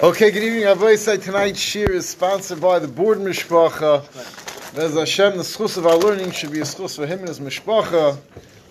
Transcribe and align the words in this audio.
Okay, 0.00 0.30
good 0.30 0.42
evening. 0.42 0.64
Avoy 0.64 0.96
say 0.96 1.16
tonight's 1.16 1.60
shiur 1.60 1.90
is 1.90 2.08
sponsored 2.08 2.60
by 2.60 2.78
the 2.78 2.88
Board 2.88 3.18
Mishpacha. 3.18 4.72
There's 4.72 4.94
Hashem, 4.94 5.36
the 5.36 5.42
schus 5.42 5.76
of 5.76 5.86
our 5.86 5.96
learning 5.96 6.30
should 6.30 6.50
be 6.50 6.60
a 6.60 6.64
schus 6.64 6.96
for 6.96 7.06
him 7.06 7.20
and 7.20 7.28
his 7.28 7.40
mishpacha, 7.40 8.16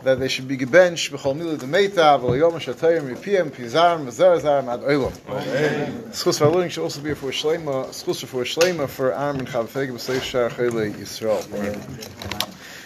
that 0.04 0.20
they 0.20 0.28
should 0.28 0.48
be 0.48 0.58
gebenched 0.58 1.12
b'chol 1.12 1.36
milu 1.38 1.58
demeita, 1.58 2.20
v'lo 2.20 2.38
yom 2.38 2.54
shatayim 2.54 3.14
ripiyam, 3.14 3.50
pizarim, 3.50 4.06
v'zer 4.06 4.68
ad 4.68 4.82
oilam. 4.82 5.12
Schus 6.10 6.42
of 6.42 6.48
our 6.48 6.54
learning 6.54 6.70
should 6.70 6.84
also 6.84 7.02
be 7.02 7.14
for 7.14 7.30
shlema, 7.32 7.88
schus 7.90 8.26
for 8.26 8.44
shlema 8.44 8.90
for 8.90 9.14
Aaron 9.14 9.40
and 9.40 9.48
Chavfeg 9.48 9.92
b'seif 9.92 10.22
shar 10.24 10.50
chayle 10.50 10.94
Yisrael. 10.94 11.44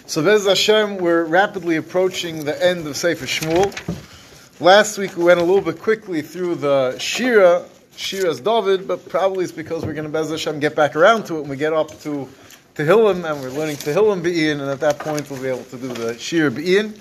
So 0.07 0.23
Bez 0.23 0.45
Hashem, 0.45 0.97
we're 0.97 1.23
rapidly 1.23 1.77
approaching 1.77 2.43
the 2.43 2.63
end 2.63 2.85
of 2.85 2.97
Sefer 2.97 3.25
Shmuel. 3.25 3.73
Last 4.59 4.97
week 4.97 5.15
we 5.17 5.23
went 5.23 5.39
a 5.39 5.43
little 5.43 5.61
bit 5.61 5.81
quickly 5.81 6.21
through 6.21 6.55
the 6.55 6.97
Shira, 6.99 7.65
Shira's 7.95 8.39
David, 8.39 8.87
but 8.87 9.07
probably 9.09 9.43
it's 9.43 9.53
because 9.53 9.85
we're 9.85 9.93
going 9.93 10.05
to 10.05 10.09
Bez 10.09 10.29
Hashem 10.29 10.59
get 10.59 10.75
back 10.75 10.95
around 10.95 11.25
to 11.27 11.37
it 11.37 11.41
when 11.41 11.49
we 11.49 11.57
get 11.57 11.73
up 11.73 11.89
to 12.01 12.27
Tehillim 12.75 13.29
and 13.29 13.41
we're 13.41 13.49
learning 13.49 13.77
Tehillim 13.77 14.21
Be'in, 14.21 14.59
and 14.59 14.69
at 14.69 14.81
that 14.81 14.99
point 14.99 15.29
we'll 15.29 15.41
be 15.41 15.47
able 15.47 15.63
to 15.65 15.77
do 15.77 15.87
the 15.87 16.17
Shira 16.17 16.51
Be'in. 16.51 16.93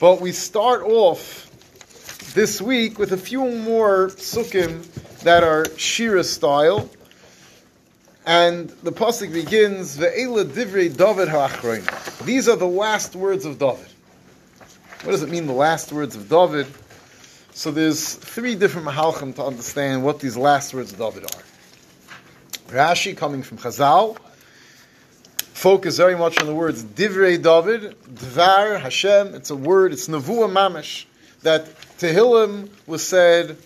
But 0.00 0.20
we 0.20 0.32
start 0.32 0.82
off 0.82 1.46
this 2.34 2.60
week 2.60 2.98
with 2.98 3.12
a 3.12 3.16
few 3.16 3.44
more 3.44 4.08
sukkim 4.08 4.84
that 5.20 5.44
are 5.44 5.66
Shira 5.76 6.24
style. 6.24 6.90
And 8.26 8.68
the 8.82 8.92
pasuk 8.92 9.32
begins, 9.32 9.96
"Ve'ela 9.96 10.44
divrei 10.44 10.94
David 10.94 11.28
ha'achroin." 11.28 11.82
These 12.26 12.48
are 12.48 12.56
the 12.56 12.66
last 12.66 13.16
words 13.16 13.44
of 13.46 13.58
David. 13.58 13.86
What 15.02 15.12
does 15.12 15.22
it 15.22 15.30
mean, 15.30 15.46
the 15.46 15.52
last 15.52 15.92
words 15.92 16.16
of 16.16 16.28
David? 16.28 16.66
So 17.58 17.72
there's 17.72 18.14
three 18.14 18.54
different 18.54 18.86
mahalchim 18.86 19.34
to 19.34 19.44
understand 19.44 20.04
what 20.04 20.20
these 20.20 20.36
last 20.36 20.72
words 20.72 20.92
of 20.92 20.98
David 21.00 21.24
are. 21.24 21.42
Rashi, 22.68 23.16
coming 23.16 23.42
from 23.42 23.58
Chazal, 23.58 24.16
focus 25.54 25.96
very 25.96 26.16
much 26.16 26.38
on 26.38 26.46
the 26.46 26.54
words 26.54 26.84
Divrei 26.84 27.42
David, 27.42 27.96
Dvar 28.14 28.80
Hashem. 28.80 29.34
It's 29.34 29.50
a 29.50 29.56
word. 29.56 29.92
It's 29.92 30.06
Nevuah 30.06 30.48
Mamish 30.48 31.06
that 31.42 31.66
Tehillim 31.98 32.68
was 32.86 33.04
said 33.04 33.56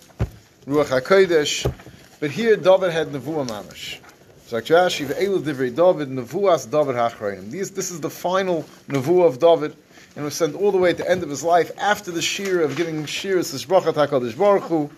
Ruach 0.65 0.87
Hakodesh, 0.87 1.71
but 2.19 2.31
here 2.31 2.56
David 2.56 2.93
had 2.93 3.09
Nevuah 3.09 3.47
Mamish. 3.47 3.99
So 4.47 4.59
Rashi, 4.59 5.05
Ve'elu 5.05 5.43
Divrei 5.43 5.77
David, 5.77 6.09
Nevuas 6.09 6.65
David. 6.71 7.51
These, 7.51 7.73
this 7.73 7.91
is 7.91 8.01
the 8.01 8.09
final 8.09 8.62
Nevuah 8.89 9.27
of 9.27 9.39
David 9.39 9.77
and 10.15 10.25
was 10.25 10.35
sent 10.35 10.55
all 10.55 10.73
the 10.73 10.79
way 10.79 10.91
at 10.91 10.99
the 10.99 11.11
end 11.11 11.23
of 11.23 11.31
his 11.31 11.43
life 11.43 11.71
after 11.79 12.11
the 12.11 12.23
shir 12.23 12.61
of 12.63 12.77
giving 12.77 13.05
shirs 13.07 13.51
to 13.51 13.67
Shbrachat 13.67 13.95
HaKadosh 13.95 14.37
Baruch. 14.37 14.91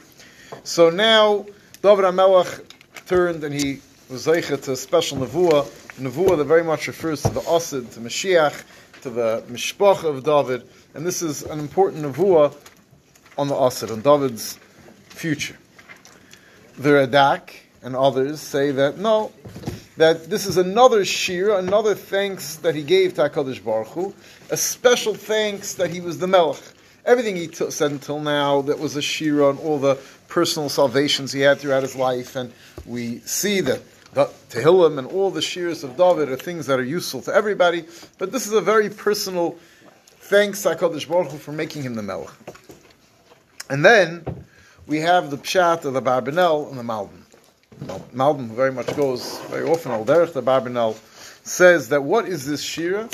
So 0.65 0.91
now, 0.91 1.47
David 1.83 2.05
HaMelech 2.05 2.65
turned 3.07 3.45
and 3.45 3.55
he 3.55 3.81
was 4.09 4.27
zeichet 4.27 4.63
to 4.65 4.73
a 4.73 4.77
special 4.77 5.19
nevuah, 5.19 5.65
nevuah 5.99 6.37
that 6.39 6.45
very 6.45 6.65
much 6.65 6.87
refers 6.87 7.23
to 7.23 7.31
the 7.31 7.41
Asid, 7.41 7.91
to 7.93 8.01
Mashiach, 8.01 8.65
to 9.03 9.11
the 9.11 9.45
Mishpach 9.49 10.05
of 10.05 10.25
David, 10.25 10.69
and 10.95 11.07
this 11.07 11.23
is 11.23 11.43
an 11.43 11.59
important 11.59 12.03
nevuah 12.05 12.55
on 13.37 13.49
the 13.49 13.55
Asid, 13.55 13.91
on 13.91 14.01
David's 14.01 14.59
future. 15.09 15.57
The 16.79 16.91
Radak 16.91 17.51
and 17.83 17.95
others 17.95 18.41
say 18.41 18.71
that 18.73 18.99
no, 18.99 19.33
that 19.97 20.29
this 20.29 20.47
is 20.47 20.57
another 20.57 21.05
shir, 21.05 21.57
another 21.57 21.95
thanks 21.95 22.57
that 22.57 22.75
he 22.75 22.83
gave 22.83 23.15
to 23.15 23.29
HaKadosh 23.29 23.63
Baruch 23.65 23.89
Hu, 23.89 24.15
a 24.51 24.57
special 24.57 25.15
thanks 25.15 25.75
that 25.75 25.91
he 25.91 26.01
was 26.01 26.19
the 26.19 26.27
Melech. 26.27 26.63
Everything 27.05 27.37
he 27.37 27.47
t- 27.47 27.71
said 27.71 27.91
until 27.91 28.19
now 28.19 28.63
that 28.63 28.79
was 28.79 28.97
a 28.97 29.03
shir 29.03 29.45
on 29.45 29.59
all 29.59 29.79
the 29.79 29.99
personal 30.29 30.69
salvations 30.69 31.33
he 31.33 31.41
had 31.41 31.59
throughout 31.59 31.83
his 31.83 31.95
life, 31.95 32.35
and 32.35 32.53
we 32.87 33.19
see 33.21 33.61
that 33.61 33.83
the 34.15 34.31
Tehillim 34.51 34.99
and 34.99 35.07
all 35.09 35.31
the 35.31 35.43
shirs 35.43 35.85
of 35.85 35.97
David 35.97 36.29
are 36.29 36.37
things 36.37 36.67
that 36.67 36.79
are 36.79 36.85
useful 36.85 37.21
to 37.23 37.35
everybody, 37.35 37.85
but 38.19 38.33
this 38.33 38.47
is 38.47 38.53
a 38.53 38.61
very 38.61 38.89
personal 38.89 39.57
thanks 40.09 40.63
to 40.63 40.71
HaKadosh 40.71 41.09
Baruch 41.09 41.33
Hu 41.33 41.39
for 41.39 41.53
making 41.53 41.83
him 41.83 41.95
the 41.95 42.03
Melech. 42.03 42.31
And 43.71 43.85
then 43.85 44.45
we 44.87 45.01
have 45.01 45.31
the 45.31 45.39
Pshat 45.39 45.85
of 45.85 45.95
the 45.95 46.03
Barbanel 46.03 46.69
and 46.69 46.79
the 46.79 46.83
Malbim. 46.83 47.24
Malbim 48.13 48.49
very 48.49 48.73
much 48.73 48.95
goes 48.97 49.39
very 49.49 49.69
often 49.69 49.93
al 49.93 50.05
derech 50.05 50.33
the 50.33 50.43
Barbanel 50.43 50.95
says 51.47 51.89
that 51.91 52.03
what 52.03 52.27
is 52.27 52.47
this 52.47 52.63
shira? 52.63 53.09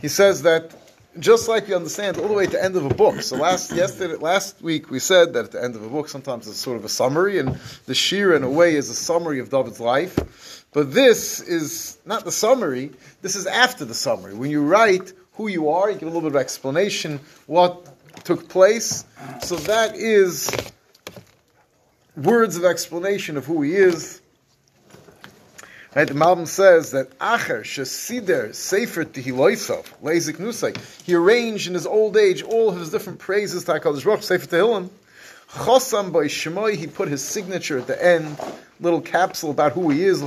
He 0.00 0.08
says 0.08 0.42
that 0.42 0.74
just 1.18 1.48
like 1.48 1.66
we 1.66 1.74
understand 1.74 2.18
all 2.18 2.28
the 2.28 2.34
way 2.34 2.46
to 2.46 2.52
the 2.52 2.62
end 2.62 2.76
of 2.76 2.84
a 2.84 2.94
book. 2.94 3.22
So 3.22 3.36
last 3.36 3.72
yesterday, 3.72 4.14
last 4.14 4.60
week 4.62 4.90
we 4.90 4.98
said 4.98 5.32
that 5.32 5.46
at 5.46 5.50
the 5.52 5.62
end 5.62 5.74
of 5.74 5.82
a 5.82 5.88
book 5.88 6.08
sometimes 6.08 6.46
it's 6.46 6.58
sort 6.58 6.76
of 6.76 6.84
a 6.84 6.88
summary, 6.88 7.38
and 7.38 7.58
the 7.86 7.94
shira 7.94 8.36
in 8.36 8.44
a 8.44 8.50
way 8.50 8.76
is 8.76 8.88
a 8.90 8.94
summary 8.94 9.40
of 9.40 9.50
David's 9.50 9.80
life. 9.80 10.66
But 10.72 10.92
this 10.92 11.40
is 11.40 11.98
not 12.04 12.24
the 12.24 12.32
summary. 12.32 12.92
This 13.22 13.36
is 13.36 13.46
after 13.46 13.84
the 13.84 13.94
summary. 13.94 14.34
When 14.34 14.50
you 14.50 14.62
write 14.62 15.12
who 15.32 15.48
you 15.48 15.70
are, 15.70 15.90
you 15.90 15.96
give 15.96 16.08
a 16.08 16.12
little 16.12 16.28
bit 16.28 16.36
of 16.36 16.40
explanation 16.40 17.20
what 17.46 17.88
took 18.24 18.48
place. 18.48 19.04
So 19.42 19.56
that 19.56 19.96
is 19.96 20.50
words 22.18 22.56
of 22.56 22.64
explanation 22.64 23.36
of 23.36 23.46
who 23.46 23.62
he 23.62 23.74
is. 23.74 24.20
Right, 25.94 26.06
the 26.06 26.14
Malbim 26.14 26.46
says 26.46 26.90
that 26.90 27.18
Acher 27.18 27.62
Shesider 27.62 28.54
Sefer 28.54 29.04
Tehiloisov 29.04 29.86
Lezik 30.02 30.36
Nusay. 30.36 30.76
He 31.04 31.14
arranged 31.14 31.66
in 31.66 31.74
his 31.74 31.86
old 31.86 32.16
age 32.16 32.42
all 32.42 32.68
of 32.68 32.78
his 32.78 32.90
different 32.90 33.18
praises 33.18 33.64
to 33.64 33.72
Hakadosh 33.72 34.04
Baruch 34.04 34.22
Sefer 34.22 34.46
Tehillim. 34.46 34.90
Chosam 35.48 36.12
by 36.12 36.24
Shemoi, 36.24 36.74
he 36.74 36.86
put 36.86 37.08
his 37.08 37.24
signature 37.24 37.78
at 37.78 37.86
the 37.86 38.04
end, 38.04 38.38
little 38.80 39.00
capsule 39.00 39.50
about 39.50 39.72
who 39.72 39.88
he 39.88 40.04
is. 40.04 40.20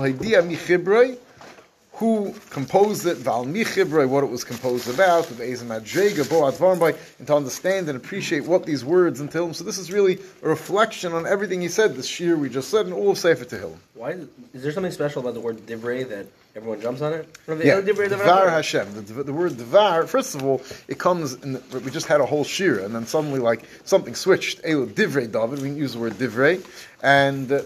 Who 2.01 2.34
composed 2.50 3.06
it, 3.06 3.17
Val 3.17 3.45
Michibroi, 3.45 4.09
what 4.09 4.23
it 4.23 4.29
was 4.31 4.44
composed 4.44 4.89
about, 4.89 5.29
with 5.29 5.38
Ezem 5.38 5.67
Boat 5.67 6.56
Varmbai, 6.56 6.97
and 7.19 7.28
to 7.28 7.35
understand 7.35 7.88
and 7.89 7.95
appreciate 7.95 8.44
what 8.44 8.66
these 8.66 8.84
words 8.84 9.22
entail. 9.22 9.53
So 9.53 9.63
this 9.63 9.78
is 9.78 9.91
really 9.91 10.17
a 10.41 10.50
reflection 10.50 11.13
on 11.13 11.28
everything 11.28 11.62
he 11.62 11.67
said, 11.67 11.94
this 11.94 12.07
shir 12.07 12.35
we 12.35 12.50
just 12.50 12.72
said, 12.72 12.88
and 12.88 12.95
all 12.95 13.12
of 13.12 13.19
Sefer 13.19 13.45
Tehillim. 13.45 13.78
Why 13.94 14.17
is, 14.51 14.63
there 14.63 14.72
something 14.72 14.91
special 14.91 15.22
about 15.22 15.35
the 15.35 15.41
word 15.41 15.57
divrei 15.67 16.09
that 16.09 16.25
everyone 16.56 16.81
jumps 16.81 17.03
on 17.03 17.13
it? 17.13 17.38
Yeah, 17.47 17.81
Dvar 17.81 18.50
Hashem. 18.50 19.06
The, 19.06 19.22
the 19.22 19.31
word 19.31 19.51
Dvar, 19.51 20.07
first 20.07 20.33
of 20.33 20.44
all, 20.44 20.63
it 20.88 20.97
comes, 20.97 21.35
in 21.35 21.62
we 21.85 21.91
just 21.91 22.07
had 22.07 22.19
a 22.19 22.25
whole 22.25 22.44
shir, 22.44 22.79
and 22.79 22.95
then 22.95 23.06
suddenly 23.06 23.39
like 23.39 23.62
something 23.83 24.16
switched. 24.16 24.63
Elu 24.63 24.88
Divrei 24.88 25.31
David, 25.31 25.62
we 25.62 25.69
can 25.69 25.78
use 25.78 25.94
the 25.94 26.00
word 26.00 26.13
Divrei, 26.13 26.66
and, 27.03 27.51
uh, 27.51 27.62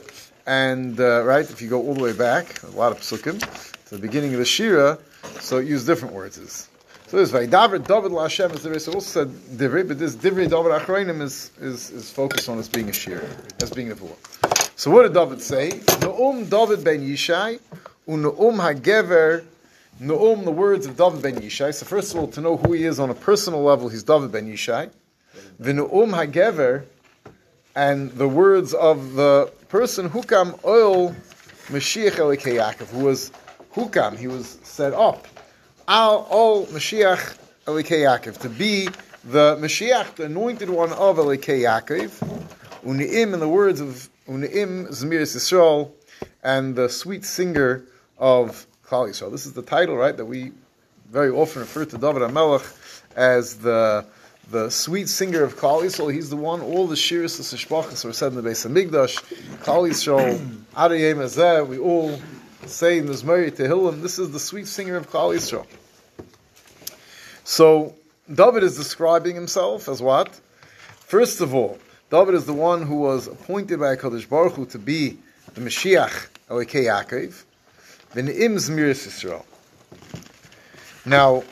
and 0.45 0.99
uh, 0.99 1.23
right, 1.23 1.49
if 1.49 1.61
you 1.61 1.69
go 1.69 1.81
all 1.81 1.93
the 1.93 2.03
way 2.03 2.11
back, 2.11 2.61
a 2.63 2.71
lot 2.71 2.91
of 2.91 2.99
psukim, 2.99 3.39
the 3.95 4.01
beginning 4.01 4.33
of 4.33 4.39
the 4.39 4.45
shira, 4.45 4.97
so 5.39 5.57
it 5.57 5.67
used 5.67 5.87
different 5.87 6.13
words. 6.13 6.69
So 7.07 7.17
this 7.17 7.31
Vaydavar 7.31 7.85
David 7.85 8.11
LaHashem 8.11 8.53
is 8.55 8.63
the 8.63 8.79
so 8.79 8.93
also 8.93 9.25
said 9.25 9.27
Divrei, 9.29 9.87
but 9.87 9.99
this 9.99 10.15
Divrei 10.15 10.49
David 10.49 10.71
Achroinim 10.71 11.21
is, 11.21 11.51
is, 11.61 11.91
is 11.91 12.11
focused 12.11 12.49
on 12.49 12.57
as 12.57 12.67
being 12.67 12.89
a 12.89 12.93
shira, 12.93 13.23
as 13.61 13.69
being 13.71 13.91
a 13.91 13.95
vua. 13.95 14.15
So 14.77 14.91
what 14.91 15.03
did 15.03 15.13
David 15.13 15.41
say? 15.41 15.69
No'um 16.01 16.49
David 16.49 16.83
ben 16.83 17.01
Yishai, 17.01 17.59
u'no'um 18.07 18.55
hagever, 18.57 19.45
no'um 20.01 20.43
the 20.43 20.51
words 20.51 20.87
of 20.87 20.97
David 20.97 21.21
ben 21.21 21.35
Yishai. 21.35 21.73
So 21.73 21.85
first 21.85 22.13
of 22.13 22.19
all, 22.19 22.27
to 22.29 22.41
know 22.41 22.57
who 22.57 22.73
he 22.73 22.83
is 22.83 22.99
on 22.99 23.09
a 23.09 23.15
personal 23.15 23.63
level, 23.63 23.87
he's 23.87 24.03
David 24.03 24.31
ben 24.31 24.51
Yishai. 24.51 24.89
V'no'um 25.61 26.11
hagever, 26.11 26.85
and 27.75 28.11
the 28.13 28.27
words 28.27 28.73
of 28.73 29.13
the 29.13 29.51
person, 29.69 30.09
who 30.09 30.21
Hukam 30.21 30.59
oil 30.65 31.15
Mashiach 31.67 32.13
Elikei 32.13 32.55
Yaakov, 32.55 32.87
who 32.87 33.05
was 33.05 33.31
Hukam, 33.75 34.17
he 34.17 34.27
was 34.27 34.57
set 34.63 34.93
up. 34.93 35.27
Al 35.87 36.25
Ol 36.31 36.65
Mashiach 36.67 37.37
Elikei 37.67 38.05
Yaakov, 38.05 38.39
to 38.39 38.49
be 38.49 38.87
the 39.25 39.57
Mashiach, 39.57 40.15
the 40.15 40.23
anointed 40.23 40.69
one 40.69 40.93
of 40.93 41.17
Elikei 41.17 41.61
Yaakov. 41.63 42.09
Uni'im, 42.85 43.33
in 43.33 43.39
the 43.41 43.49
words 43.49 43.81
of 43.81 44.09
Uni'im 44.29 44.87
Zmiris 44.87 45.35
Yisrael, 45.35 45.91
and 46.41 46.75
the 46.75 46.87
sweet 46.87 47.25
singer 47.25 47.83
of 48.17 48.65
Chal 48.89 49.07
Yisrael. 49.07 49.29
This 49.29 49.45
is 49.45 49.53
the 49.53 49.61
title, 49.61 49.97
right, 49.97 50.15
that 50.15 50.25
we 50.25 50.53
very 51.11 51.29
often 51.29 51.59
refer 51.59 51.83
to 51.83 51.97
David 51.97 52.21
HaMelech 52.21 53.09
as 53.15 53.57
the 53.57 54.05
the 54.51 54.69
sweet 54.69 55.09
singer 55.09 55.43
of 55.43 55.57
Klal 55.57 55.81
Yisrael. 55.81 56.13
He's 56.13 56.29
the 56.29 56.35
one. 56.35 56.61
All 56.61 56.87
the 56.87 56.95
shirs 56.95 57.39
of 57.39 57.45
Sishpachas 57.45 58.05
were 58.05 58.13
said 58.13 58.27
in 58.27 58.35
the 58.35 58.43
base 58.43 58.63
of 58.63 58.71
Migdash. 58.71 59.21
Klal 59.63 59.89
Yisrael, 59.89 60.37
Ariyem 60.75 61.17
Azeh. 61.17 61.67
We 61.67 61.79
all 61.79 62.19
say 62.69 62.97
in 62.97 63.05
the 63.05 63.13
Zmeri 63.13 63.51
Tehillim. 63.51 64.01
This 64.01 64.19
is 64.19 64.31
the 64.31 64.39
sweet 64.39 64.67
singer 64.67 64.95
of 64.95 65.09
Klal 65.09 65.35
Yisrael. 65.35 65.65
So 67.43 67.95
David 68.33 68.63
is 68.63 68.75
describing 68.75 69.35
himself 69.35 69.87
as 69.87 70.01
what? 70.01 70.39
First 70.99 71.41
of 71.41 71.53
all, 71.53 71.77
David 72.09 72.35
is 72.35 72.45
the 72.45 72.53
one 72.53 72.83
who 72.83 72.95
was 72.95 73.27
appointed 73.27 73.79
by 73.79 73.95
Hakadosh 73.95 74.27
Baruch 74.27 74.53
Hu 74.53 74.65
to 74.67 74.79
be 74.79 75.17
the 75.53 75.61
Mashiach 75.61 76.27
Elikei 76.49 76.85
Yaakov. 76.85 77.43
V'ne'im 78.13 78.55
Zmiris 78.55 79.07
Yisrael. 79.07 79.45
Now, 81.05 81.43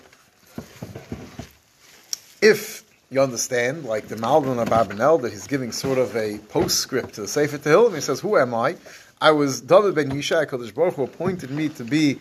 if 2.42 2.84
you 3.10 3.22
understand, 3.22 3.86
like 3.86 4.08
the 4.08 4.16
Malbim 4.16 4.60
of 4.60 4.68
Abarbanel, 4.68 5.22
that 5.22 5.32
he's 5.32 5.46
giving 5.46 5.72
sort 5.72 6.00
of 6.00 6.16
a 6.16 6.40
postscript 6.50 7.14
to 7.16 7.22
the 7.22 7.28
Sefer 7.28 7.60
Tehillim. 7.60 7.94
He 7.94 8.02
says, 8.02 8.20
"Who 8.22 8.38
am 8.38 8.56
I? 8.56 8.76
I 9.24 9.32
was 9.32 9.62
David 9.62 9.96
ben 9.96 10.12
Yishai. 10.12 10.46
Kodesh 10.48 10.76
Baruch 10.76 10.96
Hu 10.96 11.04
appointed 11.04 11.50
me 11.50 11.70
to 11.70 11.86
be 11.86 12.20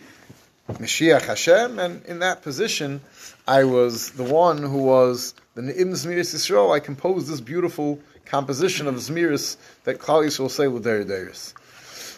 Mashiach 0.69 1.23
Hashem, 1.23 1.77
and 1.77 2.01
in 2.05 2.19
that 2.19 2.43
position, 2.43 3.01
I 3.45 3.65
was 3.65 4.11
the 4.11 4.23
one 4.23 4.59
who 4.59 4.83
was 4.83 5.33
the 5.53 5.63
Ne'im 5.63 5.91
Zmiris 5.91 6.33
Yisrael. 6.33 6.73
I 6.73 6.79
composed 6.79 7.27
this 7.27 7.41
beautiful 7.41 7.99
composition 8.23 8.87
of 8.87 8.95
Zmiris 8.95 9.57
that 9.83 9.99
Klal 9.99 10.23
Yisrael 10.23 10.49
say 10.49 10.67
L'der 10.67 11.03
Deris. 11.03 11.53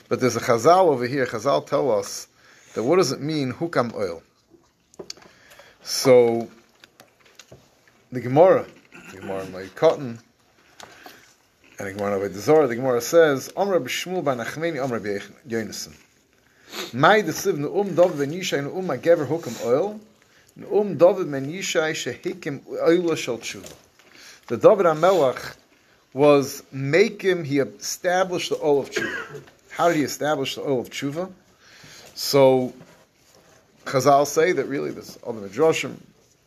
But 0.08 0.20
there's 0.20 0.36
a 0.36 0.40
Chazal 0.40 0.90
over 0.90 1.08
here. 1.08 1.26
Chazal 1.26 1.66
tell 1.66 1.90
us 1.90 2.28
that 2.76 2.84
what 2.84 2.98
does 2.98 3.12
it 3.12 3.20
mean 3.20 3.54
Hukam 3.54 3.92
oil? 3.96 4.22
So 5.82 6.48
the 8.12 8.22
Gemara, 8.22 8.68
the 9.12 9.22
Gemara 9.22 9.48
my 9.48 9.66
cotton, 9.74 10.20
and 11.78 11.88
the 11.88 11.94
Gemara 11.94 12.20
by 12.20 12.28
the 12.30 12.40
Zohar, 12.40 12.68
the 12.68 12.76
Gemara 12.76 13.02
says, 13.02 13.52
Amr 13.56 13.80
b'Shmuel 13.80 14.24
b'Nachmeni 14.24 14.82
Amr 14.82 15.00
b'Yonason. 15.00 15.94
Mai 16.94 17.22
desiv 17.22 17.58
ne'um 17.58 17.96
David 17.96 18.18
ben 18.18 18.32
Yishai 18.32 18.64
ne'um 18.64 18.88
ha'gever 18.88 19.28
hukam 19.28 19.66
oil, 19.66 20.00
ne'um 20.56 20.98
David 20.98 21.30
ben 21.32 21.52
Yishai 21.52 21.92
shehikim 21.92 22.62
oil 22.82 23.16
shel 23.16 23.38
tshuva. 23.40 23.74
The 24.48 24.58
David 24.58 24.86
HaMelech 24.86 25.56
was 26.14 26.64
make 26.72 27.22
him, 27.22 27.44
he 27.44 27.60
established 27.60 28.50
the 28.50 28.58
oil 28.64 28.80
of 28.80 28.92
tshuva. 28.92 29.42
How 29.72 29.90
did 29.90 29.98
he 29.98 30.04
establish 30.04 30.56
the 30.56 30.62
oil 30.62 30.80
of 30.80 30.90
tshuva? 30.90 31.30
So, 32.14 32.74
Chazal 33.84 34.26
say 34.26 34.54
that 34.54 34.66
really 34.68 34.92
this 34.92 35.18
other 35.28 35.42
midrashim, 35.42 35.96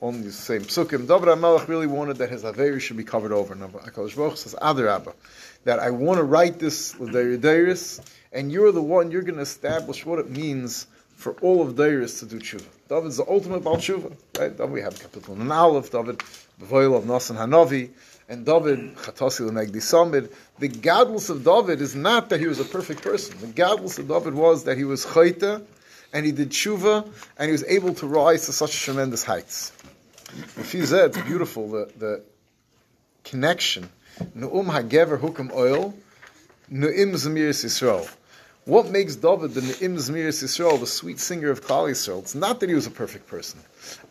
on 0.00 0.22
the 0.22 0.32
same 0.32 0.62
psukim, 0.62 1.08
David 1.08 1.28
HaMelech 1.28 1.66
really 1.68 1.86
wanted 1.86 2.18
that 2.18 2.30
his 2.30 2.44
Averi 2.44 2.80
should 2.80 2.96
be 2.96 3.04
covered 3.04 3.32
over. 3.32 3.52
And 3.52 3.62
HaKadosh 3.62 4.16
Baruch 4.16 4.36
says, 4.36 4.54
Adarabba, 4.54 5.14
that 5.64 5.78
I 5.80 5.90
want 5.90 6.18
to 6.18 6.24
write 6.24 6.58
this 6.58 6.98
L'Deiris, 7.00 8.00
and 8.32 8.52
you're 8.52 8.72
the 8.72 8.82
one, 8.82 9.10
you're 9.10 9.22
going 9.22 9.36
to 9.36 9.42
establish 9.42 10.06
what 10.06 10.18
it 10.18 10.30
means 10.30 10.86
for 11.16 11.32
all 11.42 11.66
of 11.66 11.74
Deiris 11.74 12.20
to 12.20 12.26
do 12.26 12.38
tshuva. 12.38 12.64
David's 12.88 13.16
the 13.16 13.28
ultimate 13.28 13.64
Baal 13.64 13.76
tshuva, 13.76 14.16
right? 14.38 14.56
David, 14.56 14.70
we 14.70 14.80
have 14.80 14.98
capital 14.98 15.34
in 15.34 15.50
Aleph, 15.50 15.90
David, 15.90 16.22
the 16.58 16.64
Voil 16.64 16.94
of 16.96 17.04
Nasan 17.04 17.36
Hanavi, 17.36 17.90
and 18.28 18.46
David, 18.46 18.94
Chatasi 18.94 19.40
L'Negdi 19.40 19.76
Samid. 19.76 20.32
The 20.60 20.68
godless 20.68 21.28
of 21.28 21.44
David 21.44 21.80
is 21.80 21.96
not 21.96 22.28
that 22.28 22.38
he 22.38 22.46
was 22.46 22.60
a 22.60 22.64
perfect 22.64 23.02
person. 23.02 23.36
The 23.40 23.48
godless 23.48 23.98
of 23.98 24.06
David 24.06 24.34
was 24.34 24.62
that 24.64 24.78
he 24.78 24.84
was 24.84 25.04
chayta, 25.04 25.64
and 26.12 26.24
he 26.24 26.32
did 26.32 26.50
tshuva, 26.50 27.08
and 27.38 27.46
he 27.46 27.52
was 27.52 27.64
able 27.64 27.94
to 27.94 28.06
rise 28.06 28.46
to 28.46 28.52
such 28.52 28.80
tremendous 28.82 29.24
heights. 29.24 29.72
Fizeh, 30.26 31.06
it's 31.06 31.20
beautiful, 31.22 31.68
the, 31.68 31.92
the 31.98 32.22
connection. 33.24 33.88
Nu'um 34.34 34.66
hagever 34.66 35.18
hukum 35.18 35.52
oil, 35.52 35.94
nu'im 36.70 37.12
zemiris 37.12 37.64
Yisrael. 37.64 38.08
What 38.64 38.90
makes 38.90 39.16
David 39.16 39.54
the 39.54 39.60
nu'im 39.60 39.96
zemiris 39.96 40.42
Yisrael, 40.42 40.80
the 40.80 40.86
sweet 40.86 41.20
singer 41.20 41.50
of 41.50 41.62
Klal 41.62 41.88
Yisrael? 41.88 42.20
It's 42.20 42.34
not 42.34 42.60
that 42.60 42.68
he 42.68 42.74
was 42.74 42.86
a 42.86 42.90
perfect 42.90 43.26
person. 43.26 43.60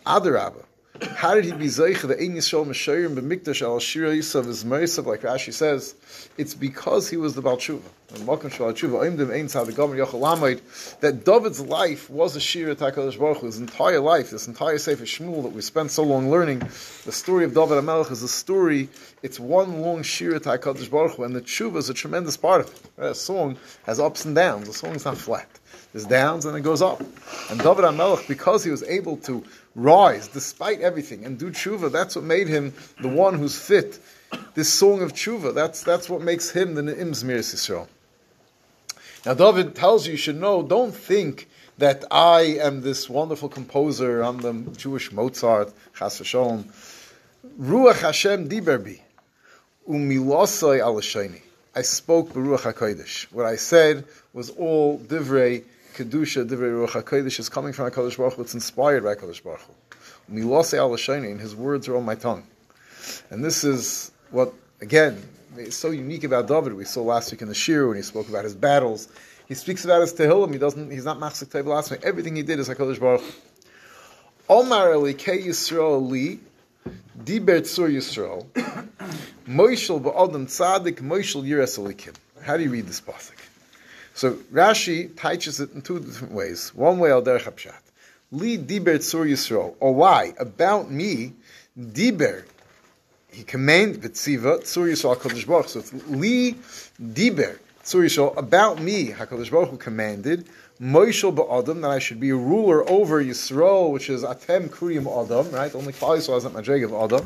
Adarabah. 0.05 0.63
How 1.01 1.35
did 1.35 1.45
he 1.45 1.51
be 1.51 1.65
Zeicha, 1.65 2.07
the 2.07 2.15
Ein 2.15 2.35
Yisrael 2.35 2.65
Meshayim, 2.65 3.15
B'mikdash 3.15 3.61
al 3.61 3.79
Shira 3.79 4.11
Yisav 4.11 4.47
is 4.47 4.63
Merisav, 4.63 5.05
like 5.05 5.21
Rashi 5.21 5.53
says, 5.53 5.95
it's 6.37 6.53
because 6.53 7.09
he 7.09 7.17
was 7.17 7.35
the 7.35 7.41
Baal 7.41 7.57
Tshuva. 7.57 7.81
And 8.09 8.19
Malkan 8.25 8.51
Shal 8.51 8.71
Tshuva, 8.73 9.01
Oimdim 9.01 9.33
Ein 9.33 9.47
Tzad, 9.47 9.75
Gomer 9.75 9.95
Yochel 9.97 10.19
Lamed, 10.19 10.61
that 11.01 11.25
David's 11.25 11.59
life 11.59 12.09
was 12.09 12.35
a 12.35 12.39
Shira 12.39 12.75
Takadosh 12.75 13.19
Baruch 13.19 13.41
his 13.41 13.59
entire 13.59 13.99
life, 13.99 14.29
this 14.31 14.47
entire 14.47 14.77
Sefer 14.77 15.03
Shmuel 15.03 15.43
that 15.43 15.51
we 15.51 15.61
spent 15.61 15.91
so 15.91 16.03
long 16.03 16.31
learning, 16.31 16.59
the 16.59 17.11
story 17.11 17.43
of 17.43 17.53
David 17.53 17.83
HaMelech 17.83 18.11
is 18.11 18.23
a 18.23 18.27
story, 18.27 18.89
it's 19.21 19.39
one 19.39 19.81
long 19.81 20.03
Shira 20.03 20.39
Takadosh 20.39 20.89
Baruch 20.89 21.19
and 21.19 21.35
the 21.35 21.41
Tshuva 21.41 21.77
is 21.77 21.89
a 21.89 21.93
tremendous 21.93 22.37
part 22.37 22.61
of 22.61 22.67
it. 22.73 22.81
A 22.97 23.13
song 23.13 23.57
has 23.85 23.99
ups 23.99 24.25
and 24.25 24.35
downs, 24.35 24.67
the 24.67 24.73
song 24.73 24.95
is 24.95 25.05
not 25.05 25.17
flat. 25.17 25.49
There's 25.91 26.05
downs 26.05 26.45
and 26.45 26.55
it 26.55 26.61
goes 26.61 26.81
up. 26.81 27.01
And 27.49 27.59
David 27.59 27.85
HaMelech, 27.85 28.27
because 28.27 28.63
he 28.63 28.71
was 28.71 28.83
able 28.83 29.17
to 29.17 29.43
rise 29.77 30.27
despite 30.27 30.81
everything 30.81 31.23
and 31.23 31.39
do 31.39 31.51
tshuva. 31.51 31.89
That's 31.89 32.15
what 32.15 32.25
made 32.25 32.49
him 32.49 32.73
the 32.99 33.07
one 33.07 33.35
who's 33.35 33.57
fit. 33.57 33.99
This 34.55 34.73
song 34.73 35.01
of 35.01 35.13
tshuva. 35.13 35.53
That's 35.53 35.83
that's 35.83 36.09
what 36.09 36.21
makes 36.21 36.49
him 36.49 36.75
the 36.75 36.81
Ne'im 36.81 37.11
Zmir 37.11 37.39
Yisrael. 37.39 37.87
Now 39.25 39.35
David 39.35 39.75
tells 39.75 40.05
you, 40.05 40.13
you 40.13 40.17
should 40.17 40.39
know. 40.39 40.63
Don't 40.63 40.93
think 40.93 41.47
that 41.77 42.03
I 42.11 42.57
am 42.61 42.81
this 42.81 43.07
wonderful 43.07 43.49
composer. 43.49 44.21
I'm 44.21 44.39
the 44.39 44.53
Jewish 44.75 45.11
Mozart. 45.11 45.71
Chas 45.97 46.19
v'sholom. 46.19 46.65
Ruach 47.59 48.01
Hashem 48.01 48.49
diberbi 48.49 48.99
umilosai 49.87 50.81
alashayni. 50.81 51.41
I 51.75 51.83
spoke 51.83 52.33
beruach 52.33 52.73
hakodesh. 52.73 53.25
What 53.31 53.45
I 53.45 53.55
said 53.55 54.05
was 54.33 54.49
all 54.49 54.97
divrei 54.99 55.63
kedusha 55.97 56.45
divrei 56.47 56.71
ruach 56.71 57.01
hakodesh 57.01 57.39
is 57.39 57.49
coming 57.49 57.73
from 57.73 57.89
Hakadosh 57.89 58.17
Baruch. 58.17 58.37
It's 58.37 58.53
inspired 58.53 59.03
by 59.03 59.15
Hakadosh 59.15 59.43
Baruch 59.43 59.61
Hu. 59.61 60.35
Milosei 60.35 60.77
al 60.77 61.23
and 61.23 61.41
his 61.41 61.55
words 61.55 61.87
are 61.87 61.97
on 61.97 62.05
my 62.05 62.13
tongue. 62.13 62.43
And 63.31 63.43
this 63.43 63.63
is 63.63 64.11
what 64.29 64.53
again 64.79 65.21
is 65.57 65.75
so 65.75 65.89
unique 65.89 66.23
about 66.23 66.47
David. 66.47 66.73
We 66.73 66.85
saw 66.85 67.01
last 67.01 67.31
week 67.31 67.41
in 67.41 67.47
the 67.47 67.55
Shir 67.55 67.87
when 67.87 67.97
he 67.97 68.03
spoke 68.03 68.29
about 68.29 68.43
his 68.43 68.53
battles. 68.53 69.07
He 69.47 69.55
speaks 69.55 69.85
about 69.85 70.01
his 70.01 70.13
tehillim. 70.13 70.51
He 70.51 70.59
doesn't. 70.59 70.91
He's 70.91 71.05
not 71.05 71.17
machzik 71.17 71.47
tevil 71.47 71.67
last. 71.67 71.91
Everything 72.03 72.35
he 72.35 72.43
did 72.43 72.59
is 72.59 72.69
Hakadosh 72.69 72.99
Baruch. 72.99 73.23
Omar 74.47 74.89
Elikei 74.89 75.47
Yisrael 75.47 76.07
li 76.09 76.39
diber 77.23 77.61
tzur 77.61 77.89
Yisrael 77.89 78.45
moishel 79.47 79.99
ba'adam 79.99 80.45
tzadik 80.45 80.99
moishel 81.01 81.43
yiras 81.43 81.79
elikim. 81.79 82.15
How 82.43 82.55
do 82.55 82.63
you 82.63 82.69
read 82.69 82.85
this 82.85 83.01
pasuk? 83.01 83.46
So 84.17 84.33
Rashi 84.51 85.15
teaches 85.15 85.59
it 85.59 85.73
in 85.75 85.83
two 85.83 85.99
different 85.99 86.33
ways. 86.33 86.73
One 86.73 86.97
way 86.97 87.11
al 87.11 87.21
derech. 87.21 87.71
Li 88.31 88.57
diber 88.57 88.97
tzur 88.97 89.29
Yisrael. 89.29 89.75
Or 89.79 89.93
why? 89.93 90.33
About 90.39 90.89
me, 90.89 91.33
diber. 91.79 92.43
He 93.31 93.43
commanded 93.43 94.01
v'tziva 94.01 94.61
tzur 94.63 94.89
Yisrael 94.91 95.15
HaKadosh 95.17 95.45
Baruch 95.45 95.69
So 95.69 95.81
it's 95.81 95.93
li 96.07 96.55
diber 96.99 97.59
tzur 97.83 98.05
Yisrael. 98.05 98.35
About 98.35 98.81
me, 98.81 99.09
HaKadosh 99.09 99.51
Baruch 99.51 99.69
Hu 99.69 99.77
commanded 99.77 100.47
Moishel 100.81 101.35
ba'adam, 101.35 101.81
that 101.81 101.91
I 101.91 101.99
should 101.99 102.19
be 102.19 102.31
a 102.31 102.35
ruler 102.35 102.89
over 102.89 103.23
Yisrael, 103.23 103.91
which 103.91 104.09
is 104.09 104.23
Atem 104.23 104.69
Kuriyim 104.69 105.05
Adam, 105.05 105.51
right? 105.51 105.75
Only 105.75 105.93
Klal 105.93 106.17
Yisrael 106.17 106.33
hasn't 106.33 106.55
Madreg 106.55 106.83
of 106.83 106.91
Adam. 106.91 107.23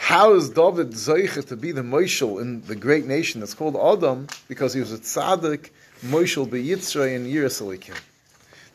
How 0.00 0.34
is 0.34 0.48
David 0.48 0.92
Zeicha 0.92 1.46
to 1.48 1.56
be 1.56 1.72
the 1.72 1.82
Moishel 1.82 2.40
in 2.40 2.62
the 2.62 2.74
great 2.74 3.06
nation 3.06 3.38
that's 3.40 3.54
called 3.54 3.76
Adam? 3.76 4.26
Because 4.48 4.72
he 4.72 4.80
was 4.80 4.92
a 4.92 4.98
tzaddik, 4.98 5.70
Moishel 6.02 6.48
beYitzray 6.48 7.14
and 7.14 7.26
Yerusalikim. 7.26 7.96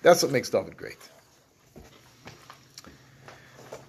That's 0.04 0.22
what 0.24 0.32
makes 0.32 0.50
David 0.52 0.78
great. 0.78 1.00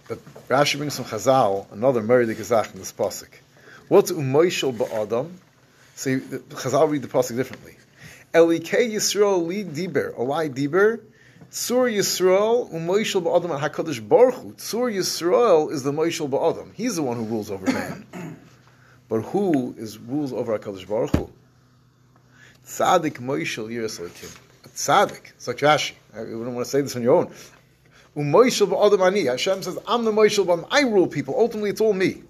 But 0.08 0.18
Rashi 0.48 0.78
brings 0.78 0.94
some 0.94 1.04
Chazal, 1.04 1.70
another 1.70 2.02
Murray 2.02 2.26
Gezach 2.26 2.72
in 2.72 2.80
this 2.80 2.92
pasuk. 2.92 3.28
What's 3.88 4.10
Umoishel 4.10 4.74
ba'adam? 4.74 5.30
See, 5.94 6.16
Chazal 6.16 6.90
read 6.90 7.02
the 7.02 7.08
pasuk 7.08 7.36
differently. 7.36 7.76
Elikei 8.32 8.90
Yisrael 8.92 9.46
li 9.46 9.62
diber, 9.62 10.14
olai 10.14 10.52
diber, 10.52 11.00
Tzur 11.50 11.90
Yisrael 11.90 12.70
u'moishel 12.72 13.22
ba'adam 13.22 13.58
HaKadosh 13.58 14.06
Baruch 14.06 14.34
Hu. 14.34 14.52
Tzur 14.52 14.92
Yisrael 14.92 15.70
is 15.72 15.82
the 15.82 15.92
moishel 15.92 16.28
ba'adam. 16.28 16.72
He's 16.74 16.96
the 16.96 17.02
one 17.02 17.16
who 17.16 17.24
rules 17.24 17.50
over 17.50 17.70
man. 17.70 18.06
but 19.08 19.22
who 19.22 19.74
is 19.78 19.98
rules 19.98 20.32
over 20.32 20.58
HaKadosh 20.58 20.88
Baruch 20.88 21.14
Hu? 21.14 21.30
Tzadik 22.66 23.18
moishel 23.18 23.68
Yerusalikim. 23.68 24.36
Tzadik. 24.74 25.32
It's 25.36 25.46
like 25.46 25.58
Rashi. 25.58 25.92
I 26.14 26.20
wouldn't 26.20 26.52
want 26.52 26.64
to 26.66 26.70
say 26.70 26.80
this 26.80 26.96
on 26.96 27.02
your 27.02 27.14
own. 27.14 27.32
U'moishel 28.16 28.68
ba'adam 28.68 29.06
ani. 29.06 29.26
Hashem 29.26 29.62
says, 29.62 29.78
I'm 29.86 30.04
the 30.04 30.12
moishel 30.12 30.46
ba'adam. 30.46 30.66
I 30.70 30.82
rule 30.82 31.06
people. 31.06 31.38
Ultimately, 31.38 31.70
it's 31.70 31.80
all 31.80 31.92
me. 31.92 32.22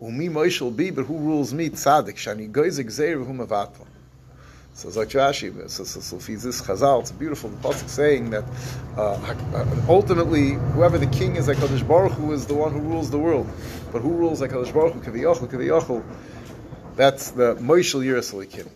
Umi 0.00 0.28
moishel 0.28 0.76
bi, 0.76 0.90
but 0.90 1.04
who 1.04 1.16
rules 1.16 1.52
me? 1.52 1.70
Tzadik. 1.70 2.16
Shani 2.16 2.50
goizek 2.50 2.90
zeir 2.90 3.18
hu 3.18 3.32
mavatal. 3.32 3.86
So 4.74 4.88
it's 4.88 5.74
so, 5.74 5.84
so, 5.84 6.00
so 6.00 6.16
this 6.16 6.62
Chazal, 6.62 7.00
it's 7.00 7.12
beautiful. 7.12 7.50
The 7.50 7.68
pasuk 7.68 7.88
saying 7.88 8.30
that 8.30 8.44
uh, 8.96 9.34
ultimately, 9.86 10.52
whoever 10.52 10.96
the 10.96 11.06
king 11.06 11.36
is, 11.36 11.46
Hakadosh 11.46 11.86
Baruch 11.86 12.12
Hu 12.12 12.32
is 12.32 12.46
the 12.46 12.54
one 12.54 12.72
who 12.72 12.80
rules 12.80 13.10
the 13.10 13.18
world. 13.18 13.48
But 13.92 14.00
who 14.00 14.10
rules 14.10 14.40
Hakadosh 14.40 14.72
Baruch 14.72 14.94
Hu? 14.94 15.00
Kaviyachol, 15.00 15.48
Kaviyachol. 15.48 16.02
That's 16.96 17.32
the 17.32 17.54
Moishel 17.56 18.02
Yerusalikim. 18.02 18.68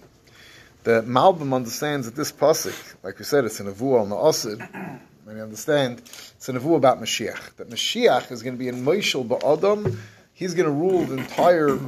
The 0.85 1.03
Malbim 1.03 1.55
understands 1.55 2.07
that 2.07 2.15
this 2.15 2.31
pasuk, 2.31 2.95
like 3.03 3.19
we 3.19 3.25
said, 3.25 3.45
it's 3.47 3.59
in 3.59 3.67
Avu 3.67 3.99
al 3.99 4.07
Na'asid. 4.07 5.00
Many 5.26 5.41
understand 5.41 6.00
it's 6.00 6.49
an 6.49 6.59
Avu 6.59 6.76
about 6.76 7.00
Mashiach. 7.00 7.57
That 7.57 7.71
Mashiach 7.71 8.31
is 8.31 8.43
going 8.43 8.55
to 8.55 8.59
be 8.59 8.69
in 8.69 8.85
Moishel 8.85 9.26
Ba'adam. 9.26 9.97
He's 10.35 10.55
going 10.55 10.67
to 10.67 10.73
rule 10.73 11.05
the 11.05 11.17
entire 11.17 11.79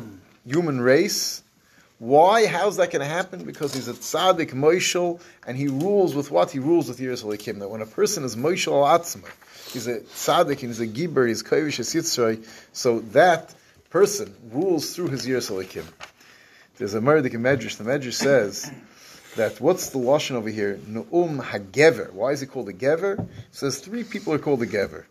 human 0.46 0.80
race 0.80 1.42
Why? 1.98 2.46
How's 2.46 2.76
that 2.76 2.92
going 2.92 3.00
to 3.00 3.12
happen? 3.12 3.44
Because 3.44 3.74
he's 3.74 3.88
a 3.88 3.92
tzaddik 3.92 4.52
moishel, 4.52 5.20
and 5.46 5.56
he 5.56 5.66
rules 5.66 6.14
with 6.14 6.30
what? 6.30 6.50
He 6.50 6.60
rules 6.60 6.88
with 6.88 6.98
Yiras 6.98 7.24
Elikim. 7.24 7.58
That 7.58 7.70
when 7.70 7.82
a 7.82 7.86
person 7.86 8.24
is 8.24 8.36
moishel 8.36 8.84
atzma, 8.86 9.28
he's 9.72 9.88
a 9.88 10.00
tzaddik, 10.00 10.58
he's 10.58 10.78
a 10.78 10.86
giber, 10.86 11.26
he's 11.26 11.42
kovish 11.42 11.80
yitzray, 11.80 12.46
so 12.72 13.00
that 13.00 13.52
person 13.90 14.32
rules 14.52 14.94
through 14.94 15.08
his 15.08 15.26
Yiras 15.26 15.50
Elikim. 15.50 15.84
There's 16.76 16.94
a 16.94 17.00
Merdik 17.00 17.32
Medrash. 17.32 17.76
The 17.76 17.84
Medrash 17.84 18.12
says 18.12 18.70
that 19.34 19.60
what's 19.60 19.90
the 19.90 19.98
lashon 19.98 20.36
over 20.36 20.48
here? 20.48 20.78
Nu'um 20.86 21.42
hagever. 21.42 22.12
Why 22.12 22.30
is 22.30 22.40
he 22.40 22.46
called 22.46 22.68
a 22.68 22.72
gever? 22.72 23.18
It 23.18 23.28
says 23.50 23.80
three 23.80 24.04
people 24.04 24.32
are 24.32 24.38
called 24.38 24.62
a 24.62 24.66
gever. 24.66 25.04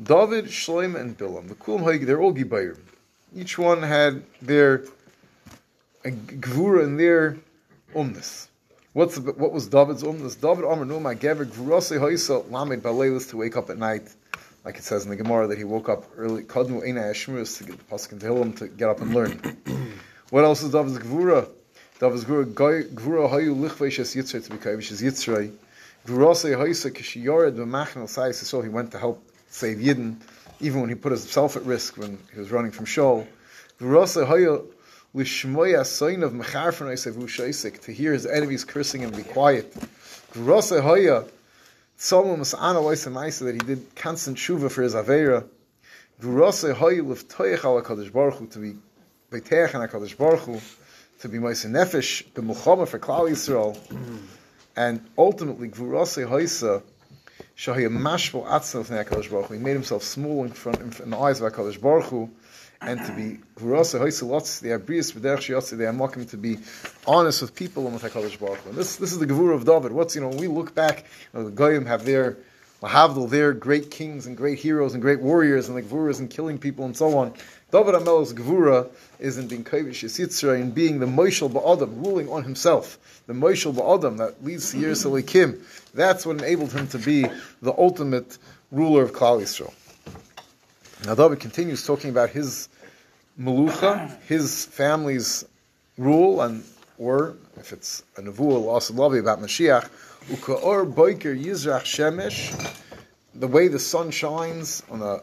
David, 0.00 0.46
Shloim, 0.46 0.94
and 0.94 1.18
Bilam. 1.18 1.48
The 1.48 1.54
Kulam 1.56 2.06
they're 2.06 2.20
all 2.20 2.32
gibayim. 2.32 2.78
Each 3.34 3.58
one 3.58 3.82
had 3.82 4.22
their 4.40 4.84
a 6.04 6.10
gvura 6.10 6.84
in 6.84 6.96
their 6.96 7.38
umness. 7.94 8.48
What's 8.92 9.16
the, 9.16 9.32
what 9.32 9.52
was 9.52 9.66
David's 9.68 10.02
umness? 10.02 10.38
David 10.38 10.64
Amr 10.64 10.84
Numa 10.84 11.14
Gever 11.14 11.46
Gvurase 11.46 11.98
Hoisa 11.98 12.48
Lamed 12.50 12.82
Baleilis 12.82 13.30
to 13.30 13.38
wake 13.38 13.56
up 13.56 13.70
at 13.70 13.78
night, 13.78 14.02
like 14.64 14.76
it 14.76 14.84
says 14.84 15.04
in 15.04 15.10
the 15.10 15.16
Gemara 15.16 15.48
that 15.48 15.58
he 15.58 15.64
woke 15.64 15.88
up 15.88 16.04
early. 16.16 16.42
Kadmu 16.42 16.86
Eina 16.86 17.10
Ashmurus 17.10 17.58
to 17.58 17.64
get 17.64 17.78
the 17.78 17.84
pasuk 17.84 18.12
in 18.12 18.18
Tehillim 18.18 18.56
to 18.58 18.68
get 18.68 18.90
up 18.90 19.00
and 19.00 19.14
learn. 19.14 19.56
what 20.30 20.44
else 20.44 20.62
is 20.62 20.72
David's 20.72 20.98
gvura? 20.98 21.48
David's 21.98 22.24
gvura 22.24 22.44
gvura 22.44 23.30
Hayu 23.30 23.56
Lichveish 23.56 23.98
Es 23.98 24.14
Yitzray 24.14 24.44
to 24.44 24.50
be 24.50 24.58
Kaivish 24.58 24.92
Es 24.92 25.00
Yitzray. 25.00 25.50
Gvurase 26.06 26.54
Hoisa 26.54 26.90
Kishiyored 26.90 27.56
B'Machnel 27.56 28.04
Sayis 28.04 28.34
so 28.34 28.60
he 28.60 28.68
went 28.68 28.90
to 28.92 28.98
help 28.98 29.24
save 29.48 29.78
Yidden, 29.78 30.16
even 30.60 30.82
when 30.82 30.90
he 30.90 30.94
put 30.94 31.12
himself 31.12 31.56
at 31.56 31.64
risk 31.64 31.96
when 31.96 32.18
he 32.32 32.38
was 32.38 32.50
running 32.50 32.70
from 32.70 32.84
Shaul. 32.84 33.26
Gvurase 33.80 34.26
Hayu 34.26 34.66
Lishmoya 35.14 35.86
sign 35.86 36.24
of 36.24 36.32
to 37.82 37.92
hear 37.92 38.12
his 38.12 38.26
enemies 38.26 38.64
cursing 38.64 39.04
and 39.04 39.16
be 39.16 39.22
quiet. 39.22 39.72
That 43.42 43.50
he 43.52 43.58
did 43.58 43.94
constant 43.94 44.38
shuva 44.38 44.68
for 44.72 44.82
his 44.82 44.94
Hu 48.34 48.46
to 48.48 48.58
be 48.58 48.74
Beiteach 49.30 49.74
and 49.74 49.88
HaKadosh 49.88 50.16
Baruch 50.16 50.40
Hu 50.40 50.60
to 51.20 51.28
be 51.28 51.38
Maisa 51.38 51.70
Nefesh 51.70 52.24
B'Muchama 52.32 52.88
for 52.88 52.98
Klal 52.98 53.30
Yisrael. 53.30 53.78
And 54.74 55.00
ultimately 55.16 55.68
Grasa 55.68 56.26
Hoysa 56.28 56.82
Shahya 57.56 57.88
Mashvo 57.88 58.44
Atzal 58.48 58.84
from 58.84 58.96
HaKadosh 58.96 59.30
Baruch 59.30 59.46
Hu. 59.46 59.54
He 59.54 59.60
made 59.60 59.74
himself 59.74 60.02
small 60.02 60.42
in 60.42 60.50
front 60.50 60.80
in 61.00 61.10
the 61.10 61.16
eyes 61.16 61.40
of 61.40 61.52
HaKadosh 61.52 61.80
Baruch 61.80 62.06
Hu 62.06 62.30
and 62.80 63.00
to 63.04 63.12
be 63.12 63.38
are 64.72 64.78
Brias 64.78 65.12
B'derech 65.12 65.38
Shiotzi, 65.38 65.76
they 65.76 65.86
are 65.86 65.92
mocking 65.92 66.26
to 66.26 66.36
be 66.36 66.58
honest 67.06 67.42
with 67.42 67.54
people 67.54 67.86
and 67.86 67.94
with 67.94 68.02
HaKadosh 68.02 68.38
Baruch 68.38 68.58
Hu. 68.58 68.70
And 68.70 68.78
this, 68.78 68.96
this 68.96 69.12
is 69.12 69.18
the 69.18 69.26
Gevura 69.26 69.54
of 69.54 69.64
David. 69.64 69.92
What's, 69.92 70.14
you 70.14 70.20
know, 70.20 70.28
when 70.28 70.38
we 70.38 70.48
look 70.48 70.74
back, 70.74 71.04
you 71.32 71.40
know, 71.40 71.44
the 71.46 71.50
Goyim 71.50 71.86
have 71.86 72.04
their, 72.04 72.36
Mahavdal, 72.82 73.30
their 73.30 73.54
great 73.54 73.90
kings 73.90 74.26
and 74.26 74.36
great 74.36 74.58
heroes 74.58 74.92
and 74.92 75.00
great 75.00 75.20
warriors 75.20 75.68
and 75.68 75.78
the 75.78 75.82
Gevuras 75.82 76.18
and 76.18 76.28
killing 76.28 76.58
people 76.58 76.84
and 76.84 76.94
so 76.96 77.16
on. 77.16 77.32
David 77.72 77.94
Amel's 77.94 78.34
Gevura 78.34 78.88
is 79.18 79.38
in 79.38 79.48
being 79.48 79.64
Kovish 79.64 80.04
Yisitzra, 80.04 80.60
in 80.60 80.70
being 80.70 81.00
the 81.00 81.06
Moshel 81.06 81.50
Ba'adam, 81.50 82.04
ruling 82.04 82.28
on 82.28 82.44
himself. 82.44 82.98
The 83.26 83.32
Moshel 83.32 83.74
Ba'adam 83.74 84.18
that 84.18 84.44
leads 84.44 84.70
to 84.72 84.78
Yerusalem 84.78 85.22
Kim. 85.22 85.64
That's 85.94 86.26
what 86.26 86.38
enabled 86.38 86.72
him 86.72 86.86
to 86.88 86.98
be 86.98 87.26
the 87.62 87.72
ultimate 87.76 88.36
ruler 88.70 89.02
of 89.02 89.12
Klal 89.12 89.40
Yisrael. 89.40 89.72
David 91.04 91.38
continues 91.38 91.86
talking 91.86 92.08
about 92.08 92.30
his 92.30 92.68
Melucha, 93.38 94.18
his 94.22 94.64
family's 94.64 95.44
rule, 95.98 96.40
and 96.40 96.64
or 96.96 97.36
if 97.58 97.72
it's 97.72 98.02
a 98.16 98.22
nevuah 98.22 98.66
also 98.66 98.94
lovely 98.94 99.18
about 99.18 99.40
Mashiach, 99.40 99.88
ukaor 100.28 100.90
boiker 100.90 101.38
yizrach 101.38 101.82
shemesh, 101.82 102.80
the 103.34 103.46
way 103.46 103.68
the 103.68 103.78
sun 103.78 104.10
shines 104.10 104.82
on 104.90 105.02
a 105.02 105.20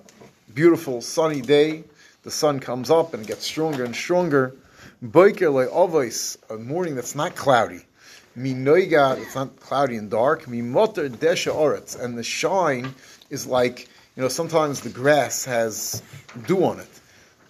beautiful 0.53 1.01
sunny 1.01 1.41
day, 1.41 1.83
the 2.23 2.31
sun 2.31 2.59
comes 2.59 2.91
up 2.91 3.15
and 3.15 3.25
gets 3.25 3.43
stronger 3.43 3.83
and 3.83 3.95
stronger. 3.95 4.53
Boiker 5.01 5.51
le 5.51 5.65
avos, 5.67 6.37
a 6.51 6.57
morning 6.57 6.93
that's 6.93 7.15
not 7.15 7.35
cloudy. 7.35 7.83
Mi 8.35 8.53
noiga, 8.53 9.19
it's 9.19 9.33
not 9.33 9.59
cloudy 9.59 9.95
and 9.95 10.11
dark. 10.11 10.47
Mi 10.47 10.61
motor 10.61 11.09
desha 11.09 11.51
oretz, 11.51 11.99
and 11.99 12.15
the 12.17 12.23
shine 12.23 12.93
is 13.31 13.47
like 13.47 13.89
you 14.21 14.25
know, 14.25 14.29
sometimes 14.29 14.81
the 14.81 14.89
grass 14.91 15.45
has 15.45 16.03
dew 16.45 16.63
on 16.63 16.79
it, 16.79 16.99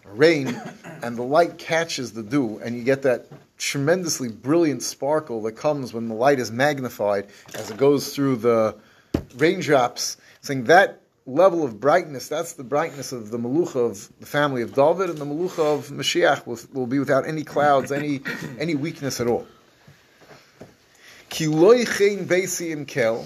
rain, 0.05 0.47
and 1.03 1.17
the 1.17 1.21
light 1.21 1.57
catches 1.57 2.13
the 2.13 2.23
dew, 2.23 2.61
and 2.63 2.77
you 2.77 2.83
get 2.85 3.01
that 3.01 3.27
tremendously 3.57 4.29
brilliant 4.29 4.81
sparkle 4.81 5.41
that 5.41 5.51
comes 5.57 5.93
when 5.93 6.07
the 6.07 6.13
light 6.13 6.39
is 6.39 6.49
magnified 6.49 7.27
as 7.55 7.69
it 7.69 7.75
goes 7.75 8.15
through 8.15 8.37
the 8.37 8.73
raindrops. 9.35 10.15
Saying 10.39 10.63
that 10.63 11.01
level 11.25 11.65
of 11.65 11.81
brightness, 11.81 12.29
that's 12.29 12.53
the 12.53 12.63
brightness 12.63 13.11
of 13.11 13.31
the 13.31 13.37
Malucha 13.37 13.75
of 13.75 14.09
the 14.21 14.25
family 14.25 14.61
of 14.61 14.73
David, 14.73 15.09
and 15.09 15.17
the 15.17 15.25
Malucha 15.25 15.59
of 15.59 15.89
Mashiach 15.89 16.47
will, 16.47 16.57
will 16.71 16.87
be 16.87 16.99
without 16.99 17.27
any 17.27 17.43
clouds, 17.43 17.91
any, 17.91 18.21
any 18.59 18.75
weakness 18.75 19.19
at 19.19 19.27
all. 19.27 19.45
Ki 21.27 21.47
loy 21.47 21.83
kel, 21.83 23.25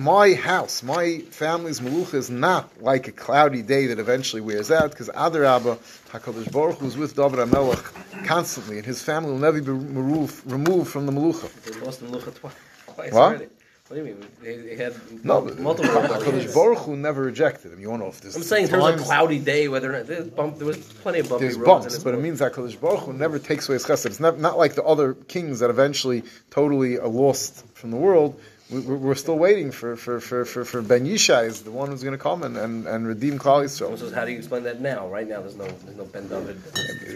my 0.00 0.34
house, 0.34 0.82
my 0.82 1.18
family's 1.30 1.80
malucha 1.80 2.14
is 2.14 2.30
not 2.30 2.82
like 2.82 3.08
a 3.08 3.12
cloudy 3.12 3.62
day 3.62 3.86
that 3.86 3.98
eventually 3.98 4.40
wears 4.42 4.70
out, 4.70 4.90
because 4.90 5.08
Adarabba, 5.10 5.76
HaKadosh 6.10 6.50
Baruch 6.52 6.78
Hu 6.78 6.86
is 6.86 6.96
with 6.96 7.14
David 7.16 7.38
HaMelech 7.40 8.24
constantly, 8.26 8.76
and 8.78 8.86
his 8.86 9.02
family 9.02 9.30
will 9.30 9.38
never 9.38 9.60
be 9.60 9.70
removed, 9.70 10.88
from 10.88 11.06
the 11.06 11.12
malucha. 11.12 11.50
They 11.64 11.78
lost 11.80 12.00
the 12.00 12.06
malucha 12.06 12.34
twice. 12.94 13.12
What? 13.12 13.14
Already. 13.14 13.46
What 13.88 13.96
do 13.96 14.02
you 14.04 14.14
mean? 14.14 14.26
They, 14.40 14.56
they 14.56 14.76
had 14.76 14.94
No, 15.24 15.40
multiple. 15.58 15.90
HaKadosh 16.02 16.54
Baruch 16.54 16.78
Hu 16.78 16.96
never 16.96 17.22
rejected 17.22 17.72
him. 17.72 17.80
You 17.80 17.88
to 17.88 17.98
know 17.98 18.06
if 18.06 18.20
there's 18.20 18.36
I'm 18.36 18.42
saying 18.42 18.64
in 18.66 18.70
terms 18.70 18.84
of 18.84 19.00
cloudy 19.04 19.40
day, 19.40 19.66
whether 19.66 19.90
or 19.92 19.98
not 19.98 20.06
there's 20.06 20.28
bump, 20.28 20.58
there 20.58 20.66
was 20.68 20.78
plenty 20.78 21.18
of 21.18 21.28
bumpy 21.28 21.46
There's 21.46 21.56
roads. 21.56 21.66
bumps, 21.66 21.94
this 21.94 22.04
but 22.04 22.14
it 22.14 22.20
means 22.20 22.38
that 22.38 22.52
Kadosh 22.52 22.80
Baruch 22.80 23.00
Hu 23.00 23.12
never 23.12 23.40
takes 23.40 23.68
away 23.68 23.74
his 23.74 23.84
chesed. 23.84 24.06
It's 24.06 24.20
not, 24.20 24.38
not 24.38 24.56
like 24.56 24.74
the 24.76 24.84
other 24.84 25.14
kings 25.14 25.58
that 25.58 25.70
eventually 25.70 26.22
totally 26.50 27.00
are 27.00 27.08
lost 27.08 27.66
from 27.74 27.90
the 27.90 27.96
world. 27.96 28.40
We, 28.70 28.80
we're 28.80 28.96
we're 28.96 29.14
still 29.16 29.38
waiting 29.38 29.72
for, 29.72 29.96
for, 29.96 30.20
for, 30.20 30.44
for, 30.44 30.64
for 30.64 30.80
Ben 30.80 31.04
Yishai, 31.04 31.46
is 31.46 31.62
the 31.62 31.72
one 31.72 31.90
who's 31.90 32.04
going 32.04 32.16
to 32.16 32.22
come 32.22 32.44
and, 32.44 32.56
and, 32.56 32.86
and 32.86 33.06
redeem 33.06 33.38
Klal 33.38 33.64
Yisrael. 33.64 33.98
So 33.98 34.14
how 34.14 34.24
do 34.24 34.30
you 34.30 34.38
explain 34.38 34.62
that 34.62 34.80
now? 34.80 35.08
Right 35.08 35.28
now, 35.28 35.40
there's 35.40 35.56
no 35.56 35.66
there's 35.66 35.96
no 35.96 36.04
Ben 36.04 36.28
David 36.28 36.56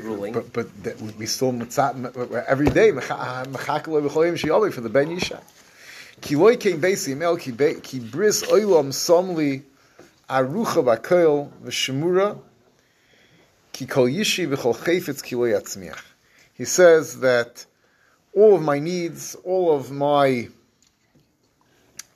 ruling. 0.05 0.33
But 0.33 0.53
but 0.53 0.85
that 0.85 1.01
we- 1.01 1.27
still 1.27 1.51
every 1.51 2.67
day 2.67 2.91
ah, 3.11 3.45
shiyavi 3.47 4.73
for 4.73 4.81
the 4.81 4.89
ben 4.89 5.09
yisha. 5.09 5.41
Ki 6.21 6.37
loy 6.37 6.57
kein 6.57 6.81
beisi 6.81 7.15
emel 7.15 7.39
ki 7.41 7.53
be- 7.53 7.81
ki 7.81 8.01
bris 8.01 8.43
oilam 8.45 8.89
somli 8.89 9.63
arucha 10.29 10.83
bakoil 10.85 11.51
v'shemura 11.63 12.39
ki 13.73 13.87
kol 13.87 14.07
yishi 14.07 14.47
v'chol 14.47 14.77
chayfetz 14.77 15.23
atzmiach. 15.23 16.03
He 16.55 16.65
says 16.65 17.21
that 17.21 17.67
all 18.33 18.55
of 18.55 18.63
my 18.63 18.79
needs, 18.79 19.35
all 19.45 19.75
of 19.77 19.91
my 19.91 20.49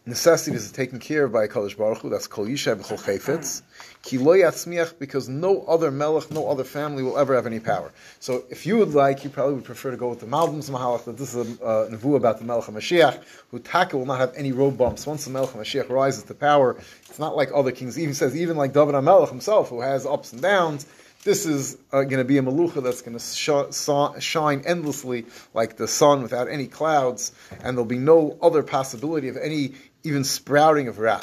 necessities 0.09 0.71
are 0.71 0.75
taken 0.75 0.99
care 0.99 1.25
of 1.25 1.33
by 1.33 1.47
Kadosh 1.47 1.77
Baruch 1.77 1.99
Hu. 1.99 2.09
That's 2.09 2.27
Kol 2.27 2.47
Yishay 2.47 2.75
B'chol 2.77 2.99
Chayfetz. 2.99 3.63
Ki 4.03 4.19
lo 4.19 4.33
yatzmiach, 4.33 4.99
because 4.99 5.29
no 5.29 5.63
other 5.63 5.91
melech, 5.91 6.31
no 6.31 6.49
other 6.49 6.65
family 6.65 7.03
will 7.03 7.19
ever 7.19 7.35
have 7.35 7.47
any 7.47 7.61
power. 7.61 7.93
So 8.19 8.45
if 8.51 8.67
you 8.67 8.79
would 8.79 8.95
like, 8.95 9.23
you 9.23 9.31
probably 9.31 9.55
would 9.55 9.65
prefer 9.65 9.91
to 9.91 9.97
go 9.97 10.09
with 10.09 10.21
the 10.21 10.27
Malbim's 10.27 10.71
Mahalach, 10.71 11.05
that 11.05 11.19
this 11.19 11.35
is 11.35 11.61
a 11.61 11.65
uh, 11.65 11.91
nevuah 11.91 12.17
about 12.17 12.39
the 12.39 12.45
Melech 12.45 12.65
HaMashiach, 12.65 13.23
who 13.51 13.59
Taka 13.59 13.97
will 13.97 14.07
not 14.07 14.19
have 14.19 14.33
any 14.35 14.53
road 14.53 14.79
bumps. 14.79 15.07
Once 15.07 15.25
the 15.25 15.31
Melech 15.31 15.51
HaMashiach 15.51 15.91
rises 15.91 16.25
to 16.25 16.35
power, 16.35 16.77
it's 17.09 17.19
not 17.19 17.37
like 17.37 17.51
other 17.55 17.71
kings. 17.71 17.99
Even 17.99 18.15
says, 18.15 18.35
even 18.37 18.57
like 18.57 18.73
David 18.73 18.95
HaMelech 18.95 19.29
himself, 19.29 19.69
who 19.69 19.81
has 19.81 20.07
ups 20.07 20.33
and 20.33 20.41
downs, 20.41 20.87
this 21.25 21.45
is 21.47 21.77
uh, 21.93 22.05
going 22.05 22.19
to 22.19 22.25
be 22.25 22.39
a 22.39 22.43
malucha 22.43 22.83
that's 22.83 23.03
going 23.03 23.19
to 23.19 23.23
sh- 23.23 23.75
so- 23.75 24.15
shine 24.21 24.63
endlessly 24.65 25.27
like 25.53 25.77
the 25.77 25.89
sun 25.89 26.23
without 26.23 26.49
any 26.49 26.67
clouds, 26.69 27.33
and 27.51 27.77
there'll 27.77 27.85
be 27.85 27.99
no 27.99 28.39
other 28.41 28.63
possibility 28.63 29.29
of 29.29 29.37
any 29.37 29.75
even 30.05 30.25
sprouting 30.25 30.89
of 30.89 30.99
Ra. 30.99 31.21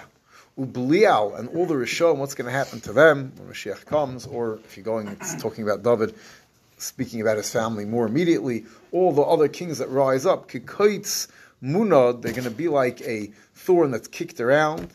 Ublial 0.58 1.38
and 1.38 1.50
all 1.50 1.66
the 1.66 1.74
Rishon, 1.74 2.18
what's 2.18 2.34
going 2.34 2.46
to 2.46 2.52
happen 2.52 2.80
to 2.82 2.94
them 2.94 3.34
when 3.36 3.50
Mashiach 3.50 3.86
comes, 3.86 4.26
or 4.26 4.60
if 4.64 4.78
you're 4.78 4.86
going, 4.86 5.08
it's 5.10 5.42
talking 5.42 5.64
about 5.64 5.84
David, 5.84 6.16
speaking 6.78 7.20
about 7.20 7.38
his 7.38 7.52
family 7.52 7.84
more 7.84 8.06
immediately, 8.06 8.66
all 8.92 9.12
the 9.12 9.22
other 9.22 9.50
kings 9.50 9.80
that 9.80 9.90
rise 9.90 10.26
up, 10.26 10.50
Kikoitz 10.50 11.28
Munad, 11.62 12.22
they're 12.22 12.32
going 12.32 12.46
to 12.46 12.52
be 12.52 12.68
like 12.68 13.02
a 13.02 13.32
thorn 13.54 13.92
that's 13.92 14.08
kicked 14.08 14.40
around. 14.40 14.90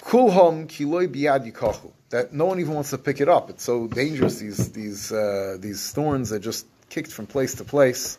Kulham 0.00 0.66
kiloi 0.66 1.08
yikachu. 1.08 1.92
That 2.10 2.32
no 2.32 2.46
one 2.46 2.58
even 2.60 2.74
wants 2.74 2.90
to 2.90 2.98
pick 2.98 3.20
it 3.20 3.28
up. 3.28 3.50
It's 3.50 3.64
so 3.64 3.86
dangerous. 3.86 4.38
These 4.38 4.72
these 4.72 5.12
uh, 5.12 5.58
these 5.60 5.90
thorns 5.92 6.32
are 6.32 6.38
just 6.38 6.66
kicked 6.88 7.12
from 7.12 7.26
place 7.26 7.56
to 7.56 7.64
place. 7.64 8.16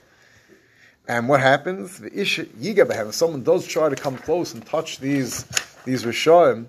And 1.10 1.28
what 1.28 1.42
happens? 1.42 1.98
The 1.98 2.22
ish 2.22 2.38
yiga 2.38 2.86
behem. 2.86 3.10
If 3.10 3.16
someone 3.16 3.44
does 3.44 3.66
try 3.66 3.90
to 3.90 3.96
come 3.96 4.16
close 4.16 4.54
and 4.54 4.64
touch 4.64 5.00
these 5.00 5.44
these 5.84 6.04
rishoim, 6.04 6.68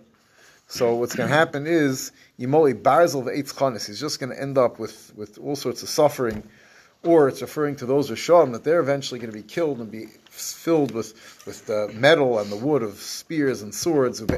so 0.66 0.94
what's 0.94 1.14
going 1.14 1.28
to 1.28 1.34
happen 1.34 1.66
is 1.66 2.10
yimoli 2.38 2.72
barzel 2.72 3.22
ve'etz 3.22 3.54
chanis. 3.54 3.86
He's 3.86 4.00
just 4.00 4.18
going 4.18 4.30
to 4.30 4.40
end 4.40 4.56
up 4.56 4.78
with 4.78 5.12
with 5.14 5.36
all 5.38 5.56
sorts 5.56 5.82
of 5.82 5.90
suffering. 5.90 6.42
or 7.02 7.28
it's 7.28 7.42
referring 7.42 7.76
to 7.76 7.86
those 7.86 8.10
Rishon 8.10 8.52
that 8.52 8.64
they're 8.64 8.80
eventually 8.80 9.20
going 9.20 9.32
to 9.32 9.36
be 9.36 9.42
killed 9.42 9.78
and 9.78 9.90
be 9.90 10.06
filled 10.30 10.92
with, 10.92 11.14
with 11.46 11.66
the 11.66 11.90
metal 11.94 12.38
and 12.38 12.52
the 12.52 12.56
wood 12.56 12.82
of 12.82 12.94
spears 12.94 13.62
and 13.62 13.74
swords. 13.74 14.20
And 14.20 14.28
the 14.28 14.36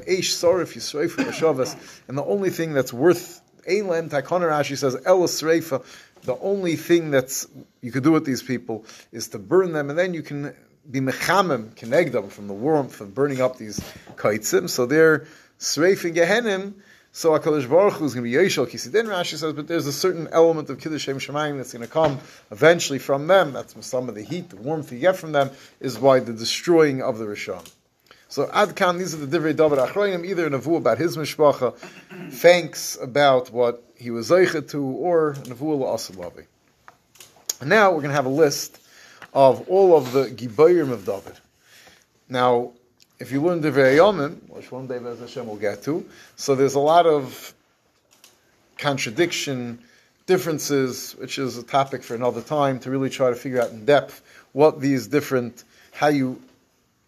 only 2.24 2.50
thing 2.50 2.72
that's 2.72 2.92
worth 2.92 3.40
Ein 3.68 3.84
Rashi 3.84 4.76
says 4.76 4.96
Sreifa. 4.96 5.84
The 6.22 6.38
only 6.38 6.76
thing 6.76 7.10
that's 7.10 7.46
you 7.80 7.90
could 7.90 8.04
do 8.04 8.12
with 8.12 8.24
these 8.24 8.42
people 8.42 8.84
is 9.10 9.28
to 9.28 9.38
burn 9.38 9.72
them, 9.72 9.90
and 9.90 9.98
then 9.98 10.14
you 10.14 10.22
can 10.22 10.54
be 10.88 11.00
mechamim 11.00 11.74
kenegdam 11.74 12.30
from 12.30 12.48
the 12.48 12.54
warmth 12.54 13.00
of 13.00 13.14
burning 13.14 13.40
up 13.40 13.56
these 13.56 13.80
kaitzim. 14.16 14.68
So 14.70 14.86
they're 14.86 15.26
sreifing 15.58 16.14
gehenim. 16.14 16.74
So 17.14 17.32
Hakadosh 17.38 17.68
Baruch 17.68 17.94
Hu 17.94 18.06
is 18.06 18.14
going 18.14 18.24
to 18.24 18.30
be 18.30 18.42
Yeshel 18.42 18.66
Kisidin. 18.66 19.06
Rashi 19.06 19.36
says, 19.36 19.52
but 19.52 19.68
there's 19.68 19.86
a 19.86 19.92
certain 19.92 20.28
element 20.32 20.70
of 20.70 20.80
Kiddush 20.80 21.02
Shem 21.02 21.18
Shemayim 21.18 21.58
that's 21.58 21.74
going 21.74 21.84
to 21.84 21.92
come 21.92 22.18
eventually 22.50 22.98
from 22.98 23.26
them. 23.26 23.52
That's 23.52 23.74
some 23.84 24.08
of 24.08 24.14
the 24.14 24.22
heat, 24.22 24.48
the 24.48 24.56
warmth 24.56 24.90
you 24.92 24.98
get 24.98 25.16
from 25.16 25.32
them, 25.32 25.50
is 25.78 25.98
by 25.98 26.20
the 26.20 26.32
destroying 26.32 27.02
of 27.02 27.18
the 27.18 27.26
Rishon. 27.26 27.70
So 28.32 28.46
Adkan, 28.46 28.96
these 28.96 29.12
are 29.12 29.18
the 29.18 29.38
Divrei 29.38 29.54
David 29.54 29.78
Achroinim, 29.78 30.24
either 30.24 30.46
a 30.46 30.50
Navu 30.50 30.78
about 30.78 30.96
his 30.96 31.18
mishpacha, 31.18 31.76
thanks 32.30 32.96
about 32.98 33.50
what 33.50 33.84
he 33.94 34.10
was 34.10 34.30
Zeichet 34.30 34.70
to, 34.70 34.82
or 34.82 35.34
Navu 35.34 35.78
La'asalavi. 35.78 36.46
Now 37.62 37.90
we're 37.90 37.98
going 37.98 38.08
to 38.08 38.14
have 38.14 38.24
a 38.24 38.30
list 38.30 38.80
of 39.34 39.68
all 39.68 39.94
of 39.94 40.12
the 40.12 40.30
Gibayim 40.30 40.90
of 40.90 41.04
David. 41.04 41.34
Now, 42.30 42.72
if 43.18 43.32
you 43.32 43.42
learn 43.42 43.60
Divrei 43.60 43.98
Yomim, 43.98 44.48
which 44.48 44.72
one 44.72 44.86
day 44.86 44.98
Hashem 44.98 45.46
will 45.46 45.56
get 45.56 45.82
to, 45.82 46.08
so 46.36 46.54
there's 46.54 46.74
a 46.74 46.80
lot 46.80 47.04
of 47.04 47.52
contradiction, 48.78 49.78
differences, 50.24 51.14
which 51.18 51.38
is 51.38 51.58
a 51.58 51.62
topic 51.62 52.02
for 52.02 52.14
another 52.14 52.40
time 52.40 52.78
to 52.78 52.90
really 52.90 53.10
try 53.10 53.28
to 53.28 53.36
figure 53.36 53.60
out 53.60 53.72
in 53.72 53.84
depth 53.84 54.22
what 54.52 54.80
these 54.80 55.06
different, 55.06 55.64
how 55.92 56.08
you 56.08 56.40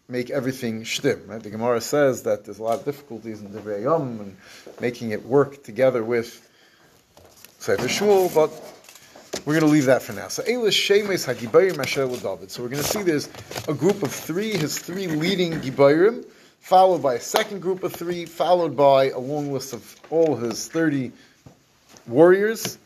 make 0.07 0.29
everything 0.29 0.83
shtim. 0.83 1.27
Right? 1.27 1.41
The 1.41 1.49
Gemara 1.49 1.81
says 1.81 2.23
that 2.23 2.45
there's 2.45 2.59
a 2.59 2.63
lot 2.63 2.79
of 2.79 2.85
difficulties 2.85 3.41
in 3.41 3.49
Divrei 3.49 3.83
Yom 3.83 4.19
and 4.19 4.37
making 4.79 5.11
it 5.11 5.25
work 5.25 5.63
together 5.63 6.03
with 6.03 6.47
Sefer 7.59 7.87
Shmuel, 7.87 8.33
but 8.33 8.51
we're 9.45 9.53
going 9.53 9.65
to 9.65 9.71
leave 9.71 9.85
that 9.85 10.01
for 10.01 10.13
now. 10.13 10.27
So 10.27 10.43
Elish 10.43 10.79
Shemes 10.79 11.25
HaGibayim 11.33 11.79
Asher 11.79 12.07
David. 12.07 12.51
So 12.51 12.63
we're 12.63 12.69
going 12.69 12.83
to 12.83 12.87
see 12.87 13.03
there's 13.03 13.29
a 13.67 13.73
group 13.73 14.03
of 14.03 14.11
three, 14.11 14.51
his 14.51 14.79
three 14.79 15.07
leading 15.07 15.53
Gibayim, 15.53 16.25
followed 16.59 17.01
by 17.01 17.15
a 17.15 17.19
second 17.19 17.61
group 17.61 17.83
of 17.83 17.93
three, 17.93 18.25
followed 18.25 18.75
by 18.75 19.09
a 19.09 19.19
long 19.19 19.51
list 19.51 19.73
of 19.73 19.99
all 20.09 20.35
his 20.35 20.67
30 20.67 21.11
warriors. 22.07 22.77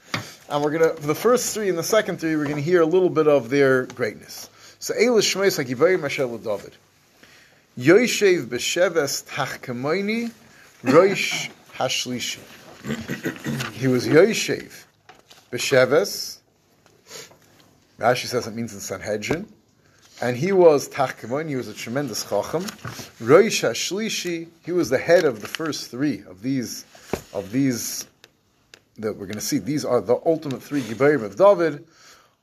And 0.49 0.63
we're 0.63 0.71
going 0.71 0.95
to, 0.95 1.01
for 1.01 1.07
the 1.07 1.15
first 1.15 1.53
three 1.53 1.69
and 1.69 1.77
the 1.77 1.83
second 1.83 2.19
three, 2.19 2.35
we're 2.35 2.45
going 2.45 2.55
to 2.55 2.61
hear 2.61 2.81
a 2.81 2.85
little 2.85 3.09
bit 3.09 3.27
of 3.27 3.49
their 3.49 3.85
greatness. 3.85 4.49
So 4.79 4.93
Elish 4.95 5.35
Shemes 5.35 5.63
HaGibayim 5.63 6.03
Asher 6.03 6.25
David. 6.25 6.73
Yoshev 7.79 8.48
b'sheves 8.48 9.24
tachkamoini 9.25 10.29
roish 10.83 11.50
hashlishi. 11.75 12.41
He 13.71 13.88
was 13.88 14.05
Yoshev 14.05 14.83
b'sheves. 15.50 16.39
Rashi 17.98 18.25
says 18.25 18.48
it 18.48 18.53
means 18.53 18.74
in 18.74 18.81
Sanhedrin. 18.81 19.48
And 20.21 20.36
he 20.36 20.51
was 20.51 20.89
Tachkemon, 20.89 21.48
he 21.48 21.55
was 21.55 21.69
a 21.69 21.74
tremendous 21.74 22.24
chacham. 22.24 22.63
Roish 23.21 23.63
Hashlishi, 23.63 24.50
he 24.65 24.74
was 24.74 24.89
the 24.89 24.98
head 24.98 25.24
of 25.24 25.39
the 25.39 25.48
first 25.48 25.89
three 25.89 26.24
of 26.27 26.41
these, 26.41 26.83
of 27.33 27.53
these 27.53 28.05
that 28.98 29.13
we're 29.13 29.25
going 29.25 29.36
to 29.36 29.41
see. 29.41 29.59
These 29.59 29.86
are 29.86 30.01
the 30.01 30.19
ultimate 30.25 30.62
three 30.62 30.81
Gibayim 30.81 31.24
of 31.24 31.38
David. 31.38 31.86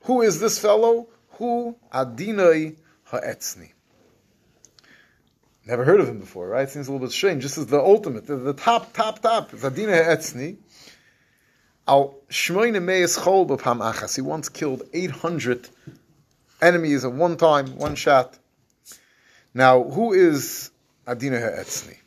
Who 0.05 0.23
is 0.23 0.39
this 0.39 0.57
fellow? 0.57 1.07
Who 1.33 1.77
Adinai 1.93 2.77
Ha'etzni. 3.03 3.73
Never 5.67 5.83
heard 5.83 5.99
of 5.99 6.07
him 6.07 6.19
before, 6.19 6.47
right? 6.47 6.69
Seems 6.69 6.87
a 6.87 6.91
little 6.93 7.05
bit 7.05 7.11
strange. 7.11 7.43
This 7.43 7.57
is 7.57 7.67
the 7.67 7.79
ultimate, 7.79 8.25
the, 8.25 8.37
the 8.37 8.53
top, 8.53 8.93
top, 8.93 9.19
top. 9.19 9.51
Zadina 9.51 10.07
Etzni. 10.07 10.55
Al 11.85 12.15
Shmoine 12.29 12.81
Meis 12.81 13.17
Chol 13.17 13.45
Achas. 13.49 14.15
He 14.15 14.21
once 14.21 14.47
killed 14.47 14.83
800 14.93 15.67
enemies 16.61 17.03
at 17.03 17.11
one 17.11 17.35
time, 17.35 17.75
one 17.77 17.95
shot. 17.95 18.39
Now, 19.53 19.83
who 19.83 20.13
is 20.13 20.71
Adina 21.05 21.37
Etzni? 21.37 21.97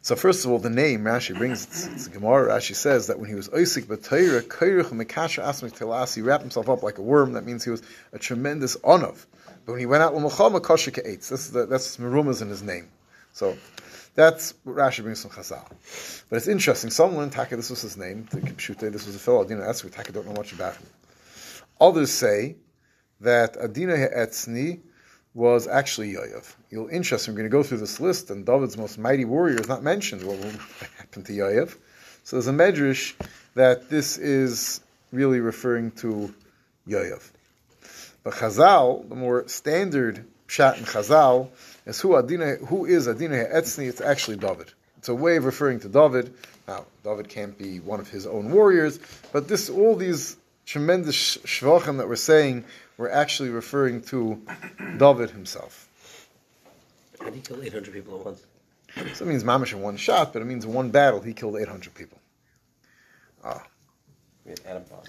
So 0.00 0.16
first 0.16 0.46
of 0.46 0.50
all, 0.50 0.58
the 0.58 0.70
name 0.70 1.04
Rashi 1.04 1.36
brings 1.36 1.64
it's, 1.66 1.86
it's 1.88 2.08
Gemara. 2.08 2.56
Rashi 2.56 2.74
says 2.74 3.08
that 3.08 3.18
when 3.18 3.28
he 3.28 3.34
was 3.34 3.50
Oisik 3.50 3.84
B'Torah, 3.84 4.40
Koirich 4.40 4.84
Mekasha 4.84 5.44
Asmik 5.44 5.78
Telas, 5.78 6.14
he 6.14 6.22
wrapped 6.22 6.42
himself 6.42 6.70
up 6.70 6.82
like 6.82 6.96
a 6.96 7.02
worm. 7.02 7.34
That 7.34 7.44
means 7.44 7.64
he 7.64 7.70
was 7.70 7.82
a 8.14 8.18
tremendous 8.18 8.76
onav. 8.78 9.26
But 9.64 9.72
when 9.72 9.80
he 9.80 9.86
went 9.86 10.02
out 10.02 10.14
l'mulchama, 10.14 10.62
kosher 10.62 10.90
ke'etz. 10.90 11.52
The, 11.52 11.66
that's 11.66 11.96
merumas 11.96 12.42
in 12.42 12.48
his 12.48 12.62
name. 12.62 12.88
So 13.32 13.56
that's 14.14 14.54
what 14.64 14.76
Rashi 14.76 15.02
brings 15.02 15.22
from 15.22 15.30
Chazal. 15.30 15.66
But 16.28 16.36
it's 16.36 16.48
interesting. 16.48 16.90
Someone 16.90 17.30
Taka, 17.30 17.56
this 17.56 17.70
was 17.70 17.82
his 17.82 17.96
name. 17.96 18.28
This 18.32 19.06
was 19.06 19.14
a 19.14 19.18
fellow 19.18 19.42
Adina 19.42 19.62
Etzri. 19.62 19.92
Taka 19.92 20.12
don't 20.12 20.26
know 20.26 20.34
much 20.34 20.52
about 20.52 20.76
him. 20.76 20.86
Others 21.80 22.10
say 22.10 22.56
that 23.20 23.56
Adina 23.56 23.94
Etzni 23.94 24.80
was 25.32 25.68
actually 25.68 26.12
Yoav. 26.12 26.54
You'll 26.70 26.88
interesting. 26.88 27.34
We're 27.34 27.38
going 27.38 27.50
to 27.50 27.56
go 27.56 27.62
through 27.62 27.78
this 27.78 28.00
list, 28.00 28.30
and 28.30 28.44
David's 28.44 28.76
most 28.76 28.98
mighty 28.98 29.24
warrior 29.24 29.60
is 29.60 29.68
not 29.68 29.82
mentioned. 29.82 30.24
What 30.24 30.38
will 30.38 30.50
happen 30.98 31.22
to 31.24 31.32
Yoav? 31.32 31.76
So 32.24 32.36
there's 32.36 32.48
a 32.48 32.52
medrash 32.52 33.14
that 33.54 33.88
this 33.88 34.18
is 34.18 34.80
really 35.12 35.40
referring 35.40 35.92
to 35.92 36.34
Yoav. 36.88 37.30
But 38.22 38.34
Chazal, 38.34 39.08
the 39.08 39.14
more 39.14 39.48
standard 39.48 40.24
pshat 40.48 40.78
in 40.78 40.84
Chazal, 40.84 41.48
is 41.86 42.00
who 42.00 42.16
Adina, 42.16 42.56
who 42.56 42.84
is 42.84 43.08
Adina 43.08 43.36
Etzni. 43.36 43.88
It's 43.88 44.00
actually 44.00 44.36
David. 44.36 44.72
It's 44.98 45.08
a 45.08 45.14
way 45.14 45.36
of 45.36 45.44
referring 45.44 45.80
to 45.80 45.88
David. 45.88 46.34
Now, 46.68 46.84
David 47.02 47.28
can't 47.28 47.56
be 47.56 47.80
one 47.80 48.00
of 48.00 48.08
his 48.08 48.26
own 48.26 48.52
warriors, 48.52 48.98
but 49.32 49.48
this, 49.48 49.70
all 49.70 49.96
these 49.96 50.36
tremendous 50.66 51.38
shvachim 51.38 51.98
that 51.98 52.08
we're 52.08 52.16
saying, 52.16 52.64
we're 52.96 53.10
actually 53.10 53.48
referring 53.48 54.02
to 54.02 54.40
David 54.98 55.30
himself. 55.30 55.88
How 57.18 57.26
did 57.26 57.34
he 57.34 57.40
kill 57.40 57.62
800 57.62 57.92
people 57.92 58.18
at 58.18 58.24
once? 58.26 58.46
So 59.14 59.24
it 59.24 59.28
means 59.28 59.42
mamish 59.44 59.72
in 59.72 59.80
one 59.80 59.96
shot, 59.96 60.32
but 60.32 60.42
it 60.42 60.44
means 60.44 60.66
one 60.66 60.90
battle 60.90 61.20
he 61.20 61.32
killed 61.32 61.56
800 61.56 61.94
people. 61.94 62.18
Ah. 63.42 63.62
We 64.44 64.50
had 64.50 64.60
atom 64.66 64.84
bombs. 64.90 65.08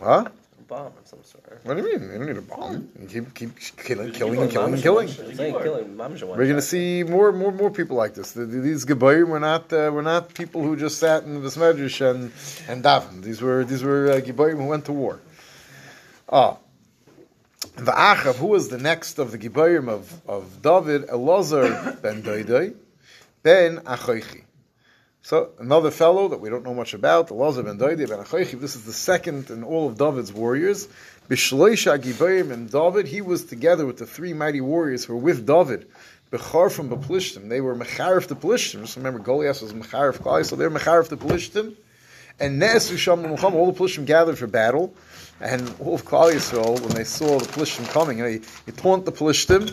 Huh? 0.00 0.28
Bomb 0.72 0.86
of 0.86 1.06
some 1.06 1.22
sort. 1.24 1.60
What 1.64 1.76
do 1.76 1.82
you 1.82 1.88
mean? 1.98 2.02
You 2.10 2.18
don't 2.18 2.26
need 2.26 2.36
a 2.38 2.40
bomb. 2.40 2.88
You 2.98 3.06
keep, 3.06 3.34
keep 3.34 3.50
killing, 3.76 4.10
killing, 4.12 4.12
Killing, 4.12 4.40
and 4.42 4.50
killing, 4.50 4.74
and 4.74 4.82
killing. 4.82 5.08
in 5.08 5.52
one- 5.52 5.62
killing 5.62 5.88
mamish 6.00 6.22
one 6.26 6.38
We're 6.38 6.46
going 6.52 6.56
to 6.56 6.62
shot. 6.62 6.76
see 6.76 7.04
more, 7.04 7.30
more, 7.30 7.52
more 7.52 7.70
people 7.70 7.96
like 7.98 8.14
this. 8.14 8.32
The- 8.32 8.46
the- 8.46 8.60
These 8.60 8.86
gebayim 8.86 9.28
were 9.28 9.38
not, 9.50 9.70
uh, 9.70 9.90
were 9.92 10.00
not 10.12 10.32
people 10.32 10.62
who 10.62 10.74
just 10.76 10.96
sat 10.98 11.24
in 11.24 11.34
the 11.42 11.48
medrash 11.50 12.00
and 12.10 12.32
and 12.70 12.82
davened. 12.82 13.22
These 13.22 13.42
were, 13.42 13.64
these 13.64 13.82
were 13.84 14.12
uh, 14.12 14.20
gebayim 14.20 14.56
who 14.56 14.66
went 14.74 14.86
to 14.86 14.92
war. 14.92 15.20
Ah, 16.30 16.56
the 17.76 17.92
Achav, 17.92 18.36
who 18.36 18.46
was 18.46 18.68
the 18.70 18.78
next 18.78 19.18
of 19.18 19.30
the 19.32 19.38
gebayim 19.38 19.88
of 19.90 20.02
of 20.26 20.62
David, 20.62 21.02
Elazar 21.08 22.00
ben 22.00 22.22
Doidoi, 22.22 22.74
ben 23.42 23.78
Achoichi. 23.94 24.44
So 25.24 25.50
another 25.60 25.92
fellow 25.92 26.28
that 26.28 26.40
we 26.40 26.50
don't 26.50 26.64
know 26.64 26.74
much 26.74 26.94
about, 26.94 27.28
Elazar 27.28 27.64
ben 27.64 27.78
Doidoi 27.78 28.08
ben 28.08 28.18
Achoichi. 28.18 28.60
This 28.60 28.74
is 28.74 28.84
the 28.84 28.92
second 28.92 29.50
in 29.50 29.62
all 29.62 29.86
of 29.86 29.96
David's 29.96 30.32
warriors. 30.32 30.88
Bishloisha 31.28 31.96
Gibayim 31.96 32.50
and 32.50 32.68
David, 32.68 33.06
he 33.06 33.20
was 33.20 33.44
together 33.44 33.86
with 33.86 33.98
the 33.98 34.06
three 34.06 34.32
mighty 34.32 34.60
warriors 34.60 35.04
who 35.04 35.14
were 35.14 35.20
with 35.20 35.46
David. 35.46 35.86
Bechar 36.32 36.72
from 36.72 36.90
Beplishtim. 36.90 37.48
They 37.48 37.60
were 37.60 37.76
Mecharif 37.76 38.26
the 38.26 38.34
Plishtim. 38.34 38.80
Just 38.80 38.96
remember, 38.96 39.20
Goliath 39.20 39.62
was 39.62 39.72
Mecharif 39.72 40.18
Klai, 40.18 40.44
so 40.44 40.56
they're 40.56 40.70
Mecharif 40.70 41.08
the 41.08 41.16
Plishtim. 41.16 41.76
And 42.40 42.60
Ne'esu 42.60 42.96
Sham 42.96 43.24
all 43.24 43.72
the 43.72 43.78
Plishtim 43.78 44.06
gathered 44.06 44.38
for 44.38 44.48
battle. 44.48 44.92
And 45.40 45.72
all 45.78 45.94
of 45.94 46.04
Klal 46.04 46.32
Yisrael, 46.32 46.80
when 46.80 46.94
they 46.94 47.04
saw 47.04 47.38
the 47.38 47.46
Plishtim 47.46 47.88
coming, 47.92 48.18
you, 48.18 48.42
you 48.66 48.72
taunt 48.72 49.04
the 49.04 49.12
Plishtim, 49.12 49.72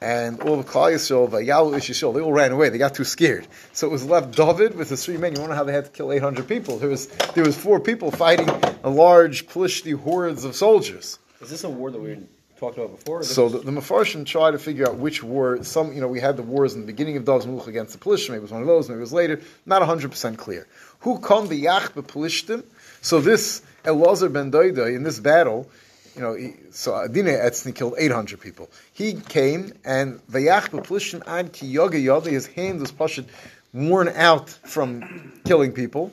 and 0.00 0.40
all 0.42 0.58
of 0.58 0.66
Klal 0.66 0.92
Yisrael, 0.92 1.28
Vayalu 1.28 1.76
Ish 1.76 1.90
Yisrael, 1.90 2.14
they 2.14 2.20
all 2.20 2.32
ran 2.32 2.52
away. 2.52 2.70
They 2.70 2.78
got 2.78 2.94
too 2.94 3.04
scared. 3.04 3.46
So 3.72 3.86
it 3.86 3.90
was 3.90 4.04
left 4.04 4.34
David 4.34 4.74
with 4.74 4.88
his 4.88 5.04
three 5.04 5.18
men. 5.18 5.34
You 5.34 5.40
wonder 5.40 5.54
how 5.54 5.64
they 5.64 5.72
had 5.72 5.86
to 5.86 5.90
kill 5.90 6.12
800 6.12 6.48
people. 6.48 6.78
There 6.78 6.88
was, 6.88 7.06
there 7.34 7.44
was 7.44 7.56
four 7.56 7.80
people 7.80 8.10
fighting 8.10 8.48
a 8.82 8.90
large 8.90 9.46
Plishti 9.46 9.94
hordes 9.94 10.44
of 10.44 10.56
soldiers. 10.56 11.18
Is 11.42 11.50
this 11.50 11.64
a 11.64 11.70
war 11.70 11.90
that 11.90 12.00
we 12.00 12.18
talked 12.58 12.78
about 12.78 12.96
before? 12.96 13.22
So 13.22 13.48
the, 13.48 13.58
the 13.58 13.70
Mefarshim 13.72 14.24
try 14.24 14.50
to 14.50 14.58
figure 14.58 14.88
out 14.88 14.96
which 14.96 15.22
war. 15.22 15.62
Some, 15.64 15.92
you 15.92 16.00
know, 16.00 16.08
we 16.08 16.20
had 16.20 16.36
the 16.36 16.42
wars 16.42 16.74
in 16.74 16.80
the 16.80 16.86
beginning 16.86 17.16
of 17.18 17.24
David's 17.24 17.46
Mulch 17.46 17.66
against 17.66 17.92
the 17.92 17.98
Pelishtim. 17.98 18.30
Maybe 18.30 18.38
it 18.38 18.42
was 18.42 18.52
one 18.52 18.62
of 18.62 18.68
those. 18.68 18.88
Maybe 18.88 18.98
it 18.98 19.02
was 19.02 19.12
later. 19.12 19.40
Not 19.66 19.82
hundred 19.82 20.10
percent 20.10 20.38
clear. 20.38 20.66
Who 21.00 21.18
come 21.18 21.48
the 21.48 21.64
Yach 21.64 21.92
Pelishtim? 21.92 22.64
So 23.02 23.20
this 23.20 23.62
Elazar 23.84 24.32
ben 24.32 24.50
Doida 24.50 24.94
in 24.94 25.02
this 25.02 25.18
battle, 25.18 25.70
you 26.14 26.22
know, 26.22 26.34
he, 26.34 26.54
so 26.70 26.94
Adine 26.94 27.26
Etzni 27.26 27.74
killed 27.74 27.94
eight 27.98 28.12
hundred 28.12 28.40
people. 28.40 28.70
He 28.92 29.14
came 29.14 29.72
and 29.84 30.20
Vayach 30.28 30.68
Pelishtim 30.68 31.26
ad 31.26 31.52
ki 31.52 31.66
yoga 31.66 31.98
yoda. 31.98 32.26
His 32.26 32.46
hand 32.46 32.80
was 32.80 32.90
pushed 32.90 33.20
worn 33.72 34.08
out 34.08 34.50
from 34.50 35.32
killing 35.44 35.72
people. 35.72 36.12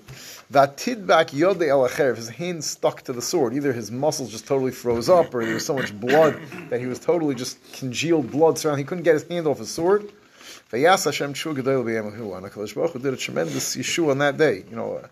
Vatidbak 0.52 1.34
yode 1.34 1.68
el 1.68 1.86
his 2.16 2.30
hand 2.30 2.64
stuck 2.64 3.02
to 3.04 3.14
the 3.14 3.22
sword. 3.22 3.54
Either 3.54 3.74
his 3.74 3.92
muscles 3.92 4.32
just 4.32 4.48
totally 4.48 4.72
froze 4.72 5.10
up, 5.10 5.34
or 5.34 5.44
there 5.44 5.54
was 5.56 5.66
so 5.66 5.74
much 5.74 5.98
blood 6.00 6.40
that 6.70 6.80
he 6.80 6.86
was 6.86 7.00
totally 7.00 7.36
just 7.36 7.58
congealed 7.74 8.32
blood 8.32 8.58
surrounding. 8.58 8.86
He 8.86 8.88
couldn't 8.88 9.04
get 9.04 9.16
his 9.16 9.28
hand 9.28 9.48
off 9.48 9.60
his 9.60 9.70
sword. 9.70 10.10
Vayas 10.72 11.06
Hashem 11.06 11.34
Shua 11.34 11.54
Gedol 11.54 11.84
B'Yemahu. 11.84 12.38
And 12.38 12.46
HaKadosh 12.46 13.02
did 13.02 13.14
a 13.14 13.18
tremendous 13.18 13.76
Yeshua 13.76 14.12
on 14.12 14.18
that 14.20 14.38
day. 14.38 14.64
You 14.70 14.76
know, 14.76 14.94
uh, 14.96 15.08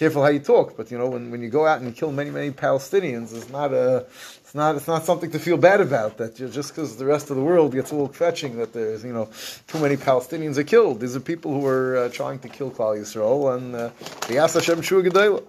careful 0.00 0.22
how 0.22 0.30
you 0.30 0.38
talk, 0.38 0.78
but 0.78 0.90
you 0.90 0.96
know, 0.96 1.08
when, 1.08 1.30
when 1.30 1.42
you 1.42 1.50
go 1.50 1.66
out 1.66 1.78
and 1.78 1.86
you 1.86 1.92
kill 1.92 2.10
many, 2.10 2.30
many 2.30 2.50
Palestinians, 2.50 3.36
it's 3.36 3.50
not 3.50 3.70
a, 3.74 4.06
it's 4.40 4.54
not, 4.54 4.74
it's 4.74 4.88
not 4.88 5.04
something 5.04 5.30
to 5.30 5.38
feel 5.38 5.58
bad 5.58 5.82
about. 5.82 6.16
That 6.16 6.36
just 6.36 6.70
because 6.70 6.96
the 6.96 7.04
rest 7.04 7.28
of 7.28 7.36
the 7.36 7.42
world 7.42 7.74
gets 7.74 7.90
a 7.90 7.94
little 7.94 8.08
fetching 8.08 8.56
that 8.56 8.72
there's, 8.72 9.04
you 9.04 9.12
know, 9.12 9.28
too 9.66 9.78
many 9.78 9.98
Palestinians 9.98 10.56
are 10.56 10.64
killed. 10.64 11.00
These 11.00 11.16
are 11.16 11.20
people 11.20 11.52
who 11.52 11.66
are 11.66 11.98
uh, 11.98 12.08
trying 12.08 12.38
to 12.38 12.48
kill 12.48 12.70
Klal 12.70 12.98
Yisrael, 12.98 13.54
and 13.54 13.74
the 13.74 13.92
uh, 14.38 14.48
Hashem 14.48 14.80
Shua. 14.80 15.42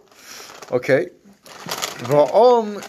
Okay. 0.70 1.10
Va'om 2.12 2.82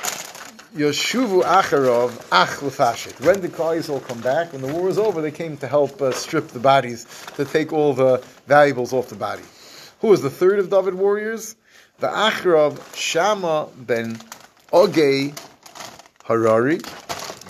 Yoshuvu 0.75 1.45
Acharov 1.45 2.11
Ach 2.33 2.59
Lefashit. 2.59 3.25
When 3.25 3.41
did 3.41 3.53
Klal 3.53 3.79
Yisrael 3.79 4.05
come 4.05 4.21
back? 4.21 4.53
When 4.53 4.63
the 4.63 4.73
war 4.75 4.83
was 4.83 4.99
over, 4.99 5.23
they 5.23 5.31
came 5.31 5.57
to 5.59 5.69
help 5.69 6.03
uh, 6.03 6.11
strip 6.11 6.49
the 6.49 6.59
bodies, 6.59 7.07
to 7.37 7.45
take 7.45 7.73
all 7.73 7.95
the 7.95 8.21
valuables 8.49 8.93
off 8.93 9.09
the 9.09 9.15
body. 9.15 9.45
Who 10.03 10.09
was 10.09 10.21
the 10.21 10.31
third 10.31 10.59
of 10.59 10.69
David 10.69 10.95
warriors? 10.95 11.55
The 12.01 12.09
Acharov 12.09 12.97
Shama 12.97 13.69
ben 13.77 14.17
Ogei 14.73 15.33
Harari. 16.25 16.81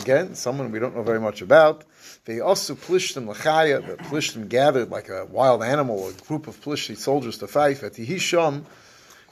Again, 0.02 0.34
someone 0.34 0.70
we 0.70 0.78
don't 0.78 0.94
know 0.94 1.02
very 1.02 1.18
much 1.18 1.40
about. 1.40 1.84
They 2.26 2.40
also 2.40 2.74
Plishtim 2.74 3.26
Lachaya, 3.26 3.80
the 3.86 3.96
Plishtim 3.96 4.50
gathered 4.50 4.90
like 4.90 5.08
a 5.08 5.24
wild 5.24 5.62
animal, 5.62 6.10
a 6.10 6.12
group 6.12 6.46
of 6.46 6.60
Plishti 6.60 6.94
soldiers 6.94 7.38
to 7.38 7.46
fight. 7.46 7.82
At 7.82 7.96
Hisham, 7.96 8.66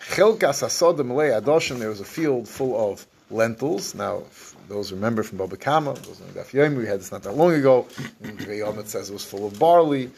Chelkas 0.00 0.62
Asodim 0.62 1.08
Adoshim, 1.08 1.78
there 1.78 1.90
was 1.90 2.00
a 2.00 2.06
field 2.06 2.48
full 2.48 2.90
of 2.90 3.06
lentils. 3.30 3.94
Now, 3.94 4.22
those 4.68 4.92
remember 4.92 5.22
from 5.22 5.38
Baba 5.38 5.56
Kama, 5.56 5.94
those 5.94 6.20
in 6.20 6.26
Daf 6.28 6.50
Yomi, 6.50 6.78
we 6.78 6.86
had 6.86 7.00
this 7.00 7.10
not 7.12 7.22
that 7.24 7.36
long 7.36 7.52
ago. 7.52 7.86
It 8.22 8.88
says 8.88 9.10
it 9.10 9.12
was 9.12 9.24
full 9.24 9.46
of 9.46 9.58
barley. 9.58 10.10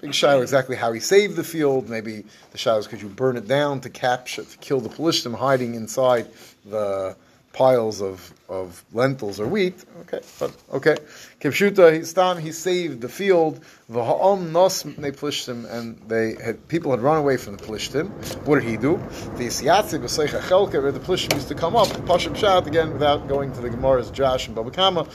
Big 0.00 0.14
shiloh 0.14 0.42
exactly 0.42 0.76
how 0.76 0.92
he 0.92 1.00
saved 1.00 1.36
the 1.36 1.44
field. 1.44 1.88
Maybe 1.88 2.24
the 2.50 2.58
shiloh 2.58 2.78
is 2.78 2.86
because 2.86 3.02
you 3.02 3.08
burn 3.08 3.36
it 3.36 3.46
down 3.46 3.80
to 3.80 3.90
capture, 3.90 4.44
to 4.44 4.58
kill 4.58 4.80
the 4.80 4.88
Pelishtim 4.88 5.34
hiding 5.34 5.74
inside 5.74 6.26
the 6.64 7.16
piles 7.52 8.00
of, 8.00 8.32
of 8.48 8.82
lentils 8.92 9.38
or 9.38 9.46
wheat. 9.46 9.84
Okay, 10.02 10.20
but 10.38 10.56
okay. 10.72 10.96
Kipshuta, 11.40 11.94
he 11.94 12.04
stam, 12.04 12.38
he 12.38 12.52
saved 12.52 13.00
the 13.00 13.08
field. 13.08 13.60
V'ha'om 13.90 14.52
nos 14.52 14.82
they 14.82 15.12
plishtim, 15.12 15.70
and 15.70 16.00
they 16.08 16.34
had 16.42 16.66
people 16.68 16.90
had 16.90 17.00
run 17.00 17.18
away 17.18 17.36
from 17.36 17.56
the 17.56 17.62
plishtim. 17.62 18.08
What 18.46 18.60
did 18.60 18.68
he 18.68 18.76
do? 18.76 18.96
The 19.36 19.48
siyatzi 19.48 20.00
b'seicha 20.00 20.40
chelka, 20.40 20.82
where 20.82 20.92
the 20.92 21.00
plishtim 21.00 21.34
used 21.34 21.48
to 21.48 21.54
come 21.54 21.76
up, 21.76 21.88
pashim 21.88 22.36
shat 22.36 22.66
again 22.66 22.92
without 22.92 23.28
going 23.28 23.52
to 23.52 23.60
the 23.60 23.70
Gemara's 23.70 24.10
Josh 24.10 24.48
and 24.48 24.56
Babakama. 24.56 25.06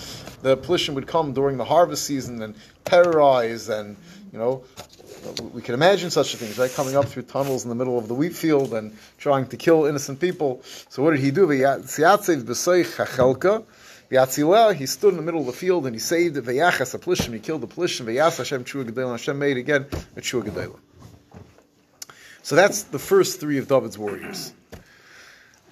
The 0.41 0.57
plishtim 0.57 0.93
would 0.93 1.07
come 1.07 1.33
during 1.33 1.57
the 1.57 1.65
harvest 1.65 2.05
season 2.05 2.41
and 2.41 2.55
terrorize 2.85 3.69
and 3.69 3.97
you 4.31 4.39
know 4.39 4.63
we 5.53 5.61
can 5.61 5.73
imagine 5.73 6.09
such 6.11 6.33
a 6.33 6.37
thing, 6.37 6.53
right? 6.61 6.71
Coming 6.71 6.95
up 6.95 7.05
through 7.05 7.23
tunnels 7.23 7.63
in 7.63 7.69
the 7.69 7.75
middle 7.75 7.97
of 7.97 8.07
the 8.07 8.13
wheat 8.13 8.35
field 8.35 8.73
and 8.73 8.95
trying 9.17 9.47
to 9.47 9.57
kill 9.57 9.85
innocent 9.85 10.19
people. 10.19 10.61
So 10.89 11.03
what 11.03 11.11
did 11.11 11.19
he 11.19 11.31
do? 11.31 11.49
He 11.49 11.57
stood 14.85 15.09
in 15.09 15.17
the 15.17 15.21
middle 15.21 15.41
of 15.41 15.45
the 15.47 15.53
field 15.53 15.85
and 15.85 15.95
he 15.95 15.99
saved 15.99 16.37
it. 16.37 16.45
He 16.45 16.53
killed 17.39 17.61
the 17.61 17.67
plishim. 17.67 19.11
Hashem 19.11 19.39
made 19.39 19.57
again 19.57 19.85
a 20.15 20.21
Chua 20.21 20.79
So 22.41 22.55
that's 22.55 22.83
the 22.83 22.99
first 22.99 23.39
three 23.39 23.57
of 23.57 23.67
David's 23.67 23.97
warriors. 23.97 24.53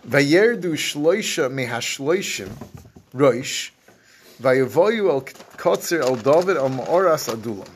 Vayerdu 0.07 0.73
shloisha 0.73 1.49
mehashloishim 1.49 2.49
roish. 3.13 3.71
Kotzer 4.41 6.01
David 6.23 6.57
ma'oras 6.57 7.33
adulam. 7.33 7.69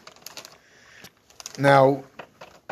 Now, 1.59 2.03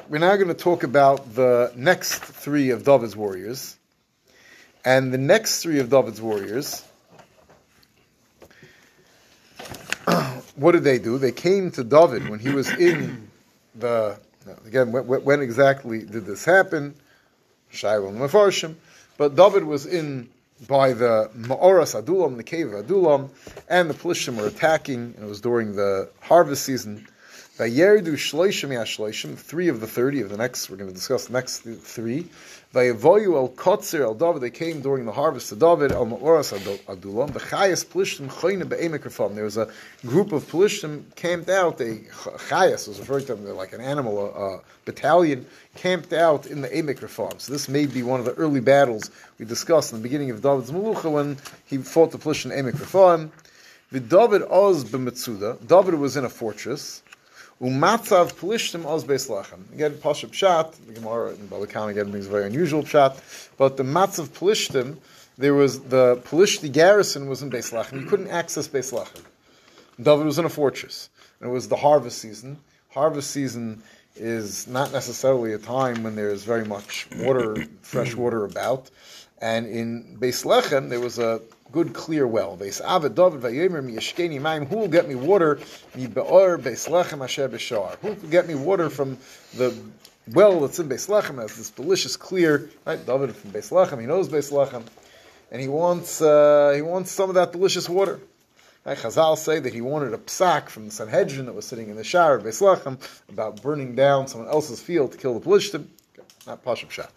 we're 0.08 0.20
now 0.20 0.34
going 0.38 0.48
to 0.48 0.54
talk 0.54 0.84
about 0.84 1.36
the 1.36 1.74
next 1.76 2.24
three 2.24 2.70
of 2.70 2.86
David's 2.86 3.18
warriors. 3.18 3.76
And 4.86 5.14
the 5.14 5.18
next 5.18 5.62
three 5.62 5.80
of 5.80 5.90
David's 5.90 6.22
warriors, 6.22 6.86
what 10.56 10.72
did 10.72 10.86
they 10.86 11.00
do? 11.00 11.18
They 11.18 11.34
came 11.34 11.70
to 11.72 11.84
David 11.84 12.30
when 12.30 12.40
he 12.40 12.52
was 12.52 12.70
in 12.70 13.30
the. 13.76 14.18
Again, 14.66 14.94
when, 14.94 15.04
when 15.04 15.42
exactly 15.42 16.04
did 16.04 16.26
this 16.26 16.46
happen? 16.46 16.96
And 17.74 17.82
Mefarshim. 17.82 18.76
But 19.18 19.36
David 19.36 19.66
was 19.66 19.86
in 19.86 20.30
by 20.66 20.94
the 20.94 21.30
Ma'oras 21.36 22.02
Adulam, 22.02 22.38
the 22.38 22.44
cave 22.44 22.72
of 22.72 22.86
Adulam, 22.86 23.32
and 23.68 23.90
the 23.90 23.94
Plishtim 23.94 24.38
were 24.38 24.48
attacking, 24.48 25.14
and 25.18 25.26
it 25.26 25.28
was 25.28 25.42
during 25.42 25.76
the 25.76 26.10
harvest 26.22 26.64
season. 26.64 27.06
Vayerdu 27.58 28.14
shloishim 28.14 28.70
yashloishim, 28.70 29.36
three 29.36 29.68
of 29.68 29.82
the 29.82 29.88
thirty 29.88 30.22
of 30.22 30.30
the 30.30 30.38
next, 30.38 30.70
we're 30.70 30.78
going 30.78 30.92
to 30.92 30.94
discuss 30.94 31.26
the 31.26 31.34
next 31.34 31.62
three. 31.62 32.28
Vayavoyu 32.72 33.34
el 33.34 33.50
kotzer 33.50 34.02
el 34.02 34.14
David, 34.14 34.42
they 34.42 34.52
came 34.52 34.82
during 34.82 35.06
the 35.08 35.12
harvest 35.12 35.52
of 35.52 35.58
David, 35.58 35.92
el 35.92 36.06
ma'oras 36.06 36.56
adulam, 36.86 37.32
v'chayas 37.32 37.84
plishtim 37.84 38.28
choyne 38.28 38.70
be'emek 38.70 39.34
There 39.34 39.44
was 39.44 39.58
a 39.58 39.72
group 40.06 40.34
of 40.34 40.44
plishtim 40.44 41.16
camped 41.16 41.50
out, 41.50 41.82
a 41.82 41.96
chayas 42.48 42.88
was 42.88 43.00
referred 43.00 43.26
to 43.26 43.34
them, 43.34 43.58
like 43.58 43.74
an 43.74 43.82
animal, 43.82 44.20
a, 44.20 44.58
a, 44.58 44.62
battalion, 44.86 45.48
camped 45.74 46.14
out 46.14 46.46
in 46.46 46.62
the 46.62 46.70
emek 46.70 47.00
Refaim. 47.00 47.42
So 47.42 47.52
this 47.52 47.68
may 47.68 47.88
be 47.88 48.04
one 48.04 48.20
of 48.20 48.28
the 48.28 48.34
early 48.34 48.60
battles 48.60 49.10
we 49.40 49.46
discussed 49.46 49.94
in 49.94 49.98
the 49.98 50.04
beginning 50.04 50.30
of 50.30 50.44
David's 50.44 50.70
Melucha 50.70 51.12
when 51.12 51.38
he 51.66 51.78
fought 51.80 52.12
the 52.12 52.20
plishtim 52.20 52.56
emek 52.56 52.74
Refaim. 52.74 53.32
David 53.92 54.44
oz 54.44 54.84
b'metzuda, 54.84 55.66
David 55.66 55.96
was 55.96 56.18
in 56.18 56.26
a 56.26 56.30
fortress, 56.30 57.02
Umatzav 57.62 58.34
Plishtim 58.34 58.86
Oz 58.86 59.04
Beis 59.04 59.30
Lechem. 59.30 59.74
Again, 59.74 59.94
Pashup 59.94 60.30
Pshat, 60.30 60.74
the 60.86 60.94
Gemara 60.94 61.32
in 61.32 61.48
Baba 61.48 61.66
Kama 61.66 61.88
again 61.88 62.12
brings 62.12 62.28
a 62.28 62.30
very 62.30 62.46
unusual 62.46 62.84
Pshat, 62.84 63.20
but 63.58 63.78
the 63.78 63.84
Matzav 63.84 64.28
Plishtim, 64.28 64.98
there 65.40 65.56
was, 65.56 65.80
the 65.80 66.18
Plishti 66.18 66.72
garrison 66.72 67.28
was 67.28 67.42
in 67.42 67.50
Beis 67.50 67.74
Lechem. 67.74 68.02
You 68.02 68.06
couldn't 68.06 68.28
access 68.30 68.68
Beis 68.68 68.94
Lechem. 68.94 69.24
David 70.00 70.26
was 70.26 70.38
in 70.38 70.46
a 70.46 70.50
fortress. 70.50 71.10
And 71.40 71.50
it 71.50 71.54
was 71.54 71.68
the 71.68 71.76
harvest 71.76 72.20
season. 72.20 72.60
Harvest 72.90 73.32
season 73.32 73.82
is 74.16 74.68
not 74.68 74.92
necessarily 74.92 75.54
a 75.54 75.58
time 75.58 76.04
when 76.04 76.16
there 76.16 76.30
is 76.30 76.44
very 76.44 76.66
much 76.66 77.08
water, 77.18 77.66
fresh 77.82 78.14
water 78.14 78.46
about. 78.46 78.92
And 79.40 79.66
in 79.68 80.18
Beis 80.20 80.46
Lechem, 80.46 80.90
there 80.90 81.00
was 81.00 81.18
a 81.18 81.42
good 81.72 81.94
clear 81.94 82.28
well. 82.28 82.56
Who 82.56 82.66
will 82.66 82.88
get 84.88 85.08
me 85.08 85.16
water? 85.16 85.56
Who 85.56 86.08
will 88.08 88.16
get 88.30 88.48
me 88.48 88.56
water 88.56 88.90
from 88.90 89.18
the 89.56 89.76
well 90.34 90.60
that's 90.60 90.80
in 90.80 90.90
Beis 90.90 91.08
Lechem? 91.10 91.40
Has 91.42 91.56
this 91.56 91.70
delicious 91.70 92.18
clear 92.18 92.70
right? 92.86 93.06
David 93.06 93.36
from 93.36 93.52
Beis 93.52 93.72
Lechem. 93.72 94.00
He 94.00 94.08
knows 94.08 94.30
Beis 94.30 94.52
Lechem, 94.52 94.84
and 95.52 95.62
he 95.62 95.68
wants 95.68 96.22
uh, 96.22 96.72
he 96.76 96.82
wants 96.82 97.12
some 97.12 97.30
of 97.30 97.36
that 97.36 97.52
delicious 97.52 97.90
water. 97.90 98.20
Right? 98.86 98.98
Chazal 98.98 99.38
say 99.38 99.60
that 99.60 99.74
he 99.74 99.82
wanted 99.82 100.14
a 100.14 100.18
psak 100.18 100.70
from 100.70 100.86
the 100.86 100.92
Sanhedrin 100.92 101.48
that 101.48 101.54
was 101.54 101.66
sitting 101.66 101.90
in 101.90 101.98
the 101.98 102.04
shower 102.04 102.36
of 102.36 102.44
Beis 102.44 102.62
Lechem 102.62 102.98
about 103.30 103.62
burning 103.62 103.96
down 103.96 104.28
someone 104.28 104.50
else's 104.50 104.82
field 104.82 105.12
to 105.12 105.18
kill 105.18 105.38
the 105.38 105.46
Pelishtim. 105.46 105.88
Not 106.46 106.64
Pashup 106.64 106.90
Shat. 106.90 107.12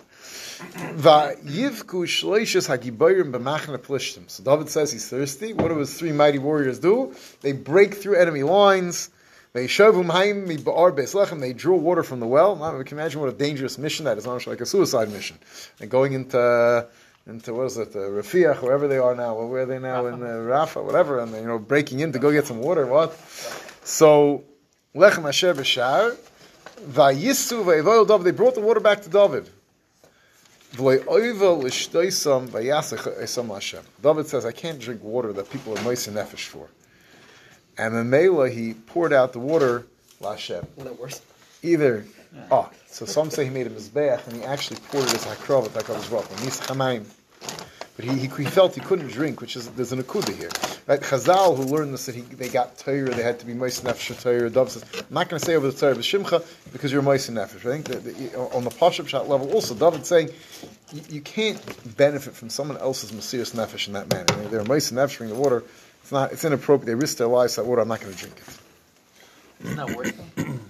So 4.29 4.43
David 4.45 4.69
says 4.69 4.93
he's 4.93 5.09
thirsty. 5.09 5.53
What 5.53 5.69
do 5.69 5.79
his 5.79 5.99
three 5.99 6.13
mighty 6.13 6.39
warriors 6.39 6.79
do? 6.79 7.15
They 7.41 7.53
break 7.53 7.95
through 7.95 8.17
enemy 8.17 8.43
lines. 8.43 9.11
They 9.53 9.67
lechem. 9.67 11.41
They 11.41 11.53
draw 11.53 11.77
water 11.77 12.03
from 12.03 12.21
the 12.21 12.27
well. 12.27 12.55
Now, 12.57 12.77
we 12.77 12.85
can 12.85 12.99
imagine 12.99 13.21
what 13.21 13.31
a 13.31 13.33
dangerous 13.33 13.79
mission 13.79 14.05
that 14.05 14.17
is. 14.19 14.27
Almost 14.27 14.47
like 14.47 14.61
a 14.61 14.67
suicide 14.67 15.11
mission. 15.11 15.39
And 15.81 15.91
going 15.91 16.13
into 16.13 16.87
into 17.27 17.55
what 17.55 17.67
is 17.67 17.77
it, 17.79 17.95
uh, 17.95 17.99
Rafiach, 17.99 18.63
wherever 18.63 18.89
they 18.89 18.99
are 18.99 19.15
now. 19.15 19.35
Where 19.43 19.63
are 19.63 19.67
they 19.67 19.79
now 19.79 20.07
in 20.07 20.23
uh, 20.23 20.39
Rafa, 20.39 20.83
whatever? 20.83 21.21
And 21.21 21.33
you 21.35 21.47
know, 21.47 21.59
breaking 21.59 22.01
in 22.01 22.13
to 22.13 22.19
go 22.19 22.33
get 22.33 22.47
some 22.47 22.61
water. 22.61 22.87
What? 22.87 23.15
So 23.85 24.45
lechem 24.95 25.29
asher 25.29 25.55
b'shar. 25.55 26.17
They 26.83 28.31
brought 28.33 28.55
the 28.55 28.61
water 28.61 28.81
back 28.81 29.03
to 29.03 29.11
David. 29.11 29.51
David 30.77 31.03
says, 34.27 34.45
I 34.45 34.53
can't 34.53 34.79
drink 34.79 35.03
water 35.03 35.33
that 35.33 35.51
people 35.51 35.77
are 35.77 35.83
moist 35.83 36.09
nefesh 36.09 36.47
for. 36.47 36.69
And 37.77 37.93
then 37.95 38.11
Mela, 38.11 38.51
he 38.51 38.75
poured 38.75 39.13
out 39.13 39.33
the 39.33 39.41
water, 39.41 39.87
Lashem. 40.21 40.65
That 40.79 40.99
worse. 40.99 41.23
Either, 41.63 42.05
oh, 42.51 42.71
so 42.87 43.05
some 43.05 43.31
say 43.31 43.45
he 43.45 43.51
made 43.51 43.67
him 43.67 43.75
a 43.75 43.81
mizbeach 43.81 44.27
and 44.27 44.37
he 44.37 44.45
actually 44.45 44.79
poured 44.91 45.07
it 45.07 45.15
as 45.15 45.25
hakrov 45.25 45.67
at 45.67 45.85
HaKadosh 45.85 46.11
Baruch 46.11 46.27
Hu. 46.27 47.05
But 48.01 48.09
he, 48.09 48.19
he, 48.19 48.29
he 48.29 48.45
felt 48.49 48.75
he 48.75 48.81
couldn't 48.81 49.09
drink, 49.09 49.43
which 49.43 49.57
is 49.57 49.69
there's 49.73 49.93
an 49.93 50.03
akuda 50.03 50.35
here, 50.35 50.49
right? 50.87 51.01
Chazal 51.01 51.55
who 51.55 51.65
learned 51.65 51.93
this 51.93 52.07
that 52.07 52.15
he, 52.15 52.23
they 52.23 52.49
got 52.49 52.79
Torah, 52.79 53.11
they 53.11 53.23
had 53.23 53.39
to 53.41 53.47
be 53.47 53.53
moist 53.53 53.85
nefesh 53.85 54.19
Torah. 54.23 54.49
Dov 54.49 54.71
says, 54.71 54.85
I'm 54.95 55.05
not 55.11 55.29
going 55.29 55.39
to 55.39 55.45
say 55.45 55.55
over 55.55 55.71
the 55.71 55.79
Torah 55.79 55.95
Shimcha 55.97 56.43
because 56.73 56.93
you're 56.93 57.03
moist 57.03 57.31
nefesh. 57.31 57.59
I 57.59 57.83
think 57.83 57.89
that, 57.89 58.05
that, 58.05 58.35
on 58.55 58.65
the 58.65 58.71
pashup 58.71 59.07
shot 59.07 59.29
level, 59.29 59.53
also 59.53 59.75
David 59.75 60.07
saying 60.07 60.31
you, 60.95 61.03
you, 61.11 61.21
can't 61.21 61.61
benefit 61.95 62.33
from 62.33 62.49
someone 62.49 62.79
else's 62.79 63.13
mysterious 63.13 63.53
nefesh 63.53 63.87
in 63.87 63.93
that 63.93 64.09
manner. 64.09 64.25
I 64.31 64.37
mean, 64.37 64.51
they're 64.51 64.65
moist 64.65 64.95
nefesh 64.95 65.29
the 65.29 65.35
water. 65.35 65.63
It's 66.03 66.13
not. 66.13 66.33
It's 66.33 66.47
inappropriate. 66.47 66.87
They 66.87 66.95
risk 66.95 67.19
their 67.19 67.27
lives 67.27 67.57
that 67.57 67.67
water. 67.67 67.83
I'm 67.83 67.89
not 67.89 68.01
going 68.01 68.15
to 68.15 68.19
drink 68.19 68.37
it. 68.39 68.59
It's 69.63 69.77
not 69.77 69.95
worth 69.95 70.39
it. 70.39 70.61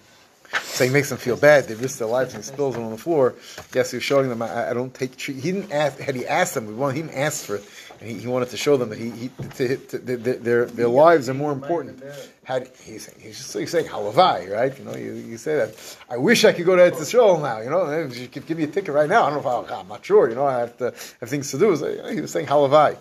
He 0.87 0.93
makes 0.93 1.09
them 1.09 1.19
feel 1.19 1.37
bad. 1.37 1.65
They 1.65 1.75
risk 1.75 1.99
their 1.99 2.09
lives 2.09 2.35
and 2.35 2.45
spills 2.45 2.75
them 2.75 2.85
on 2.85 2.91
the 2.91 2.99
floor. 2.99 3.35
Yes, 3.75 3.91
he 3.91 3.97
was 3.97 4.05
showing 4.05 4.29
them, 4.29 4.43
I, 4.43 4.71
I 4.71 4.75
don't 4.75 4.93
take 4.95 5.17
treat. 5.17 5.39
He 5.39 5.53
didn't 5.53 5.73
ask, 5.73 5.99
had 5.99 6.15
he 6.15 6.27
asked 6.27 6.55
them, 6.55 6.67
he 6.67 7.03
didn't 7.03 7.17
ask 7.17 7.45
for 7.45 7.57
it. 7.57 7.65
And 8.01 8.11
he, 8.11 8.19
he 8.19 8.27
wanted 8.27 8.51
to 8.51 8.57
show 8.57 8.77
them 8.77 8.89
that 8.89 8.99
he, 8.99 9.11
he 9.11 9.29
to, 9.29 9.77
to, 9.77 9.99
to, 9.99 9.99
their, 9.99 10.65
their 10.65 10.89
lives 10.89 11.29
are 11.29 11.35
more 11.35 11.53
important. 11.53 12.03
Had, 12.45 12.71
he's, 12.83 13.07
saying, 13.07 13.19
he's 13.21 13.37
just 13.37 13.57
he's 13.57 13.71
saying 13.71 13.87
halavai, 13.87 14.51
right? 14.51 14.77
You 14.79 14.85
know, 14.85 14.97
you, 14.97 15.13
you 15.13 15.37
say 15.37 15.57
that. 15.57 15.97
I 16.09 16.17
wish 16.17 16.45
I 16.45 16.53
could 16.53 16.65
go 16.65 16.77
to 16.77 16.91
Eretz 16.91 17.43
now. 17.43 17.61
You 17.61 17.71
know, 17.71 18.07
you 18.07 18.29
could 18.29 18.47
give 18.47 18.57
me 18.57 18.65
a 18.65 18.69
ticket 18.69 18.95
right 18.95 19.09
now. 19.09 19.25
I 19.25 19.31
don't 19.31 19.45
know 19.45 19.63
if 19.63 19.71
I, 19.71 19.81
am 19.81 19.89
not 19.89 20.05
sure. 20.05 20.29
You 20.29 20.35
know, 20.35 20.47
I 20.47 20.61
have 20.61 20.79
to 20.79 20.95
have 21.21 21.29
things 21.29 21.51
to 21.51 21.59
do. 21.59 21.77
So, 21.77 22.09
he 22.09 22.21
was 22.21 22.31
saying 22.31 22.47
halavai. 22.47 22.97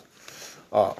Uh, 0.72 0.94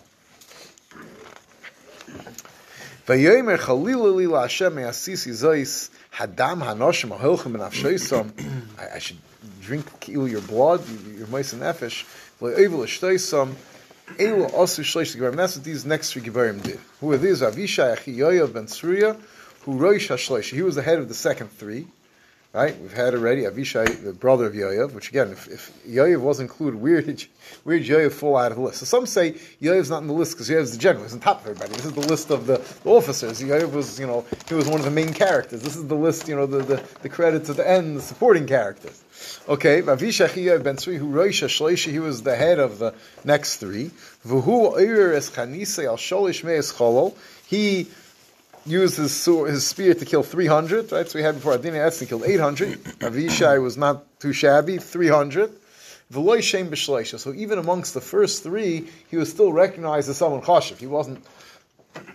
Vayomer 3.06 3.58
chalila 3.58 4.16
li 4.16 4.28
la 4.28 4.44
Hashem 4.44 4.76
me'asisi 4.76 5.32
zois 5.32 5.90
hadam 6.14 6.62
hanoshim 6.62 7.18
ahilchim 7.18 7.54
benafshoisam. 7.56 8.32
I 8.78 9.00
should 9.00 9.18
drink 9.62 10.08
your 10.08 10.42
blood, 10.42 10.82
your 11.18 11.28
mice 11.28 11.54
and 11.54 11.62
nefesh. 11.62 12.06
Le'evil 12.42 12.86
shteisam. 12.86 13.56
Elu 14.18 14.50
asu 14.52 14.84
shleish 14.84 15.16
gebarim. 15.16 15.36
That's 15.36 15.56
what 15.56 15.64
these 15.64 15.86
next 15.86 16.14
three 16.14 16.22
gebarim 16.22 16.64
did. 16.64 16.80
Who 17.00 17.12
are 17.12 17.18
these? 17.18 17.42
Avishai 17.42 17.94
achi 17.94 18.16
Yoav 18.18 18.54
ben 18.54 18.66
Tzruya, 18.66 19.20
who 19.62 19.78
roish 19.78 20.08
hashleish. 20.10 20.52
He 20.52 20.64
was 20.64 20.76
the 20.76 20.82
head 20.82 20.98
of 20.98 21.08
the 21.08 21.14
second 21.14 21.52
three. 21.52 21.88
Right? 22.52 22.76
We've 22.82 22.92
had 22.92 23.14
already 23.14 23.44
Avishai, 23.44 24.04
the 24.04 24.12
brother 24.12 24.48
of 24.48 24.54
Yoav, 24.54 24.94
which 24.94 25.10
again, 25.10 25.30
if, 25.30 25.48
if 25.48 25.72
Yoav 25.88 26.20
was 26.22 26.40
included, 26.40 26.82
where 26.82 27.00
did, 27.00 27.24
where 27.64 27.78
did 27.78 27.88
Yoav 27.88 28.12
fall 28.12 28.38
out 28.38 28.52
of 28.52 28.58
the 28.58 28.64
list? 28.64 28.80
So 28.80 28.86
some 28.86 29.06
say 29.06 29.34
Yoav's 29.62 29.92
not 29.92 30.02
in 30.02 30.08
the 30.08 30.14
list 30.14 30.32
because 30.32 30.50
Yoav's 30.50 30.72
the 30.72 30.80
general, 30.80 31.04
he's 31.04 31.14
on 31.14 31.20
top 31.20 31.42
of 31.42 31.48
everybody. 31.52 31.74
This 31.74 31.86
is 31.86 31.94
the 31.94 32.08
list 32.08 32.32
of 32.32 32.48
the, 32.48 32.58
the 32.84 32.90
officers. 32.90 33.40
Yoav 33.40 33.72
was, 33.72 34.00
you 34.00 34.08
know, 34.08 34.26
he 34.48 34.56
was 34.56 34.68
one 34.68 34.80
of 34.80 34.86
the 34.86 34.90
main 34.90 35.14
characters. 35.14 35.62
This 35.62 35.76
is 35.76 35.86
the 35.86 35.96
list, 35.96 36.28
you 36.28 36.36
know, 36.36 36.48
the, 36.48 36.64
the, 36.64 36.84
the 37.04 37.10
credits 37.10 37.52
at 37.52 37.58
the 37.58 37.70
end, 37.70 37.98
the 37.98 38.02
supporting 38.02 38.48
characters. 38.48 39.04
Okay, 39.48 39.84
Avishai 39.84 40.30
Yoav 40.30 40.64
ben 40.64 40.78
Tzri, 40.78 40.98
who 40.98 41.12
Roisha 41.12 41.48
Shleishi, 41.48 41.92
he 41.92 42.00
was 42.00 42.24
the 42.24 42.36
head 42.36 42.58
of 42.58 42.80
the 42.80 42.96
next 43.24 43.58
three. 43.58 43.92
V'hu 44.26 44.74
Oyer 44.74 45.14
es 45.14 45.30
Chanise 45.30 45.86
al 45.86 45.98
Sholish 45.98 46.44
Me'es 46.44 46.74
Cholol. 46.74 47.16
He 47.46 47.90
used 48.66 48.98
his, 48.98 49.16
sword, 49.16 49.50
his 49.50 49.66
spear 49.66 49.94
to 49.94 50.06
kill 50.06 50.24
300, 50.24 50.92
right? 50.92 51.08
So 51.08 51.20
we 51.20 51.24
had 51.24 51.36
before 51.36 51.54
Adina 51.54 51.78
Etzin 51.78 52.08
killed 52.08 52.24
800. 52.24 52.84
Avishai 53.00 53.62
was 53.62 53.78
not 53.78 54.20
too 54.20 54.34
shabby, 54.34 54.78
300. 54.78 55.52
V'loy 56.12 56.42
Shem 56.42 56.70
B'shleisha. 56.70 57.20
So 57.20 57.34
even 57.34 57.60
amongst 57.60 57.94
the 57.94 58.02
first 58.02 58.42
three, 58.44 58.90
he 59.10 59.18
was 59.18 59.30
still 59.30 59.54
recognized 59.54 60.10
as 60.10 60.18
someone 60.18 60.42
chashiv. 60.42 60.78
He 60.78 60.88
wasn't 60.88 61.24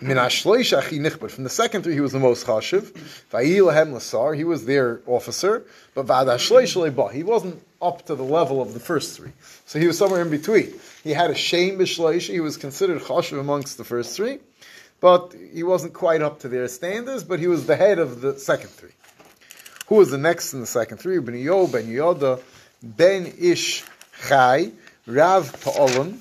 min 0.01 0.17
but 0.17 1.31
from 1.31 1.43
the 1.43 1.49
second 1.49 1.83
three, 1.83 1.93
he 1.93 2.01
was 2.01 2.11
the 2.11 2.19
most 2.19 2.45
chashiv. 2.45 2.91
Va'ilahem 3.31 3.93
lasar, 3.93 4.35
he 4.35 4.43
was 4.43 4.65
their 4.65 5.01
officer, 5.05 5.63
but 5.93 6.05
v'ad 6.07 7.11
he 7.13 7.23
wasn't 7.23 7.61
up 7.81 8.05
to 8.05 8.15
the 8.15 8.23
level 8.23 8.61
of 8.61 8.73
the 8.73 8.79
first 8.79 9.15
three. 9.15 9.31
So 9.65 9.79
he 9.79 9.87
was 9.87 9.97
somewhere 9.97 10.21
in 10.21 10.29
between. 10.29 10.73
He 11.03 11.11
had 11.11 11.29
a 11.29 11.35
shame 11.35 11.77
b'shleisha, 11.77 12.33
he 12.33 12.39
was 12.39 12.57
considered 12.57 13.01
chashiv 13.01 13.39
amongst 13.39 13.77
the 13.77 13.83
first 13.83 14.15
three 14.15 14.39
but 14.99 15.35
he 15.53 15.63
wasn't 15.63 15.93
quite 15.93 16.21
up 16.21 16.39
to 16.39 16.49
their 16.49 16.67
standards, 16.67 17.23
but 17.23 17.39
he 17.39 17.47
was 17.47 17.65
the 17.65 17.75
head 17.75 17.99
of 17.99 18.21
the 18.21 18.37
second 18.39 18.69
three. 18.69 18.91
Who 19.87 19.95
was 19.95 20.09
the 20.09 20.17
next 20.17 20.53
in 20.53 20.61
the 20.61 20.65
second 20.65 20.97
three? 20.97 21.19
Ben 21.19 21.37
Yo, 21.37 21.67
Ben 21.67 21.85
Yoda, 21.85 22.41
Ben 22.81 23.31
Ish 23.39 23.83
Chai, 24.27 24.71
Rav 25.05 25.51
Pa'olam. 25.61 26.19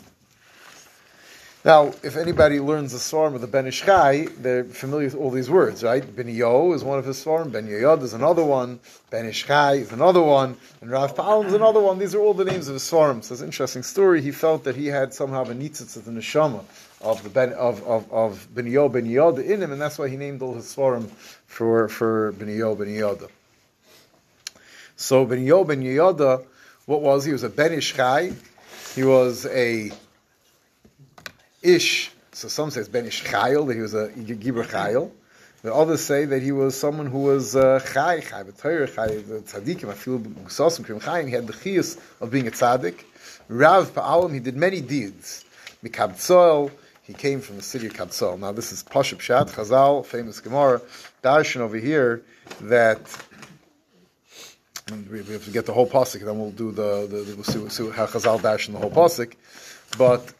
Now, 1.65 1.95
if 2.03 2.19
anybody 2.19 2.61
learns 2.61 2.93
the 2.93 2.99
Svarm 2.99 3.35
of 3.35 3.41
the 3.41 3.47
Ben 3.47 3.67
Ish 3.67 3.85
Chai, 3.85 4.27
they're 4.39 4.65
familiar 4.65 5.07
with 5.07 5.15
all 5.15 5.31
these 5.31 5.49
words, 5.49 5.83
right? 5.83 6.05
Ben 6.15 6.29
Yo 6.29 6.75
is 6.75 6.85
one 6.85 6.99
of 6.99 7.07
his 7.07 7.25
Svarm, 7.25 7.51
Ben 7.51 7.67
Yoyod 7.67 8.03
is 8.03 8.13
another 8.13 8.45
one, 8.45 8.81
Ben 9.09 9.25
Ish 9.25 9.47
Chai 9.47 9.77
is 9.77 9.91
another 9.91 10.21
one, 10.21 10.59
and 10.83 10.91
Rav 10.91 11.17
Pa'olam 11.17 11.47
is 11.47 11.55
another 11.55 11.81
one. 11.81 11.99
These 11.99 12.15
are 12.15 12.21
all 12.21 12.35
the 12.35 12.45
names 12.45 12.69
of 12.69 12.75
his 12.75 12.83
Svarm. 12.83 13.25
So 13.25 13.33
it's 13.33 13.41
an 13.41 13.47
interesting 13.47 13.83
story. 13.83 14.21
He 14.21 14.31
felt 14.31 14.65
that 14.65 14.77
he 14.77 14.89
had 14.89 15.15
somehow 15.15 15.45
a 15.45 15.55
nitzitz 15.55 15.97
of 15.97 16.05
the 16.05 16.11
neshama 16.11 16.65
of 17.05 17.23
the 17.23 17.29
ben 17.29 17.53
of 17.53 17.83
of 17.87 18.11
of 18.13 18.49
Ben 18.55 18.73
Ben 18.73 19.07
in 19.07 19.63
him, 19.63 19.73
and 19.73 19.81
that's 19.81 19.99
why 19.99 20.09
he 20.09 20.17
named 20.17 20.43
all 20.43 20.55
his 20.55 20.75
svarim 20.75 21.09
for 21.47 21.89
for 21.89 22.33
Ben 22.33 22.49
Yo 22.49 22.75
Ben. 22.75 23.17
So 24.97 25.25
Ben 25.25 25.45
Yo 25.45 25.65
Ben 25.65 25.83
Yoda, 25.83 26.45
what 26.87 27.03
was 27.03 27.25
he? 27.25 27.31
he 27.31 27.33
was 27.33 27.43
a 27.43 27.51
Ben 27.51 27.73
Ishchai. 27.73 28.35
He 28.95 29.05
was 29.05 29.47
a 29.47 29.91
Ish. 31.63 32.11
So 32.33 32.49
some 32.49 32.71
say 32.71 32.81
it's 32.81 32.89
Ben 32.89 33.05
Ishchayil 33.05 33.67
that 33.67 33.75
he 33.75 33.81
was 33.81 33.95
a 33.95 34.09
Gibber 34.09 34.65
Chayil. 34.65 35.11
The 35.63 35.75
others 35.75 36.05
say 36.05 36.27
that 36.27 36.43
he 36.43 36.53
was 36.53 36.79
someone 36.79 37.07
who 37.07 37.21
was 37.21 37.57
uh, 37.57 37.81
Chai, 37.81 38.21
Chai 38.21 38.43
B'Torah, 38.43 38.95
Chai 38.95 39.09
Tzadikim, 39.09 39.89
I 39.89 39.95
feel 39.95 40.19
Gusasim, 40.19 40.85
Krim 40.85 41.01
Chai, 41.01 41.25
he 41.25 41.31
had 41.31 41.47
the 41.47 41.55
chiyus 41.55 41.99
of 42.21 42.31
being 42.31 42.47
a 42.47 42.51
tzaddik. 42.51 43.03
Rav 43.49 43.95
Pa'alim, 43.95 44.35
he 44.35 44.41
did 44.41 44.57
many 44.57 44.83
deeds. 44.83 45.47
Mikab 45.83 46.17
Tzol, 46.17 46.71
he 47.05 47.13
came 47.13 47.41
from 47.41 47.57
the 47.57 47.63
city 47.63 47.87
of 47.87 47.93
Kabsal. 47.93 48.39
Now 48.39 48.53
this 48.53 48.73
is 48.73 48.83
Pashup 48.83 49.21
Shat, 49.21 49.49
Chazal, 49.49 50.05
famous 50.05 50.41
Gemara, 50.41 50.81
Darshan 51.23 51.61
over 51.61 51.77
here, 51.77 52.23
that 52.63 53.01
we 55.11 55.19
have 55.19 55.45
to 55.45 55.51
get 55.51 55.67
the 55.67 55.73
whole 55.73 55.89
pasuk, 55.89 56.25
then 56.25 56.39
we'll 56.39 56.51
do 56.51 56.71
the, 56.71 57.07
the, 57.07 57.17
the 57.19 57.35
we'll 57.37 57.45
see, 57.45 57.69
see 57.69 57.91
how 57.91 58.07
Chazal 58.07 58.41
darshan 58.41 58.73
the 58.73 58.79
whole 58.79 58.91
pasuk. 58.91 59.35
But 59.97 60.33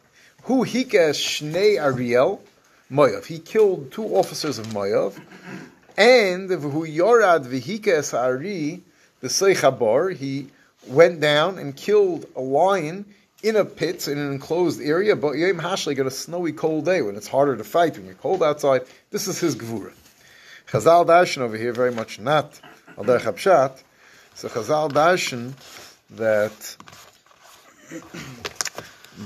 who 0.43 0.63
hikes 0.63 1.17
shnei 1.17 1.81
Ariel 1.81 2.43
Moav? 2.91 3.25
He 3.25 3.39
killed 3.39 3.91
two 3.91 4.05
officers 4.15 4.59
of 4.59 4.67
Moav, 4.67 5.19
and 5.97 6.49
who 6.49 6.85
yorad 6.85 7.45
v'hikes 7.45 8.13
Ari 8.13 8.83
the 9.21 9.27
Seichabar. 9.27 10.15
He 10.15 10.49
went 10.87 11.19
down 11.19 11.57
and 11.57 11.75
killed 11.75 12.25
a 12.35 12.41
lion 12.41 13.05
in 13.45 13.55
a 13.55 13.63
pit, 13.63 14.07
in 14.07 14.17
an 14.17 14.31
enclosed 14.31 14.81
area, 14.81 15.15
but 15.15 15.33
Yom 15.33 15.59
Hashlei 15.59 15.95
got 15.95 16.07
a 16.07 16.11
snowy, 16.11 16.51
cold 16.51 16.85
day 16.85 17.03
when 17.03 17.15
it's 17.15 17.27
harder 17.27 17.55
to 17.55 17.63
fight, 17.63 17.95
when 17.95 18.07
you're 18.07 18.15
cold 18.15 18.41
outside. 18.41 18.81
This 19.11 19.27
is 19.27 19.39
his 19.39 19.55
Gvura. 19.55 19.93
Chazal 20.67 21.05
Darshan 21.05 21.43
over 21.43 21.55
here, 21.55 21.71
very 21.71 21.91
much 21.91 22.19
not 22.19 22.59
Al 22.97 23.03
Derech 23.03 23.21
Hapshat. 23.21 23.83
So 24.33 24.49
Chazal 24.49 24.91
Darshan 24.91 25.53
that, 26.17 26.75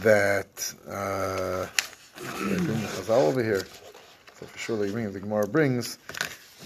that, 0.02 0.74
uh, 0.86 1.68
Chazal 2.18 3.22
over 3.22 3.42
here, 3.42 3.66
so 4.38 4.46
for 4.46 4.60
sure 4.60 4.76
the 4.86 5.20
Gemara 5.22 5.48
brings, 5.48 5.98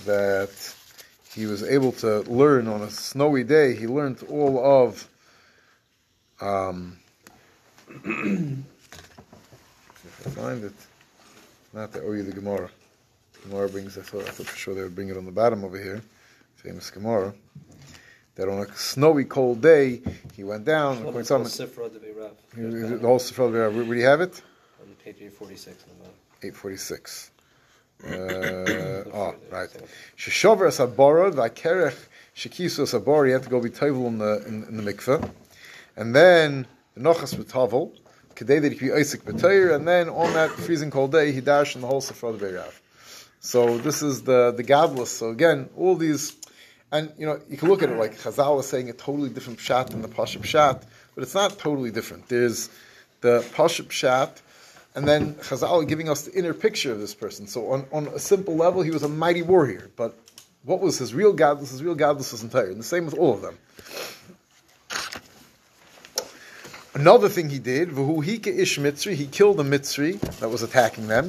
that 0.06 0.76
he 1.36 1.46
was 1.46 1.62
able 1.62 1.92
to 1.92 2.22
learn 2.22 2.68
on 2.68 2.82
a 2.82 2.90
snowy 2.90 3.44
day, 3.44 3.76
he 3.76 3.86
learned 3.86 4.24
all 4.28 4.58
of, 4.58 5.08
um, 6.42 6.98
if 8.06 8.64
I 10.26 10.30
find 10.30 10.64
it, 10.64 10.74
not 11.74 11.92
the 11.92 12.00
Oyu 12.00 12.26
the 12.26 12.32
Gemara. 12.32 12.70
Gemara 13.44 13.68
brings, 13.70 13.98
I 13.98 14.02
thought, 14.02 14.24
I 14.24 14.32
thought 14.32 14.48
for 14.48 14.58
sure 14.58 14.74
they 14.74 14.84
would 14.84 14.96
bring 14.96 15.10
it 15.10 15.18
on 15.18 15.26
the 15.26 15.32
bottom 15.32 15.66
over 15.66 15.78
here, 15.78 16.02
famous 16.56 16.90
Gemara, 16.90 17.34
that 18.36 18.50
on 18.50 18.60
a 18.60 18.76
snowy, 18.76 19.26
cold 19.26 19.62
day, 19.62 20.02
he 20.36 20.44
went 20.44 20.66
down, 20.66 20.98
on 20.98 21.06
the 21.06 21.12
whole 21.12 21.22
Sifra 21.22 21.94
de 23.52 23.60
Rav. 23.60 23.76
Where 23.76 23.86
do 23.86 23.94
you 23.94 24.06
have 24.06 24.22
it? 24.22 24.42
On 24.82 24.88
page 25.04 25.18
846 25.18 25.84
846. 26.44 27.30
Uh, 28.04 29.06
oh, 29.14 29.34
right. 29.50 29.70
Sheshover 30.18 30.68
asabora, 30.68 31.32
v'akerech 31.32 31.96
shekisu 32.36 32.82
asabora, 32.82 33.28
you 33.28 33.34
have 33.34 33.44
to 33.44 33.50
go 33.50 33.62
be 33.62 33.70
tovel 33.70 34.08
in 34.08 34.18
the, 34.18 34.44
in, 34.46 34.66
in 34.66 34.76
the 34.76 34.84
mikveh. 34.94 35.32
And 35.96 36.14
then, 36.14 36.68
the 36.96 37.02
nochas 37.02 37.36
b'tavel, 37.36 37.92
kedei 38.36 38.62
that 38.62 38.72
he 38.72 38.78
could 38.78 38.88
be 38.88 38.94
Isaac 38.94 39.24
b'tayr, 39.24 39.76
and 39.76 39.88
then 39.88 40.10
on 40.10 40.34
that 40.34 40.52
freezing 40.52 40.92
cold 40.92 41.12
day, 41.12 41.32
he 41.32 41.42
dashed 41.42 41.76
in 41.76 41.82
the 41.82 41.88
whole 41.88 42.02
Sefer 42.02 42.34
Beirav. 42.34 42.74
So 43.40 43.78
this 43.78 44.02
is 44.02 44.24
the 44.24 44.52
the 44.52 44.64
godless. 44.64 45.12
So 45.12 45.30
again, 45.30 45.70
all 45.76 45.96
these, 45.96 46.36
and 46.92 47.12
you 47.18 47.26
know, 47.26 47.40
you 47.50 47.58
can 47.58 47.68
look 47.68 47.84
at 47.84 47.90
it 47.90 47.98
like 47.98 48.18
Chazal 48.18 48.60
is 48.60 48.68
saying 48.68 48.90
a 48.90 48.94
totally 48.94 49.30
different 49.30 49.60
pshat 49.60 49.90
than 49.90 50.02
the 50.02 50.08
Pashup 50.08 50.42
pshat, 50.42 50.84
but 51.16 51.24
it's 51.24 51.36
not 51.36 51.58
totally 51.60 51.92
different. 51.92 52.30
There's 52.30 52.70
the 53.22 53.46
Pashup 53.54 53.88
pshat, 53.88 54.42
and 54.96 55.08
then 55.08 55.36
Chazal 55.36 55.88
giving 55.88 56.10
us 56.10 56.24
the 56.24 56.34
inner 56.34 56.54
picture 56.54 56.92
of 56.92 57.00
this 57.00 57.14
person. 57.14 57.48
So 57.48 57.72
on, 57.72 57.86
on 57.92 58.08
a 58.08 58.20
simple 58.20 58.56
level, 58.56 58.82
he 58.82 58.92
was 58.92 59.04
a 59.04 59.10
mighty 59.10 59.42
warrior, 59.42 59.90
but 59.96 60.18
what 60.64 60.80
was 60.80 60.98
his 60.98 61.14
real 61.14 61.34
godless? 61.34 61.72
His 61.72 61.84
real 61.84 61.96
godless 61.96 62.32
was 62.32 62.44
entire, 62.44 62.70
and 62.70 62.80
the 62.80 62.84
same 62.84 63.06
with 63.06 63.16
all 63.16 63.34
of 63.34 63.42
them. 63.42 63.58
Another 66.96 67.28
thing 67.28 67.50
he 67.50 67.58
did, 67.58 67.90
V'huhika 67.90 68.56
Ish 68.56 68.78
Mitzri, 68.78 69.16
he 69.16 69.26
killed 69.26 69.60
a 69.60 69.64
Mitzri 69.64 70.20
that 70.40 70.50
was 70.50 70.62
attacking 70.62 71.08
them. 71.08 71.28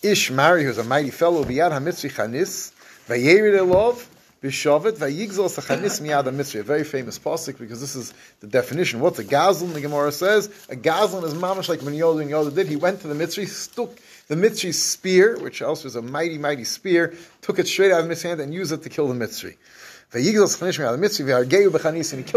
Ish 0.00 0.30
Mari, 0.30 0.62
who 0.62 0.68
was 0.68 0.78
a 0.78 0.84
mighty 0.84 1.10
fellow, 1.10 1.42
Biyad 1.42 1.72
HaMitzri 1.72 2.08
Chanis, 2.08 2.70
Vayerid 3.08 3.58
Elov, 3.58 4.06
Bishavet, 4.44 4.92
Vayigzol 4.92 5.50
Sachanis 5.50 6.00
Miyad 6.00 6.26
HaMitzri, 6.26 6.60
a 6.60 6.62
very 6.62 6.84
famous 6.84 7.18
pasuk 7.18 7.58
because 7.58 7.80
this 7.80 7.96
is 7.96 8.14
the 8.38 8.46
definition. 8.46 9.00
What's 9.00 9.18
a 9.18 9.24
gazlan? 9.24 9.72
The 9.72 9.80
Gemara 9.80 10.12
says, 10.12 10.46
a 10.68 10.76
gazlan 10.76 11.24
is 11.24 11.34
mamash 11.34 11.68
like 11.68 11.82
when 11.82 11.94
Yoda 11.94 12.54
did. 12.54 12.68
He 12.68 12.76
went 12.76 13.00
to 13.00 13.08
the 13.08 13.14
Mitzri, 13.14 13.48
stuck 13.48 13.90
the 14.28 14.36
Mitzri's 14.36 14.80
spear, 14.80 15.36
which 15.40 15.62
also 15.62 15.84
was 15.84 15.96
a 15.96 16.02
mighty, 16.02 16.38
mighty 16.38 16.62
spear, 16.62 17.12
took 17.40 17.58
it 17.58 17.66
straight 17.66 17.90
out 17.90 18.04
of 18.04 18.08
his 18.08 18.22
hand 18.22 18.40
and 18.40 18.54
used 18.54 18.70
it 18.70 18.84
to 18.84 18.88
kill 18.88 19.08
the 19.08 19.14
Mitzri. 19.14 19.56
And 20.12 20.22
he 20.22 20.32
killed 20.32 20.50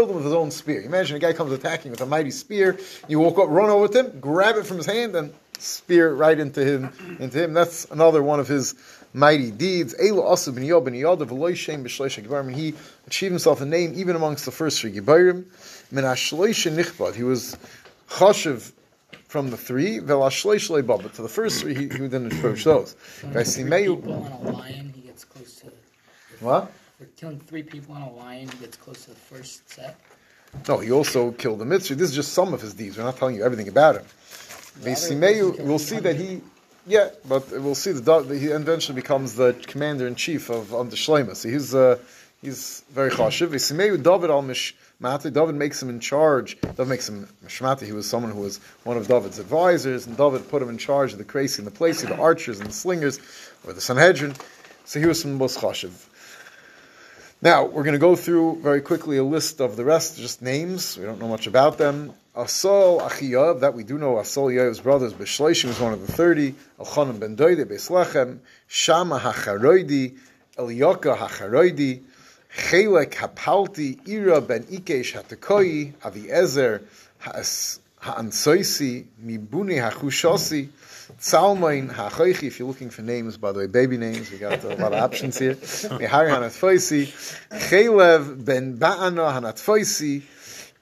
him 0.08 0.16
with 0.16 0.24
his 0.24 0.32
own 0.32 0.50
spear. 0.50 0.80
Imagine 0.82 1.16
a 1.16 1.18
guy 1.18 1.34
comes 1.34 1.52
attacking 1.52 1.90
with 1.90 2.00
a 2.00 2.06
mighty 2.06 2.30
spear, 2.30 2.78
you 3.06 3.18
walk 3.18 3.38
up, 3.38 3.48
run 3.48 3.68
over 3.68 3.82
with 3.82 3.94
him, 3.94 4.18
grab 4.18 4.56
it 4.56 4.64
from 4.64 4.78
his 4.78 4.86
hand, 4.86 5.14
and 5.14 5.32
spear 5.58 6.14
right 6.14 6.38
into 6.38 6.64
him. 6.64 6.90
Into 7.20 7.42
him. 7.42 7.52
That's 7.52 7.84
another 7.90 8.22
one 8.22 8.40
of 8.40 8.48
his 8.48 8.74
mighty 9.12 9.50
deeds. 9.50 9.94
He 9.98 10.10
achieved 13.06 13.32
himself 13.32 13.60
a 13.60 13.66
name 13.66 13.92
even 13.94 14.16
amongst 14.16 14.46
the 14.46 14.52
first 14.52 14.80
three 14.80 14.92
Gibayrim. 14.92 15.44
He 17.14 17.22
was 17.22 17.56
chashiv 18.08 18.72
from 19.28 19.50
the 19.50 19.56
three, 19.56 20.00
but 20.00 21.14
to 21.14 21.22
the 21.22 21.28
first 21.28 21.60
three, 21.60 21.74
he, 21.74 21.82
he 21.82 21.88
didn't 21.88 22.32
approach 22.32 22.64
those. 22.64 22.96
What? 26.40 26.72
For 26.98 27.04
killing 27.16 27.38
three 27.38 27.62
people 27.62 27.94
on 27.94 28.00
a 28.00 28.12
lion, 28.12 28.48
he 28.48 28.58
gets 28.58 28.78
close 28.78 29.04
to 29.04 29.10
the 29.10 29.16
first 29.16 29.68
set. 29.68 30.00
No, 30.66 30.78
he 30.78 30.90
also 30.90 31.32
killed 31.32 31.58
the 31.58 31.66
mitzvah. 31.66 31.94
This 31.94 32.08
is 32.08 32.16
just 32.16 32.32
some 32.32 32.54
of 32.54 32.62
his 32.62 32.72
deeds. 32.72 32.96
We're 32.96 33.04
not 33.04 33.18
telling 33.18 33.34
you 33.34 33.44
everything 33.44 33.68
about 33.68 33.96
him. 33.96 34.06
We'll 34.82 35.78
see 35.78 35.98
that 35.98 36.16
he, 36.16 36.40
yeah, 36.86 37.10
but 37.28 37.50
we'll 37.50 37.74
see 37.74 37.92
that 37.92 38.26
he 38.30 38.46
eventually 38.46 38.94
becomes 38.94 39.34
the 39.34 39.52
commander 39.66 40.06
in 40.06 40.14
chief 40.14 40.48
of 40.48 40.74
under 40.74 40.96
Shlema. 40.96 41.36
So 41.36 41.50
he's 41.50 41.74
uh, 41.74 41.98
he's 42.40 42.82
very 42.90 43.10
chashiv. 43.10 43.48
Veisimeyu 43.48 44.02
David 44.02 44.30
al 44.30 44.42
Mishmati. 44.42 45.30
David 45.30 45.54
makes 45.54 45.82
him 45.82 45.90
in 45.90 46.00
charge. 46.00 46.58
David 46.62 46.88
makes 46.88 47.10
him 47.10 47.28
Mishmati. 47.44 47.82
He 47.82 47.92
was 47.92 48.08
someone 48.08 48.32
who 48.32 48.40
was 48.40 48.58
one 48.84 48.96
of 48.96 49.06
David's 49.06 49.38
advisors, 49.38 50.06
and 50.06 50.16
David 50.16 50.48
put 50.48 50.62
him 50.62 50.70
in 50.70 50.78
charge 50.78 51.12
of 51.12 51.18
the 51.18 51.24
Kreisi 51.24 51.58
and 51.58 51.66
the 51.66 51.70
Pleisi, 51.70 52.08
the 52.08 52.16
archers 52.16 52.58
and 52.58 52.70
the 52.70 52.74
slingers, 52.74 53.20
or 53.66 53.74
the 53.74 53.82
Sanhedrin. 53.82 54.34
So 54.86 54.98
he 54.98 55.04
was 55.04 55.20
from 55.20 55.32
the 55.32 55.38
most 55.38 55.58
chashiv. 55.58 56.06
Now, 57.46 57.64
we're 57.64 57.84
going 57.84 57.92
to 57.92 58.00
go 58.00 58.16
through 58.16 58.58
very 58.60 58.80
quickly 58.80 59.18
a 59.18 59.22
list 59.22 59.60
of 59.60 59.76
the 59.76 59.84
rest, 59.84 60.18
just 60.18 60.42
names. 60.42 60.98
We 60.98 61.04
don't 61.04 61.20
know 61.20 61.28
much 61.28 61.46
about 61.46 61.78
them. 61.78 62.12
Asol 62.34 63.00
Achiyav, 63.00 63.60
that 63.60 63.72
we 63.72 63.84
do 63.84 63.98
know, 63.98 64.14
Asol 64.14 64.52
Yav's 64.52 64.80
brothers, 64.80 65.14
Beshleishim 65.14 65.66
was 65.66 65.78
one 65.78 65.92
of 65.92 66.04
the 66.04 66.12
30. 66.12 66.56
Elchanan 66.80 67.20
ben 67.20 67.36
Doide, 67.36 67.64
Beslechem, 67.64 68.40
Shama 68.66 69.20
HaCharoidi, 69.20 70.16
Elioka 70.58 71.16
HaCharoidi, 71.16 72.02
Chelek 72.52 73.12
Hapalti, 73.12 74.08
Ira 74.08 74.40
ben 74.40 74.64
Ikesh 74.64 75.12
HaTekoi, 75.14 75.92
Aviezer 75.98 76.82
Ha'ansoisi, 77.20 79.04
Mibuni 79.24 79.80
HaChushosi, 79.88 80.68
Hachoichi, 81.88 82.44
if 82.44 82.58
you're 82.58 82.66
looking 82.66 82.90
for 82.90 83.02
names, 83.02 83.36
by 83.36 83.52
the 83.52 83.60
way, 83.60 83.66
baby 83.66 83.96
names, 83.96 84.30
we 84.30 84.38
got 84.38 84.64
a 84.64 84.68
lot 84.74 84.92
of 84.92 84.94
options 84.94 85.38
here. 85.38 85.54
Mihari 85.54 86.30
Hanatfoisi, 86.30 87.06
Chelev 87.50 88.44
ben 88.44 88.76
Ba'ana 88.76 89.32
Hanatfoisi, 89.40 90.22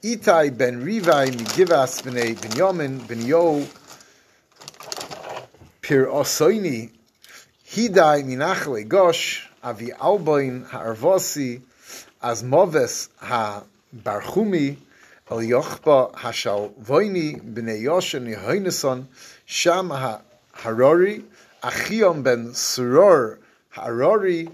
Itai 0.01 0.57
ben 0.57 0.83
Rivai 0.83 1.29
Migivas 1.29 2.01
Binyamin 2.01 2.99
Binyo 3.01 3.67
Pir 5.81 6.07
Osoini, 6.07 6.89
Hidai 7.67 8.23
Minachle 8.23 8.87
Gosh, 8.87 9.47
Avi 9.63 9.91
Alboin 9.91 10.65
El 15.27 15.37
Yochba 15.37 16.11
Yoshen 17.81 18.27
Yehoineson, 18.27 19.05
Sham 19.45 19.89
Harori, 19.89 21.23
Achion 21.61 22.23
ben 22.23 22.53
Suror 22.55 23.37
Harori, 23.75 24.51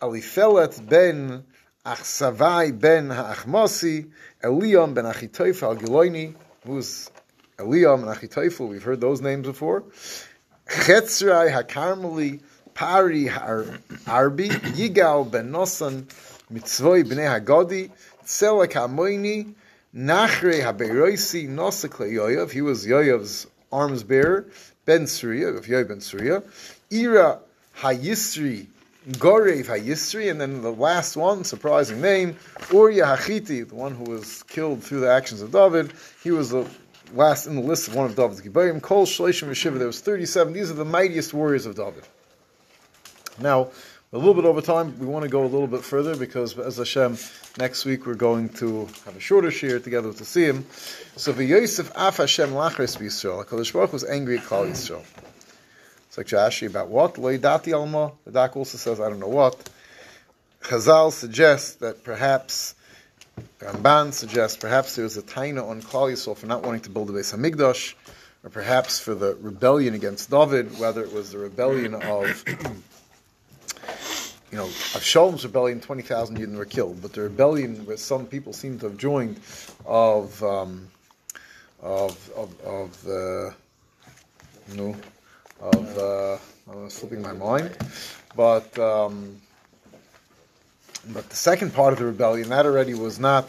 Alifelet 0.00 0.88
ben 0.88 1.44
Achsavai 1.86 2.78
ben 2.78 3.10
Ha'achmosi, 3.10 4.10
Eliam 4.42 4.94
ben 4.94 5.04
Achitoif 5.04 5.62
al 5.62 5.76
Giloini, 5.76 6.34
who's 6.66 7.08
Eliam 7.58 8.02
and 8.02 8.18
Achitoifel, 8.18 8.68
we've 8.68 8.82
heard 8.82 9.00
those 9.00 9.20
names 9.20 9.46
before. 9.46 9.84
Chetzrai 10.66 11.52
HaKarmeli, 11.52 12.40
Pari 12.74 13.26
Arbi, 13.26 14.48
Yigal 14.48 15.30
ben 15.30 15.52
Nosan, 15.52 16.02
Mitzvoi 16.52 17.04
b'nei 17.04 17.40
Hagodi, 17.40 17.90
Tzelek 18.24 18.72
HaMoini, 18.72 19.54
Nachre 19.94 20.62
HaBeiroisi, 20.62 21.48
Nosek 21.48 21.90
Yoav, 22.10 22.50
he 22.50 22.60
was 22.60 22.86
Yoav's 22.86 23.46
arms 23.72 24.02
bearer, 24.04 24.46
Ben 24.84 25.06
Surya, 25.06 25.60
Yoy 25.66 25.84
Ben 25.84 26.00
Surya, 26.00 26.42
Ira 26.92 27.38
Hayisri, 27.78 28.66
Gorev 29.12 29.66
Hayisri, 29.66 30.30
and 30.30 30.40
then 30.40 30.62
the 30.62 30.72
last 30.72 31.16
one, 31.16 31.44
surprising 31.44 32.00
name, 32.00 32.36
Uriah 32.72 33.06
Hachiti, 33.06 33.68
the 33.68 33.74
one 33.74 33.94
who 33.94 34.04
was 34.04 34.42
killed 34.44 34.82
through 34.82 35.00
the 35.00 35.10
actions 35.10 35.42
of 35.42 35.50
David. 35.50 35.92
He 36.22 36.30
was 36.30 36.50
the 36.50 36.66
last 37.14 37.46
in 37.46 37.56
the 37.56 37.62
list 37.62 37.88
of 37.88 37.94
one 37.94 38.06
of 38.06 38.14
David's 38.14 38.40
Gibayim. 38.40 38.80
Kol 38.80 39.06
Shleshim 39.06 39.48
Yeshiva, 39.48 39.78
there 39.78 39.86
was 39.86 40.00
37. 40.00 40.52
These 40.52 40.70
are 40.70 40.74
the 40.74 40.84
mightiest 40.84 41.34
warriors 41.34 41.66
of 41.66 41.76
David. 41.76 42.04
Now, 43.40 43.70
a 44.14 44.18
little 44.18 44.34
bit 44.34 44.44
over 44.44 44.60
time. 44.60 44.98
We 44.98 45.06
want 45.06 45.22
to 45.22 45.30
go 45.30 45.42
a 45.42 45.48
little 45.48 45.66
bit 45.66 45.82
further 45.82 46.14
because, 46.14 46.58
as 46.58 46.76
Hashem, 46.76 47.16
next 47.58 47.86
week 47.86 48.06
we're 48.06 48.14
going 48.14 48.50
to 48.50 48.86
have 49.06 49.16
a 49.16 49.20
shorter 49.20 49.48
shiur 49.48 49.82
together 49.82 50.08
with 50.08 50.18
the 50.18 50.24
Siyum. 50.24 50.64
So, 51.18 51.32
the 51.32 51.44
Yosef 51.44 51.90
af 51.94 52.18
Hashem 52.18 52.50
lachres 52.50 52.98
b'Yisrael. 52.98 53.44
HaKadosh 53.44 53.72
Baruch 53.72 53.92
was 53.92 54.04
angry 54.04 54.36
at 54.36 54.44
Klal 54.44 54.70
Yisrael. 54.70 55.02
It's 56.08 56.18
like 56.18 56.26
Rashi 56.26 56.66
about 56.66 56.88
what? 56.88 57.16
Lo 57.16 57.38
dati 57.38 57.72
alma. 57.72 58.12
The 58.26 58.32
Dak 58.32 58.54
also 58.54 58.76
says, 58.76 59.00
I 59.00 59.08
don't 59.08 59.18
know 59.18 59.28
what. 59.28 59.70
Chazal 60.60 61.10
suggests 61.10 61.76
that 61.76 62.04
perhaps, 62.04 62.74
Ramban 63.60 64.12
suggests 64.12 64.58
perhaps 64.58 64.94
there 64.94 65.04
was 65.04 65.16
a 65.16 65.22
taina 65.22 65.66
on 65.66 65.80
Klal 65.80 66.12
Yisrael 66.12 66.36
for 66.36 66.46
not 66.46 66.62
wanting 66.62 66.82
to 66.82 66.90
build 66.90 67.08
a 67.08 67.14
Beis 67.14 67.34
Hamikdash, 67.34 67.94
or 68.44 68.50
perhaps 68.50 69.00
for 69.00 69.14
the 69.14 69.36
rebellion 69.36 69.94
against 69.94 70.28
David, 70.30 70.78
whether 70.78 71.02
it 71.02 71.14
was 71.14 71.32
the 71.32 71.38
rebellion 71.38 71.94
of 71.94 72.44
you 74.52 74.58
know, 74.58 74.64
of 74.64 74.70
Avshalom's 74.70 75.44
rebellion, 75.44 75.80
20,000 75.80 76.36
Yidden 76.36 76.56
were 76.56 76.66
killed, 76.66 77.00
but 77.00 77.14
the 77.14 77.22
rebellion 77.22 77.86
where 77.86 77.96
some 77.96 78.26
people 78.26 78.52
seem 78.52 78.78
to 78.80 78.86
have 78.86 78.98
joined 78.98 79.40
of, 79.86 80.42
um, 80.44 80.88
of, 81.80 82.30
of, 82.36 82.60
of, 82.60 83.08
uh, 83.08 83.50
of, 85.62 85.98
uh, 85.98 86.38
I'm 86.70 86.90
slipping 86.90 87.22
my 87.22 87.32
mind, 87.32 87.76
but, 88.36 88.78
um, 88.78 89.40
but 91.08 91.28
the 91.30 91.36
second 91.36 91.72
part 91.72 91.94
of 91.94 91.98
the 91.98 92.04
rebellion, 92.04 92.50
that 92.50 92.66
already 92.66 92.92
was 92.92 93.18
not 93.18 93.48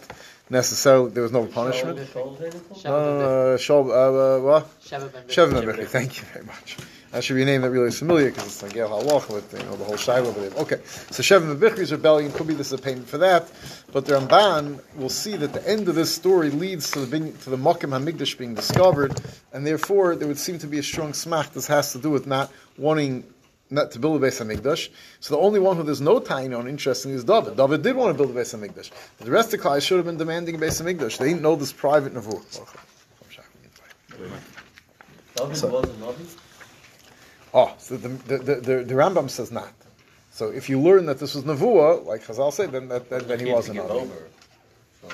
necessarily, 0.54 1.12
there 1.12 1.24
was 1.24 1.34
no 1.34 1.46
punishment. 1.46 2.00
No, 2.16 2.38
no, 2.86 3.20
no, 3.20 3.56
uh, 3.56 4.39
what? 4.39 4.82
Sheva 4.82 5.88
Thank 5.88 6.18
you 6.18 6.24
very 6.26 6.46
much. 6.46 6.78
That 7.13 7.24
should 7.24 7.36
be 7.36 7.44
a 7.44 7.46
name 7.46 7.62
that 7.62 7.70
really 7.70 7.89
is 7.89 8.00
familiar 8.00 8.32
because 8.32 8.48
it's 8.48 8.63
like 8.63 8.74
Yel 8.74 8.89
Halach 8.89 9.32
with 9.32 9.54
you 9.54 9.63
know 9.66 9.76
the 9.76 9.84
whole 9.84 9.98
Shiloh. 9.98 10.32
Okay, 10.32 10.78
so 11.12 11.22
Shevim 11.22 11.56
Bichri's 11.58 11.92
rebellion 11.92 12.32
could 12.32 12.48
be 12.48 12.56
this 12.56 12.74
is 12.74 12.80
a 12.80 12.82
payment 12.82 13.08
for 13.08 13.20
that, 13.20 13.52
but 13.92 14.06
the 14.06 14.13
Ramban 14.13 14.80
will 14.96 15.10
see 15.10 15.36
that 15.38 15.54
the 15.54 15.68
end 15.70 15.88
of 15.88 15.94
this 15.94 16.12
story 16.12 16.50
leads 16.50 16.89
to 16.89 17.06
the 17.06 17.32
to 17.44 17.52
the 17.52 17.56
Mokim 17.56 17.92
Hamikdash 17.92 18.36
being 18.36 18.56
discovered, 18.56 19.22
and 19.54 19.63
therefore 19.63 20.16
there 20.16 20.28
would 20.28 20.39
seem 20.39 20.58
to 20.58 20.66
be 20.66 20.80
a 20.80 20.84
strong 20.84 21.12
smach. 21.12 21.54
This 21.54 21.68
has 21.68 21.92
to 21.92 22.00
do 22.00 22.10
with 22.10 22.26
not 22.26 22.52
wanting 22.80 23.24
not 23.73 23.91
to 23.91 23.99
build 23.99 24.23
a 24.23 24.27
Beis 24.27 24.41
Hamikdash. 24.41 24.89
So 25.19 25.36
the 25.36 25.41
only 25.41 25.59
one 25.59 25.75
who 25.77 25.83
there's 25.83 26.01
no 26.01 26.19
tying 26.19 26.53
on 26.53 26.67
interest 26.67 27.05
in 27.05 27.12
is 27.12 27.23
David. 27.23 27.57
David 27.57 27.81
did 27.81 27.95
want 27.95 28.15
to 28.15 28.23
build 28.23 28.36
a 28.36 28.39
Beis 28.39 28.55
Hamikdash. 28.55 28.91
The 29.17 29.31
rest 29.31 29.47
of 29.47 29.51
the 29.51 29.57
class 29.59 29.83
should 29.83 29.97
have 29.97 30.05
been 30.05 30.17
demanding 30.17 30.55
a 30.55 30.57
Beis 30.57 30.81
Hamikdash. 30.81 31.17
They 31.17 31.29
didn't 31.29 31.41
know 31.41 31.55
this 31.55 31.73
private 31.73 32.13
nevuah. 32.13 32.43
David 35.36 35.57
so, 35.57 35.67
was 35.67 35.89
a 35.89 35.93
Navi? 35.93 36.38
Oh, 37.53 37.73
so 37.77 37.97
the, 37.97 38.09
the, 38.09 38.38
the, 38.38 38.83
the, 38.83 38.93
Rambam 38.93 39.29
says 39.29 39.51
not. 39.51 39.71
So 40.31 40.49
if 40.49 40.69
you 40.69 40.79
learn 40.79 41.05
that 41.07 41.19
this 41.19 41.36
was 41.36 41.43
Nevuah, 41.43 42.05
like 42.05 42.23
Chazal 42.23 42.51
said, 42.51 42.71
then, 42.71 42.88
that, 42.88 43.09
then, 43.09 43.27
then 43.27 43.39
he 43.39 43.51
wasn't 43.51 43.80
over. 43.80 44.28
So 45.01 45.09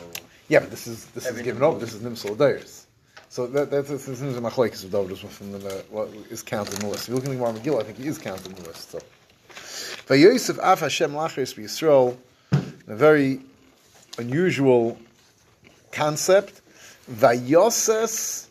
yeah, 0.47 0.60
but 0.60 0.72
this 0.72 0.88
is 0.88 1.05
this 1.07 1.26
is 1.28 1.41
given 1.41 1.62
over. 1.62 1.80
This 1.80 1.93
is 1.93 2.01
Nimsal 2.01 2.36
Dayers. 2.36 2.79
So 3.30 3.46
that, 3.46 3.70
that's 3.70 3.90
this 3.90 4.08
is 4.08 4.38
a 4.38 4.42
machlekes 4.42 4.84
of 4.84 4.92
David 4.92 5.20
from 5.20 5.52
the 5.52 5.86
what 5.92 6.10
is 6.32 6.42
counted 6.42 6.74
in 6.74 6.80
the 6.80 6.88
list. 6.88 7.04
If 7.04 7.10
you 7.10 7.16
look 7.16 7.26
in 7.26 7.30
the 7.30 7.36
Gemara 7.38 7.54
Megillah, 7.54 7.82
I 7.82 7.84
think 7.84 8.00
he 8.00 8.08
is 8.08 8.18
counted 8.18 8.48
in 8.48 8.56
the 8.56 8.68
list. 8.68 8.96
So, 10.08 10.14
Yosef 10.16 10.58
Af 10.62 10.80
Hashem 10.80 11.12
Lachris 11.12 11.54
Yisrael, 11.56 12.18
a 12.52 12.96
very 12.96 13.42
unusual 14.18 14.98
concept. 15.92 16.62
Vayoses 17.12 18.48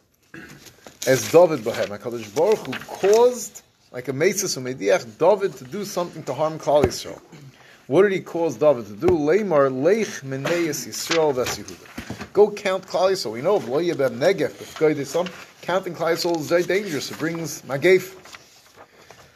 as 1.09 1.33
David 1.33 1.61
Bahem. 1.61 1.99
HaKadosh 1.99 2.35
Baruch 2.35 2.59
Hu 2.59 2.73
caused, 2.73 3.63
like 3.91 4.07
a 4.07 4.13
Mesis 4.13 4.57
Umediach, 4.57 5.19
David 5.19 5.57
to 5.57 5.65
do 5.65 5.85
something 5.85 6.23
to 6.25 6.35
harm 6.35 6.59
Klal 6.59 6.85
Yisrael. 6.85 7.21
What 7.89 8.03
did 8.03 8.13
he 8.13 8.21
cause 8.21 8.57
David 8.57 8.87
to 8.89 8.93
do? 8.93 9.07
Leimar 9.07 9.71
leich 9.73 10.23
meneyes 10.23 10.87
Yisrael 10.87 11.35
ves. 11.35 11.59
Go 12.35 12.51
count 12.51 12.87
Klal 12.87 13.33
We 13.33 13.41
know 13.41 13.57
of 13.57 13.67
lo 13.67 13.81
yebem 13.81 14.19
negef. 14.19 15.07
Some 15.07 15.27
counting 15.63 15.95
Klal 15.95 16.39
is 16.39 16.49
very 16.49 16.65
dangerous. 16.65 17.11
It 17.11 17.19
brings 17.19 17.63
magef. 17.63 18.15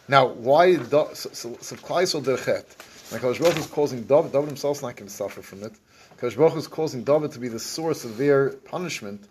Now, 0.06 0.26
why 0.26 0.76
so, 0.76 1.08
so, 1.14 1.56
so 1.62 1.76
Klal 1.76 2.22
did 2.22 2.38
chet? 2.44 2.66
Like 3.10 3.22
Baruch 3.22 3.56
is 3.56 3.66
causing 3.68 4.02
David. 4.02 4.32
David 4.32 4.48
himself 4.48 4.76
is 4.76 4.82
not 4.82 4.96
going 4.96 5.08
to 5.08 5.14
suffer 5.14 5.40
from 5.40 5.62
it. 5.62 5.72
Kadosh 6.18 6.56
is 6.58 6.68
causing 6.68 7.04
David 7.04 7.32
to 7.32 7.38
be 7.38 7.48
the 7.48 7.58
source 7.58 8.04
of 8.04 8.18
their 8.18 8.50
punishment. 8.50 9.26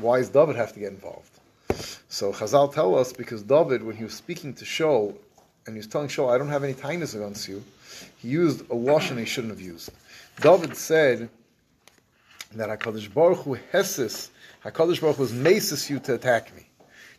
Why 0.00 0.20
does 0.20 0.30
David 0.30 0.56
have 0.56 0.72
to 0.72 0.80
get 0.80 0.92
involved? 0.92 1.28
So 2.08 2.32
Chazal 2.32 2.72
tell 2.72 2.98
us 2.98 3.12
because 3.12 3.42
David, 3.42 3.82
when 3.82 3.96
he 3.96 4.04
was 4.04 4.14
speaking 4.14 4.54
to 4.54 4.64
Shaul, 4.64 5.14
and 5.66 5.74
he 5.74 5.78
was 5.78 5.88
telling 5.88 6.08
Shaul, 6.08 6.34
"I 6.34 6.38
don't 6.38 6.48
have 6.48 6.64
any 6.64 6.72
kindness 6.72 7.12
against 7.12 7.48
you," 7.48 7.62
he 8.18 8.28
used 8.28 8.62
a 8.62 8.74
lashon 8.74 9.18
he 9.18 9.24
shouldn't 9.24 9.52
have 9.52 9.60
used. 9.60 9.90
David 10.40 10.76
said 10.76 11.28
that 12.54 12.68
Hakadosh 12.68 13.12
Baruch 13.12 13.38
Hu 13.38 13.56
hesis, 13.72 14.28
Hakadosh 14.64 15.00
Baruch 15.00 15.16
Hu 15.16 15.22
was 15.22 15.32
maces 15.32 15.88
you 15.90 15.98
to 16.00 16.14
attack 16.14 16.54
me. 16.54 16.66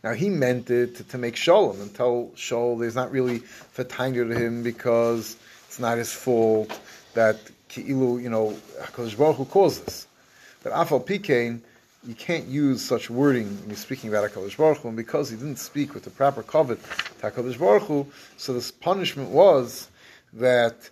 Now 0.03 0.13
he 0.13 0.30
meant 0.30 0.69
it 0.69 0.95
to, 0.97 1.03
to 1.03 1.17
make 1.17 1.36
shalom 1.36 1.82
and 1.82 1.93
tell 1.93 2.32
Shaul 2.36 2.80
there's 2.80 2.95
not 2.95 3.11
really 3.11 3.39
fatanger 3.39 4.28
to 4.28 4.38
him 4.38 4.63
because 4.63 5.36
it's 5.67 5.80
not 5.80 5.97
his 5.97 6.11
fault 6.11 6.80
that 7.13 7.38
Ki'ilu, 7.69 8.21
you 8.21 8.30
know, 8.30 8.55
Hakadosh 8.82 9.17
Baruch 9.17 9.38
Hu 9.38 9.45
caused 9.45 9.86
this. 9.86 10.07
But 10.63 10.73
Afal 10.73 11.05
Pikein, 11.05 11.61
you 12.07 12.13
can't 12.13 12.45
use 12.47 12.84
such 12.84 13.09
wording 13.09 13.47
when 13.59 13.69
you're 13.69 13.76
speaking 13.76 14.09
about 14.09 14.30
HaKadosh 14.30 14.57
Baruch 14.57 14.78
Hu, 14.80 14.89
and 14.89 14.97
because 14.97 15.30
he 15.30 15.36
didn't 15.36 15.57
speak 15.57 15.93
with 15.93 16.03
the 16.03 16.09
proper 16.09 16.43
covet 16.43 16.80
to 16.84 17.32
HaKadosh 17.32 17.57
Baruch 17.57 17.84
Hu, 17.84 18.07
so 18.38 18.53
this 18.53 18.71
punishment 18.71 19.30
was 19.30 19.89
that 20.36 20.89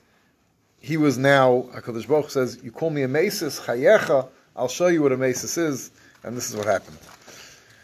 he 0.80 0.98
was 0.98 1.18
now, 1.18 1.68
HaKadosh 1.74 2.08
Baruch 2.08 2.30
says, 2.30 2.60
you 2.64 2.72
call 2.72 2.90
me 2.90 3.04
a 3.04 3.08
Mesis, 3.08 3.62
Chayecha, 3.62 4.28
I'll 4.56 4.68
show 4.68 4.88
you 4.88 5.02
what 5.02 5.12
a 5.12 5.18
Mesis 5.18 5.58
is, 5.58 5.92
and 6.24 6.36
this 6.36 6.50
is 6.50 6.56
what 6.56 6.66
happened. 6.66 6.98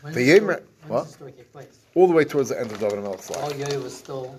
When 0.01 0.13
The 0.13 0.39
when 0.39 0.59
what? 0.87 1.05
the 1.05 1.09
story 1.11 1.31
take 1.33 1.51
place? 1.51 1.77
All 1.95 2.07
the 2.07 2.13
way 2.13 2.23
towards 2.23 2.49
the 2.49 2.59
end 2.59 2.71
of 2.71 2.79
David 2.79 2.99
Melech's 2.99 3.31
Oh, 3.31 3.39
life. 3.39 3.57
Yoav 3.57 3.83
was 3.83 3.97
still, 3.97 4.35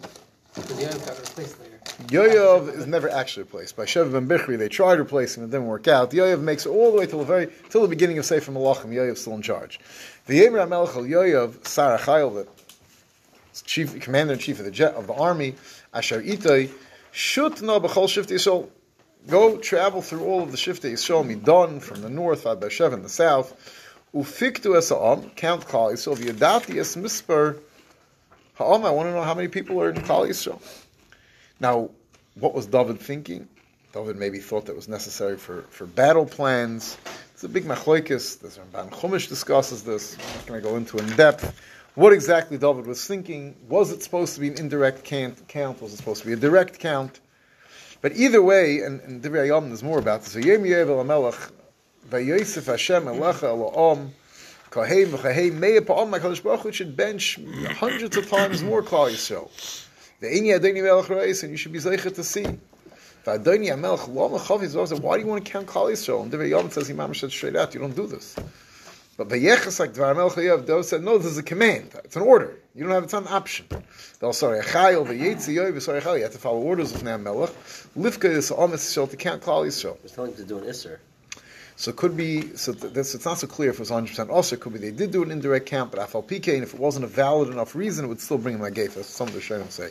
because 0.55 0.71
Yoav 0.73 1.07
got 1.07 1.19
replaced 1.19 1.61
later. 1.61 1.79
Yoav 2.09 2.75
is 2.75 2.87
never 2.87 3.09
actually 3.11 3.43
replaced. 3.43 3.77
By 3.77 3.85
Sheva 3.85 4.13
ben 4.13 4.27
Bichri, 4.29 4.57
they 4.59 4.69
tried 4.69 4.99
replacing 4.99 5.43
him, 5.43 5.49
it 5.49 5.53
didn't 5.53 5.67
work 5.67 5.89
out. 5.89 6.11
Yoav 6.13 6.41
makes 6.41 6.65
it 6.67 6.71
all 6.71 6.93
the 6.93 6.99
way 6.99 7.07
till 7.07 7.19
the 7.19 7.25
very, 7.25 7.49
till 7.69 7.83
the 7.83 7.89
beginning 7.89 8.19
of 8.19 8.25
Sefer 8.25 8.53
Malachim, 8.53 8.87
Yoav's 8.91 9.21
still 9.21 9.35
in 9.35 9.43
charge. 9.43 9.81
The 10.27 10.41
Yemer 10.41 10.67
HaMelech 10.67 10.97
al 10.97 11.03
Yoav, 11.05 11.67
Sarah 11.67 11.99
Chayil, 11.99 12.35
the 12.35 12.49
chief, 13.65 13.99
commander 14.01 14.33
in 14.35 14.39
chief 14.39 14.59
of 14.59 14.65
the 14.65 14.71
jet, 14.71 14.95
of 14.95 15.07
the 15.07 15.15
army, 15.15 15.55
Asher 15.93 16.23
Itay, 16.23 16.71
Shut 17.13 17.63
no 17.63 17.81
b'chol 17.81 18.09
Shift 18.09 18.31
Yisrael. 18.31 18.69
Go 19.27 19.59
travel 19.59 20.01
through 20.01 20.25
all 20.25 20.43
of 20.43 20.51
the 20.51 20.57
Shift 20.57 20.83
Yisrael, 20.83 21.25
Midon, 21.25 21.83
from 21.83 22.01
the 22.03 22.09
north, 22.09 22.47
Ad 22.47 22.61
Be'er 22.61 22.93
in 22.95 23.03
the 23.03 23.09
south. 23.09 23.55
Ufiktu 24.15 24.77
es 24.77 24.89
ha'am, 24.89 25.31
count 25.37 25.67
Klal 25.67 25.93
Yisrael, 25.93 26.17
v'yadati 26.17 26.79
es 26.79 26.97
misper 26.97 27.59
ha'am, 28.61 28.85
I 28.85 28.91
want 28.91 29.09
to 29.09 29.15
know 29.15 29.23
how 29.23 29.35
many 29.35 29.49
people 29.49 29.81
are 29.81 29.91
in 29.91 29.97
Klal 29.97 30.29
Yisrael. 30.29 30.61
Now, 31.61 31.91
what 32.35 32.55
was 32.55 32.67
David 32.67 33.01
thinking? 33.01 33.49
David 33.93 34.17
maybe 34.17 34.39
thought 34.39 34.67
that 34.67 34.77
was 34.77 34.89
necessary 34.89 35.37
for, 35.37 35.63
for 35.71 35.87
battle 35.87 36.27
plans. 36.27 36.97
It's 37.35 37.43
a 37.43 37.49
big 37.49 37.65
machlokes. 37.65 38.39
The 38.39 38.49
Ramban 38.49 38.91
Chumash 38.91 39.29
discusses 39.29 39.83
this. 39.83 40.17
I'm 40.17 40.37
not 40.37 40.47
going 40.47 40.63
to 40.63 40.69
go 40.69 40.77
into 40.77 40.99
in 40.99 41.17
depth. 41.17 41.59
What 42.01 42.15
exactly 42.15 42.57
David 42.57 42.87
was 42.87 43.07
thinking? 43.07 43.55
Was 43.69 43.93
it 43.93 44.03
supposed 44.03 44.33
to 44.33 44.41
be 44.41 44.49
an 44.49 44.57
indirect 44.57 45.05
count? 45.05 45.47
count? 45.49 45.83
Was 45.83 45.93
it 45.93 45.99
supposed 45.99 46.23
to 46.23 46.29
be 46.29 46.33
a 46.33 46.37
direct 46.37 46.79
count? 46.79 47.21
But 48.01 48.17
either 48.17 48.43
way, 48.43 48.81
and, 48.81 49.03
and 49.03 49.23
Divrei 49.23 49.49
Yom, 49.49 49.69
there's 49.69 49.83
more 49.83 49.99
about 49.99 50.23
this. 50.23 50.35
Vayem 50.35 50.67
Yev 50.67 50.89
el 50.89 51.05
Melech, 51.05 51.35
Vayosef 52.09 52.65
Hashem 52.65 53.05
Elecha 53.05 53.49
el 53.49 53.79
Om, 53.79 54.15
Kahem 54.71 55.09
v'Kahem 55.09 55.53
Meir 55.59 55.83
Pa'om, 55.83 56.19
HaKadosh 56.19 56.43
Baruch 56.43 56.61
Hu 56.61 56.73
should 56.73 56.97
bench 56.97 57.39
hundreds 57.73 58.17
of 58.17 58.31
times 58.31 58.63
more 58.63 58.83
Klal 58.83 59.11
Yisrael. 59.11 59.51
The 60.21 60.29
Eini 60.29 60.59
Adoni 60.59 60.83
Melech 60.83 61.11
Reis, 61.11 61.43
and 61.43 61.53
you 61.53 61.59
should 61.59 61.73
be 61.73 61.81
zeichet 61.81 62.15
to 62.15 62.25
see. 62.25 62.45
The 63.25 63.39
Adoni 63.39 63.79
Melech 63.79 64.09
Lo 64.09 64.31
Mechav 64.31 64.61
Yisrael 64.61 64.99
why 65.01 65.19
do 65.19 65.25
you 65.25 65.29
want 65.29 65.45
to 65.45 65.53
count 65.53 65.67
Klal 65.67 65.93
Yisrael? 65.93 66.23
And 66.23 66.33
Divrei 66.33 66.49
Yom 66.49 66.71
says, 66.71 66.89
Imam 66.89 67.15
said 67.15 67.31
straight 67.31 67.57
out, 67.57 67.75
you 67.75 67.81
don't 67.81 67.95
do 67.95 68.07
this. 68.07 68.37
But 69.21 69.29
Vayeches 69.29 69.79
like 69.79 69.93
Dvar 69.93 70.17
Melech 70.17 70.33
Yoav, 70.33 70.83
said, 70.83 71.03
no, 71.03 71.19
this 71.19 71.27
is 71.27 71.37
a 71.37 71.43
command. 71.43 71.95
It's 72.05 72.17
an 72.17 72.23
order. 72.23 72.57
You 72.75 72.85
don't 72.85 72.93
have, 72.93 73.05
it's 73.05 73.13
not 73.13 73.25
an 73.25 73.29
option. 73.29 73.67
They'll 74.19 74.33
sorry, 74.33 74.61
Achayil, 74.63 75.07
Vayetzi 75.07 75.57
Yoav, 75.57 75.83
sorry, 75.83 76.01
Achayil. 76.01 76.17
You 76.17 76.23
have 76.23 76.33
to 76.33 76.39
follow 76.39 76.61
orders 76.61 76.95
of 76.95 77.03
Nam 77.03 77.25
Melech. 77.25 77.51
Lifka 77.99 78.31
is 78.31 78.51
this 78.51 78.81
Yisrael 78.81 79.11
to 79.11 79.19
count 79.19 79.43
Klal 79.43 79.67
Yisrael. 79.67 80.03
Was 80.03 80.13
telling 80.13 80.31
him 80.31 80.39
to 80.39 80.45
do 80.45 80.57
an 80.57 80.65
Isser. 80.65 81.01
So 81.81 81.91
it 81.91 81.97
could 81.97 82.15
be 82.15 82.55
so 82.59 82.75
th- 82.75 82.93
this, 82.93 83.15
it's 83.15 83.25
not 83.25 83.39
so 83.39 83.47
clear 83.47 83.71
if 83.71 83.77
it 83.77 83.81
was 83.81 83.91
100 83.91 84.11
percent. 84.11 84.29
Also, 84.29 84.55
it 84.55 84.61
could 84.61 84.75
be 84.75 84.79
they 84.79 84.91
did 84.91 85.13
do 85.13 85.23
an 85.23 85.31
indirect 85.31 85.65
count, 85.65 85.91
but 85.91 85.99
afal 85.99 86.23
pk, 86.23 86.53
and 86.53 86.63
if 86.63 86.75
it 86.75 86.79
wasn't 86.79 87.07
a 87.07 87.09
valid 87.09 87.49
enough 87.49 87.75
reason, 87.75 88.05
it 88.05 88.09
would 88.09 88.21
still 88.21 88.37
bring 88.37 88.57
him 88.57 88.63
a 88.63 88.71
gate. 88.71 88.95
That's 88.95 89.09
some 89.09 89.29
of 89.29 89.33
the 89.33 89.41
Shem 89.41 89.67
say. 89.71 89.89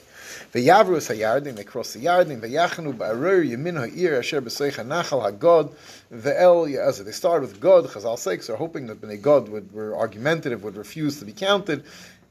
The 0.51 0.67
Yavru 0.67 0.97
is 0.97 1.09
hayardin. 1.09 1.55
They 1.55 1.63
cross 1.63 1.93
the 1.93 2.05
yardin. 2.05 2.41
The 2.41 2.49
Yachanu 2.49 2.93
ba'arur 2.95 3.43
yemin 3.43 3.75
ha'ir 3.75 4.19
asher 4.19 4.39
b'seicha 4.39 4.85
nachal 4.85 5.23
ha'god. 5.23 5.73
El 6.11 6.67
yazer. 6.67 7.05
They 7.05 7.11
started 7.11 7.49
with 7.49 7.59
God. 7.59 7.85
Chazal 7.85 8.19
sakes 8.19 8.51
are 8.51 8.55
hoping 8.55 8.85
that 8.85 9.01
bnei 9.01 9.19
God 9.19 9.49
would 9.49 9.71
were 9.73 9.97
argumentative, 9.97 10.63
would 10.63 10.77
refuse 10.77 11.17
to 11.17 11.25
be 11.25 11.33
counted. 11.33 11.83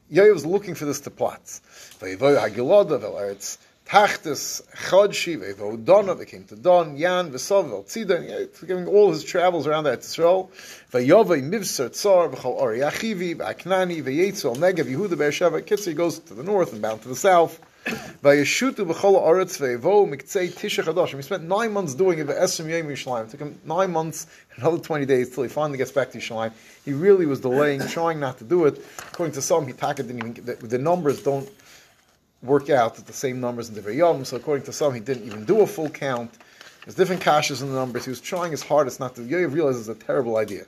Yoav 0.09 0.35
was 0.35 0.45
looking 0.45 0.73
for 0.73 0.85
this 0.85 1.01
to 1.01 1.09
plots. 1.09 1.59
Vayivoy 1.99 2.39
ha'gilada 2.39 2.97
vel 2.97 3.15
eretz. 3.15 3.57
Tachtis, 3.89 4.61
Chodshi, 4.87 5.35
Vevo 5.35 5.83
Donna, 5.83 6.13
they 6.13 6.25
came 6.25 6.43
to 6.43 6.55
Don, 6.55 6.95
Yan, 6.95 7.31
Vesov, 7.31 7.85
Tzidon, 7.87 8.67
giving 8.67 8.85
all 8.85 9.11
his 9.11 9.23
travels 9.23 9.65
around 9.65 9.85
that 9.85 10.01
Israel. 10.01 10.51
Vayovay, 10.91 11.41
Mivser, 11.41 11.91
Tsar, 11.91 12.29
V'chol 12.29 12.51
Ori 12.51 12.79
Achivi, 12.81 13.35
V'aknani, 13.35 14.03
V'yetzel, 14.03 14.55
Negev, 14.57 14.85
Yehuda, 14.85 15.15
Beersheva, 15.15 15.63
Kitzur, 15.63 15.87
he 15.87 15.93
goes 15.95 16.19
to 16.19 16.35
the 16.35 16.43
north 16.43 16.71
and 16.71 16.83
bound 16.83 17.01
to 17.01 17.07
the 17.07 17.15
south. 17.15 17.59
Vayeshutu, 18.23 18.85
V'chol 18.85 19.19
Oretz, 19.19 19.57
Vevo, 19.57 20.07
Miktzei, 20.07 20.49
Tisha 20.49 20.83
Chadosh. 20.83 21.15
He 21.15 21.21
spent 21.23 21.45
nine 21.45 21.73
months 21.73 21.95
doing 21.95 22.19
it, 22.19 22.27
V'esrim 22.27 22.69
Yom 22.69 22.89
Yishalayim. 22.89 23.25
It 23.25 23.31
took 23.31 23.39
him 23.39 23.59
nine 23.65 23.91
months, 23.91 24.27
another 24.57 24.77
20 24.77 25.07
days, 25.07 25.33
till 25.33 25.41
he 25.41 25.49
finally 25.49 25.79
gets 25.79 25.91
back 25.91 26.11
to 26.11 26.19
Yishalayim. 26.19 26.51
He 26.85 26.93
really 26.93 27.25
was 27.25 27.39
delaying, 27.39 27.81
trying 27.87 28.19
not 28.19 28.37
to 28.37 28.43
do 28.43 28.65
it. 28.65 28.85
According 28.99 29.33
to 29.33 29.41
some, 29.41 29.65
he 29.65 29.73
even, 29.73 30.33
the, 30.35 30.53
the 30.61 30.77
numbers 30.77 31.23
don't 31.23 31.49
work 32.41 32.69
out 32.69 32.97
at 32.99 33.05
the 33.05 33.13
same 33.13 33.39
numbers 33.39 33.69
in 33.69 33.75
the 33.75 33.93
Yom. 33.93 34.25
So 34.25 34.37
according 34.37 34.65
to 34.65 34.73
some, 34.73 34.93
he 34.93 34.99
didn't 34.99 35.25
even 35.25 35.45
do 35.45 35.61
a 35.61 35.67
full 35.67 35.89
count. 35.89 36.37
There's 36.85 36.95
different 36.95 37.21
kashas 37.21 37.61
in 37.61 37.69
the 37.69 37.75
numbers. 37.75 38.05
He 38.05 38.09
was 38.09 38.21
trying 38.21 38.51
his 38.51 38.63
hardest 38.63 38.99
not 38.99 39.15
to. 39.15 39.21
Yoav 39.21 39.53
realizes 39.53 39.89
it's 39.89 40.01
a 40.01 40.05
terrible 40.05 40.37
idea. 40.37 40.65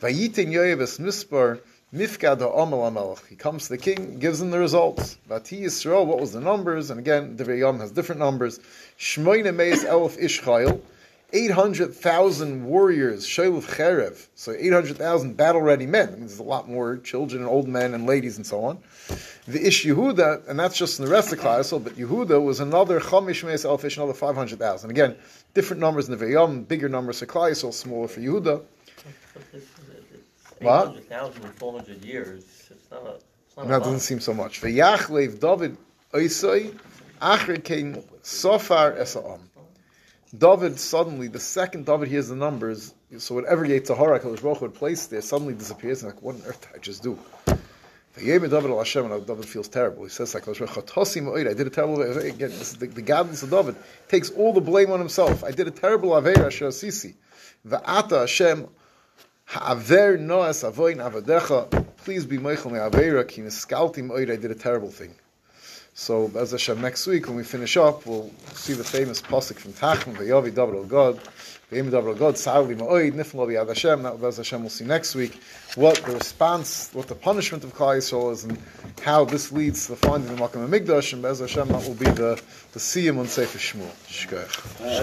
Vayitin 0.00 0.48
Yoav 0.48 0.80
es 0.80 0.98
mifkad 0.98 2.40
ha'omer 2.40 2.76
lamelech. 2.76 3.26
He 3.26 3.36
comes 3.36 3.64
to 3.64 3.70
the 3.70 3.78
king, 3.78 4.18
gives 4.18 4.40
him 4.40 4.50
the 4.50 4.58
results. 4.58 5.18
Vati 5.28 5.62
Yisrael, 5.62 6.06
what 6.06 6.20
was 6.20 6.32
the 6.32 6.40
numbers? 6.40 6.90
And 6.90 6.98
again, 6.98 7.36
the 7.36 7.56
Yom 7.56 7.80
has 7.80 7.90
different 7.90 8.20
numbers. 8.20 8.58
Shmoine 8.98 9.54
meis 9.54 9.84
elf 9.84 10.16
ishchayil. 10.16 10.80
800,000 11.30 12.64
warriors, 12.64 13.26
Shaluf 13.26 13.64
Cherev, 13.64 14.28
so 14.34 14.52
800,000 14.52 15.36
battle 15.36 15.60
ready 15.60 15.84
men. 15.84 16.10
That 16.10 16.18
means 16.18 16.32
there's 16.32 16.40
a 16.40 16.50
lot 16.50 16.68
more 16.68 16.96
children 16.96 17.42
and 17.42 17.50
old 17.50 17.68
men 17.68 17.92
and 17.92 18.06
ladies 18.06 18.38
and 18.38 18.46
so 18.46 18.64
on. 18.64 18.78
The 19.46 19.66
Ish 19.66 19.84
Yehuda, 19.84 20.48
and 20.48 20.58
that's 20.58 20.76
just 20.76 20.98
in 20.98 21.04
the 21.04 21.10
rest 21.10 21.30
of 21.30 21.38
the 21.38 21.42
class, 21.42 21.70
but 21.70 21.96
Yehuda 21.96 22.42
was 22.42 22.60
another 22.60 22.98
Chamish 22.98 23.44
Meis 23.44 23.66
Elfish, 23.66 23.98
another 23.98 24.14
500,000. 24.14 24.88
Again, 24.88 25.16
different 25.52 25.80
numbers 25.80 26.08
in 26.08 26.16
the 26.16 26.24
Vayam, 26.24 26.66
bigger 26.66 26.88
numbers 26.88 27.18
for 27.18 27.26
Klai, 27.26 27.54
smaller 27.74 28.08
for 28.08 28.20
Yehuda. 28.20 28.62
What? 30.60 30.88
800,000 30.88 31.44
in 31.44 31.52
400 31.52 32.04
years. 32.04 32.44
It's 32.70 32.90
not 32.90 33.06
a, 33.06 33.10
it's 33.10 33.56
not 33.56 33.68
That 33.68 33.78
doesn't 33.80 34.00
seem 34.00 34.20
so 34.20 34.32
much. 34.32 34.62
Vayachlev 34.62 35.40
David 35.40 35.76
Oisai, 36.14 36.74
Achre 37.20 37.62
Kein 37.62 38.02
Sofar 38.22 38.92
Esa'am. 38.92 39.40
David 40.36 40.78
suddenly, 40.78 41.28
the 41.28 41.40
second 41.40 41.86
David 41.86 42.08
hears 42.08 42.28
the 42.28 42.36
numbers, 42.36 42.94
so 43.16 43.34
whatever 43.34 43.66
Yetzirah 43.66 44.20
HaKadosh 44.20 44.42
Baruch 44.42 44.58
Hu 44.58 44.64
had 44.66 44.74
placed 44.74 45.10
there 45.10 45.22
suddenly 45.22 45.54
disappears. 45.54 46.02
And 46.02 46.12
like, 46.12 46.22
what 46.22 46.34
on 46.34 46.42
earth 46.46 46.60
did 46.60 46.70
I 46.74 46.78
just 46.78 47.02
do? 47.02 47.18
David 48.18 48.50
Hashem, 48.52 49.10
and 49.10 49.26
David 49.26 49.46
feels 49.46 49.68
terrible. 49.68 50.02
He 50.02 50.10
says, 50.10 50.34
like, 50.34 50.44
"Chatosi 50.44 51.22
ma'od, 51.22 51.48
I 51.48 51.54
did 51.54 51.66
a 51.66 51.70
terrible. 51.70 52.02
Again, 52.02 52.50
this 52.50 52.72
is 52.72 52.76
the, 52.76 52.86
the 52.86 53.02
godliness 53.02 53.42
of 53.42 53.50
David 53.50 53.76
takes 54.08 54.30
all 54.30 54.52
the 54.52 54.60
blame 54.60 54.90
on 54.90 54.98
himself. 54.98 55.44
I 55.44 55.52
did 55.52 55.68
a 55.68 55.70
terrible 55.70 56.10
aveira 56.10 56.46
asher 56.46 56.68
sisi. 56.68 57.14
Va'ata 57.66 58.20
Hashem 58.20 58.68
ha'aver 59.46 60.18
noas 60.18 60.64
avoin 60.64 60.96
avadecha. 60.96 61.86
Please 61.98 62.26
be 62.26 62.38
meichel 62.38 62.72
me 62.72 62.78
aveira 62.78 63.26
ki 63.26 63.42
niskalti. 63.42 64.10
I 64.10 64.36
did 64.36 64.50
a 64.50 64.54
terrible 64.54 64.90
thing. 64.90 65.14
So, 66.00 66.30
as 66.36 66.52
Hashem, 66.52 66.80
next 66.80 67.08
week 67.08 67.26
when 67.26 67.34
we 67.34 67.42
finish 67.42 67.76
up, 67.76 68.06
we'll 68.06 68.30
see 68.54 68.72
the 68.72 68.84
famous 68.84 69.20
pasuk 69.20 69.56
from 69.56 69.72
Tachum, 69.72 70.14
Ve'yovi 70.14 70.52
Davar 70.52 70.76
El 70.76 70.84
God, 70.84 71.20
Davar 71.72 72.10
El 72.10 72.14
God, 72.14 72.38
Sa'ali 72.38 72.76
Ma'oid, 72.76 73.14
Niflo 73.14 73.48
B'yad 73.48 73.66
Hashem, 73.66 74.04
that 74.04 74.20
Bez 74.20 74.36
Hashem 74.36 74.60
we'll 74.60 74.70
see 74.70 74.84
next 74.84 75.16
week, 75.16 75.40
what 75.74 75.96
the 76.04 76.12
response, 76.12 76.88
what 76.92 77.08
the 77.08 77.16
punishment 77.16 77.64
of 77.64 77.74
Klal 77.74 77.96
Yisrael 77.96 78.32
is, 78.32 78.44
and 78.44 78.56
how 79.02 79.24
this 79.24 79.50
leads 79.50 79.86
to 79.86 79.92
the 79.92 79.96
finding 79.96 80.30
of 80.30 80.38
the 80.38 80.44
Makam 80.44 80.68
Migdash, 80.68 81.14
and 81.14 81.20
Bez 81.20 81.40
Hashem 81.40 81.66
that 81.66 81.84
will 81.84 81.94
be 81.94 82.04
the, 82.04 82.40
the 82.74 82.78
Siyum 82.78 83.18
on 83.18 83.26
Sefer 83.26 83.58
Shmuel. 83.58 83.90
Shkoyach. 84.06 84.88